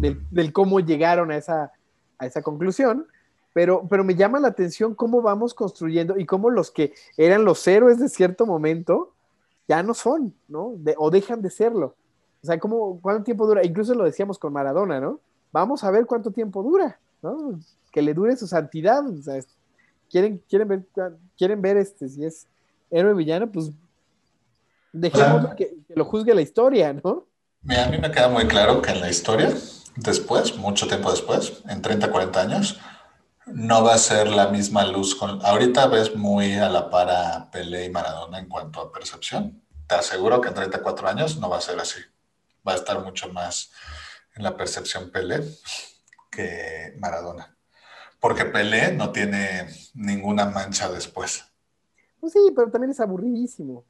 cómo 0.52 0.80
llegaron 0.80 1.30
a 1.30 1.36
esa, 1.36 1.72
a 2.18 2.26
esa 2.26 2.42
conclusión 2.42 3.06
pero, 3.58 3.88
pero 3.88 4.04
me 4.04 4.14
llama 4.14 4.38
la 4.38 4.46
atención 4.46 4.94
cómo 4.94 5.20
vamos 5.20 5.52
construyendo 5.52 6.16
y 6.16 6.26
cómo 6.26 6.48
los 6.48 6.70
que 6.70 6.92
eran 7.16 7.44
los 7.44 7.66
héroes 7.66 7.98
de 7.98 8.08
cierto 8.08 8.46
momento 8.46 9.14
ya 9.66 9.82
no 9.82 9.94
son, 9.94 10.32
¿no? 10.46 10.76
o 10.96 11.10
dejan 11.10 11.42
de 11.42 11.50
serlo. 11.50 11.96
O 12.40 12.46
sea, 12.46 12.58
¿cómo, 12.60 13.00
¿cuánto 13.00 13.24
tiempo 13.24 13.48
dura? 13.48 13.64
Incluso 13.64 13.94
lo 13.94 14.04
decíamos 14.04 14.38
con 14.38 14.52
Maradona, 14.52 15.00
¿no? 15.00 15.18
Vamos 15.52 15.84
a 15.84 15.90
ver 15.90 16.06
cuánto 16.06 16.30
tiempo 16.30 16.62
dura, 16.62 16.98
¿no? 17.22 17.58
Que 17.90 18.02
le 18.02 18.14
dure 18.14 18.36
su 18.36 18.46
santidad. 18.46 19.06
O 19.06 19.22
sea, 19.22 19.40
quieren, 20.10 20.42
quieren 20.48 20.68
ver, 20.68 20.82
quieren 21.36 21.62
ver 21.62 21.76
este, 21.76 22.08
si 22.08 22.24
es 22.24 22.46
héroe 22.90 23.14
villano, 23.14 23.50
pues 23.50 23.70
dejemos 24.92 25.54
que, 25.54 25.76
que, 25.86 25.94
lo 25.94 26.04
juzgue 26.04 26.34
la 26.34 26.42
historia, 26.42 26.92
¿no? 26.92 27.26
a 27.68 27.86
mí 27.86 27.98
me 27.98 28.10
queda 28.10 28.28
muy 28.28 28.46
claro 28.46 28.80
que 28.80 28.92
en 28.92 29.00
la 29.00 29.10
historia, 29.10 29.52
después, 29.96 30.56
mucho 30.56 30.86
tiempo 30.86 31.10
después, 31.10 31.62
en 31.68 31.82
30, 31.82 32.10
40 32.10 32.40
años, 32.40 32.80
no 33.46 33.82
va 33.82 33.94
a 33.94 33.98
ser 33.98 34.28
la 34.28 34.48
misma 34.48 34.84
luz. 34.84 35.14
Con, 35.14 35.44
ahorita 35.44 35.86
ves 35.86 36.14
muy 36.14 36.54
a 36.54 36.68
la 36.68 36.90
para 36.90 37.50
Pelé 37.50 37.86
y 37.86 37.90
Maradona 37.90 38.38
en 38.38 38.48
cuanto 38.48 38.80
a 38.80 38.92
percepción. 38.92 39.62
Te 39.86 39.96
aseguro 39.96 40.40
que 40.40 40.48
en 40.48 40.54
34 40.54 41.08
años 41.08 41.38
no 41.38 41.48
va 41.48 41.58
a 41.58 41.62
ser 41.62 41.78
así. 41.80 42.00
Va 42.66 42.72
a 42.72 42.76
estar 42.76 43.02
mucho 43.02 43.32
más 43.32 43.70
en 44.38 44.44
la 44.44 44.56
percepción 44.56 45.10
Pelé 45.10 45.44
que 46.30 46.94
Maradona. 46.98 47.56
Porque 48.20 48.44
Pelé 48.44 48.92
no 48.92 49.12
tiene 49.12 49.68
ninguna 49.94 50.46
mancha 50.46 50.90
después. 50.90 51.44
Pues 52.20 52.32
sí, 52.32 52.52
pero 52.56 52.70
también 52.70 52.90
es 52.90 53.00
aburridísimo. 53.00 53.84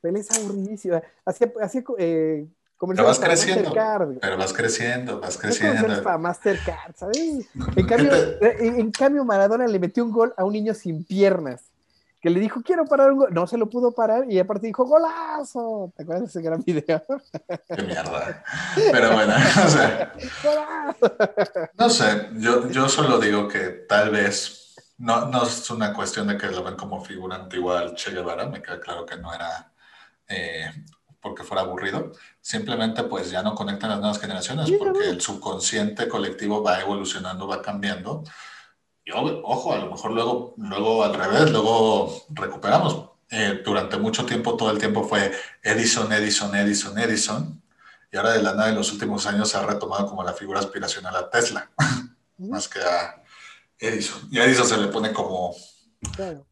Pelé 0.00 0.20
es 0.20 0.30
aburridísimo. 0.30 1.00
Así, 1.24 1.44
así 1.60 1.84
eh, 1.98 2.46
pero 2.78 3.04
vas 3.04 3.18
creciendo. 3.18 3.72
Pero 4.20 4.36
vas 4.36 4.52
creciendo, 4.52 5.20
vas 5.20 5.38
creciendo. 5.38 6.02
para 6.02 6.18
Mastercard, 6.18 6.94
¿sabes? 6.94 7.46
En 7.76 7.86
cambio, 7.86 8.12
eh, 8.14 8.56
en 8.60 8.90
cambio, 8.90 9.24
Maradona 9.24 9.66
le 9.66 9.78
metió 9.78 10.04
un 10.04 10.12
gol 10.12 10.34
a 10.36 10.44
un 10.44 10.52
niño 10.52 10.74
sin 10.74 11.04
piernas. 11.04 11.62
Que 12.26 12.30
le 12.30 12.40
dijo, 12.40 12.60
quiero 12.60 12.84
parar 12.86 13.12
un 13.12 13.18
gol. 13.18 13.32
No 13.32 13.46
se 13.46 13.56
lo 13.56 13.70
pudo 13.70 13.92
parar 13.92 14.24
y 14.28 14.40
aparte 14.40 14.66
dijo, 14.66 14.84
golazo. 14.84 15.92
¿Te 15.96 16.02
acuerdas 16.02 16.24
de 16.24 16.28
ese 16.30 16.42
gran 16.42 16.60
video? 16.64 17.00
Qué 17.72 17.82
mierda. 17.84 18.42
Pero 18.74 19.12
bueno, 19.12 19.32
o 19.64 19.68
sea. 19.68 20.12
No 21.78 21.88
sé, 21.88 22.30
yo, 22.32 22.68
yo 22.68 22.88
solo 22.88 23.20
digo 23.20 23.46
que 23.46 23.68
tal 23.88 24.10
vez 24.10 24.74
no, 24.98 25.26
no 25.26 25.44
es 25.44 25.70
una 25.70 25.92
cuestión 25.92 26.26
de 26.26 26.36
que 26.36 26.48
lo 26.48 26.64
ven 26.64 26.74
como 26.74 27.00
figura 27.00 27.36
antigua 27.36 27.78
al 27.78 27.94
Che 27.94 28.10
Guevara. 28.10 28.46
Me 28.46 28.60
queda 28.60 28.80
claro 28.80 29.06
que 29.06 29.16
no 29.18 29.32
era 29.32 29.72
eh, 30.26 30.72
porque 31.20 31.44
fuera 31.44 31.62
aburrido, 31.62 32.10
simplemente 32.40 33.04
pues 33.04 33.30
ya 33.30 33.44
no 33.44 33.54
conectan 33.54 33.90
las 33.90 34.00
nuevas 34.00 34.18
generaciones 34.18 34.68
porque 34.76 35.10
el 35.10 35.20
subconsciente 35.20 36.08
colectivo 36.08 36.60
va 36.60 36.80
evolucionando, 36.80 37.46
va 37.46 37.62
cambiando. 37.62 38.24
Y 39.06 39.12
ojo, 39.12 39.72
a 39.72 39.78
lo 39.78 39.90
mejor 39.92 40.10
luego, 40.10 40.54
luego 40.58 41.04
al 41.04 41.14
revés, 41.14 41.52
luego 41.52 42.26
recuperamos. 42.30 43.10
Eh, 43.30 43.62
durante 43.64 43.96
mucho 43.98 44.26
tiempo, 44.26 44.56
todo 44.56 44.70
el 44.72 44.78
tiempo 44.78 45.04
fue 45.04 45.32
Edison, 45.62 46.12
Edison, 46.12 46.54
Edison, 46.56 46.98
Edison. 46.98 47.62
Y 48.10 48.16
ahora 48.16 48.32
de 48.32 48.42
la 48.42 48.54
nada 48.54 48.70
en 48.70 48.74
los 48.74 48.92
últimos 48.92 49.24
años 49.26 49.48
se 49.48 49.58
ha 49.58 49.64
retomado 49.64 50.08
como 50.08 50.24
la 50.24 50.32
figura 50.32 50.58
aspiracional 50.58 51.14
a 51.14 51.30
Tesla, 51.30 51.70
más 52.38 52.68
que 52.68 52.80
a 52.80 53.22
Edison. 53.78 54.28
Y 54.28 54.40
a 54.40 54.44
Edison 54.44 54.66
se 54.66 54.76
le 54.76 54.88
pone 54.88 55.12
como, 55.12 55.54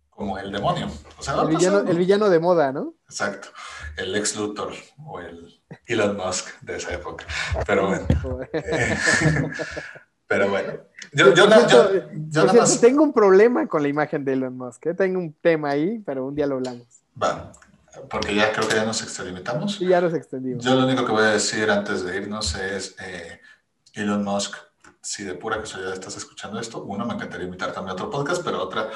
como 0.09 0.39
el 0.39 0.53
demonio. 0.53 0.87
el, 0.87 1.49
villano, 1.49 1.79
el 1.81 1.99
villano 1.99 2.29
de 2.31 2.39
moda, 2.39 2.73
¿no? 2.73 2.95
Exacto 3.05 3.49
el 3.97 4.15
ex 4.17 4.37
Luthor 4.37 4.73
o 5.05 5.21
el 5.21 5.63
Elon 5.87 6.17
Musk 6.17 6.61
de 6.61 6.77
esa 6.77 6.95
época. 6.95 7.27
Pero 7.67 7.89
bueno. 7.89 8.07
pero 10.35 10.51
bueno. 10.51 10.73
Yo, 11.13 11.33
yo, 11.35 11.47
yo, 12.29 12.81
Tengo 12.81 13.05
un 13.05 13.13
problema 13.13 13.69
con 13.69 13.83
la 13.83 13.89
imagen 13.89 14.25
de 14.25 14.33
Elon 14.33 14.57
Musk. 14.57 14.87
¿eh? 14.87 14.95
Tengo 14.95 15.21
un 15.21 15.33
tema 15.33 15.71
ahí, 15.71 16.01
pero 16.05 16.27
un 16.27 16.35
día 16.35 16.47
lo 16.47 16.57
hablamos. 16.57 16.87
Va. 17.21 17.53
Porque 18.11 18.35
ya 18.35 18.53
creo 18.53 18.67
que 18.67 18.75
ya 18.75 18.85
nos 18.85 19.01
extralimitamos. 19.03 19.77
Sí, 19.77 19.87
ya 19.87 20.01
nos 20.01 20.13
extendimos. 20.13 20.65
Yo 20.65 20.75
lo 20.75 20.87
único 20.87 21.07
que 21.07 21.13
voy 21.13 21.23
a 21.23 21.31
decir 21.31 21.71
antes 21.71 22.05
de 22.05 22.17
irnos 22.17 22.57
es 22.57 22.97
eh, 23.01 23.41
Elon 23.93 24.25
Musk. 24.25 24.57
Si 25.01 25.23
de 25.23 25.35
pura 25.35 25.61
casualidad 25.61 25.93
estás 25.93 26.17
escuchando 26.17 26.59
esto, 26.59 26.83
uno, 26.83 27.07
me 27.07 27.15
encantaría 27.15 27.47
invitar 27.47 27.73
también 27.73 27.91
a 27.91 27.93
otro 27.93 28.11
podcast, 28.11 28.43
pero 28.43 28.61
otra, 28.63 28.91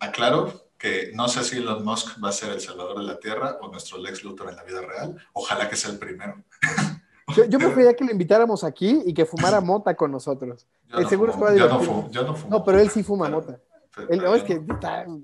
aclaro, 0.00 0.68
que 0.76 1.12
no 1.14 1.28
sé 1.28 1.44
si 1.44 1.58
Elon 1.58 1.84
Musk 1.84 2.22
va 2.22 2.28
a 2.28 2.32
ser 2.32 2.50
el 2.50 2.60
salvador 2.60 2.98
de 2.98 3.04
la 3.04 3.18
Tierra 3.18 3.56
o 3.62 3.68
nuestro 3.68 3.96
Lex 3.96 4.24
Luthor 4.24 4.50
en 4.50 4.56
la 4.56 4.64
vida 4.64 4.82
real. 4.82 5.16
Ojalá 5.32 5.70
que 5.70 5.76
sea 5.76 5.90
el 5.92 5.98
primero. 5.98 6.44
Yo, 7.28 7.44
yo 7.44 7.58
preferiría 7.58 7.94
que 7.94 8.04
lo 8.04 8.12
invitáramos 8.12 8.64
aquí 8.64 9.02
y 9.06 9.14
que 9.14 9.24
fumara 9.24 9.60
mota 9.62 9.94
con 9.94 10.10
nosotros. 10.10 10.66
Yo, 10.88 11.00
no, 11.00 11.08
seguro 11.08 11.32
fumo, 11.32 11.52
yo, 11.54 11.68
no, 11.68 11.80
fumo, 11.80 12.08
yo 12.10 12.22
no 12.24 12.34
fumo. 12.34 12.50
No, 12.50 12.64
pero 12.64 12.78
él 12.78 12.90
sí 12.90 13.02
fuma 13.02 13.28
mota. 13.28 13.60
Pero, 14.08 14.34
es 14.34 14.42
que, 14.42 14.60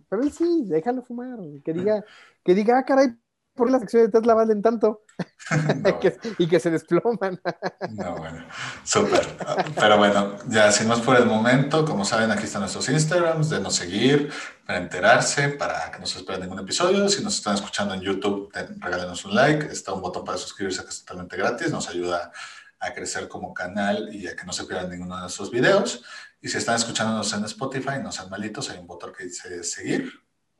pero 0.08 0.22
él 0.22 0.32
sí, 0.32 0.62
déjalo 0.66 1.02
fumar. 1.02 1.38
Que 1.64 1.72
diga, 1.72 2.04
que 2.44 2.54
diga, 2.54 2.78
ah, 2.78 2.84
caray, 2.84 3.08
por 3.60 3.70
la 3.70 3.78
sección 3.78 4.04
de 4.04 4.08
Tesla 4.08 4.32
valen 4.32 4.62
tanto 4.62 5.02
y 6.38 6.48
que 6.48 6.58
se 6.58 6.70
desploman. 6.70 7.38
no, 7.90 8.16
bueno, 8.16 8.46
súper. 8.84 9.36
Pero 9.78 9.98
bueno, 9.98 10.36
ya 10.48 10.72
sin 10.72 10.88
más 10.88 11.00
por 11.00 11.16
el 11.16 11.26
momento, 11.26 11.84
como 11.84 12.06
saben, 12.06 12.30
aquí 12.30 12.44
están 12.44 12.62
nuestros 12.62 12.88
Instagrams, 12.88 13.50
de 13.50 13.60
nos 13.60 13.74
seguir, 13.74 14.32
para 14.66 14.78
enterarse, 14.78 15.50
para 15.50 15.90
que 15.90 15.98
no 15.98 16.06
se 16.06 16.18
esperen 16.18 16.40
ningún 16.40 16.58
episodio. 16.60 17.06
Si 17.10 17.22
nos 17.22 17.36
están 17.36 17.54
escuchando 17.56 17.92
en 17.92 18.00
YouTube, 18.00 18.50
regálenos 18.78 19.26
un 19.26 19.34
like, 19.34 19.66
está 19.66 19.92
un 19.92 20.00
botón 20.00 20.24
para 20.24 20.38
suscribirse 20.38 20.82
que 20.82 20.88
es 20.88 21.00
totalmente 21.00 21.36
gratis, 21.36 21.70
nos 21.70 21.86
ayuda 21.90 22.32
a 22.78 22.94
crecer 22.94 23.28
como 23.28 23.52
canal 23.52 24.08
y 24.10 24.26
a 24.26 24.34
que 24.34 24.44
no 24.46 24.54
se 24.54 24.64
pierdan 24.64 24.88
ninguno 24.88 25.16
de 25.16 25.20
nuestros 25.20 25.50
videos. 25.50 26.02
Y 26.40 26.48
si 26.48 26.56
están 26.56 26.76
escuchándonos 26.76 27.30
en 27.34 27.44
Spotify, 27.44 27.98
no 28.02 28.10
sean 28.10 28.30
malitos, 28.30 28.70
hay 28.70 28.78
un 28.78 28.86
botón 28.86 29.12
que 29.12 29.24
dice 29.24 29.62
seguir 29.64 30.10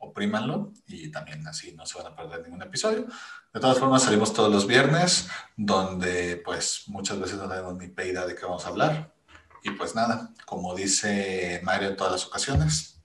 oprímanlo 0.01 0.73
y 0.87 1.09
también 1.11 1.47
así 1.47 1.73
no 1.73 1.85
se 1.85 1.97
van 1.97 2.11
a 2.11 2.15
perder 2.15 2.43
ningún 2.43 2.61
episodio. 2.61 3.05
De 3.53 3.59
todas 3.59 3.79
formas, 3.79 4.03
salimos 4.03 4.33
todos 4.33 4.51
los 4.51 4.67
viernes, 4.67 5.29
donde 5.55 6.41
pues 6.43 6.83
muchas 6.87 7.19
veces 7.19 7.37
no 7.37 7.47
tenemos 7.47 7.75
ni 7.75 7.85
idea 7.85 8.25
de 8.25 8.35
qué 8.35 8.45
vamos 8.45 8.65
a 8.65 8.69
hablar. 8.69 9.13
Y 9.63 9.71
pues 9.71 9.95
nada, 9.95 10.33
como 10.45 10.75
dice 10.75 11.61
Mario 11.63 11.89
en 11.89 11.95
todas 11.95 12.13
las 12.13 12.25
ocasiones. 12.25 13.01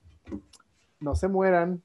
No 0.99 1.15
se 1.15 1.27
mueran. 1.27 1.83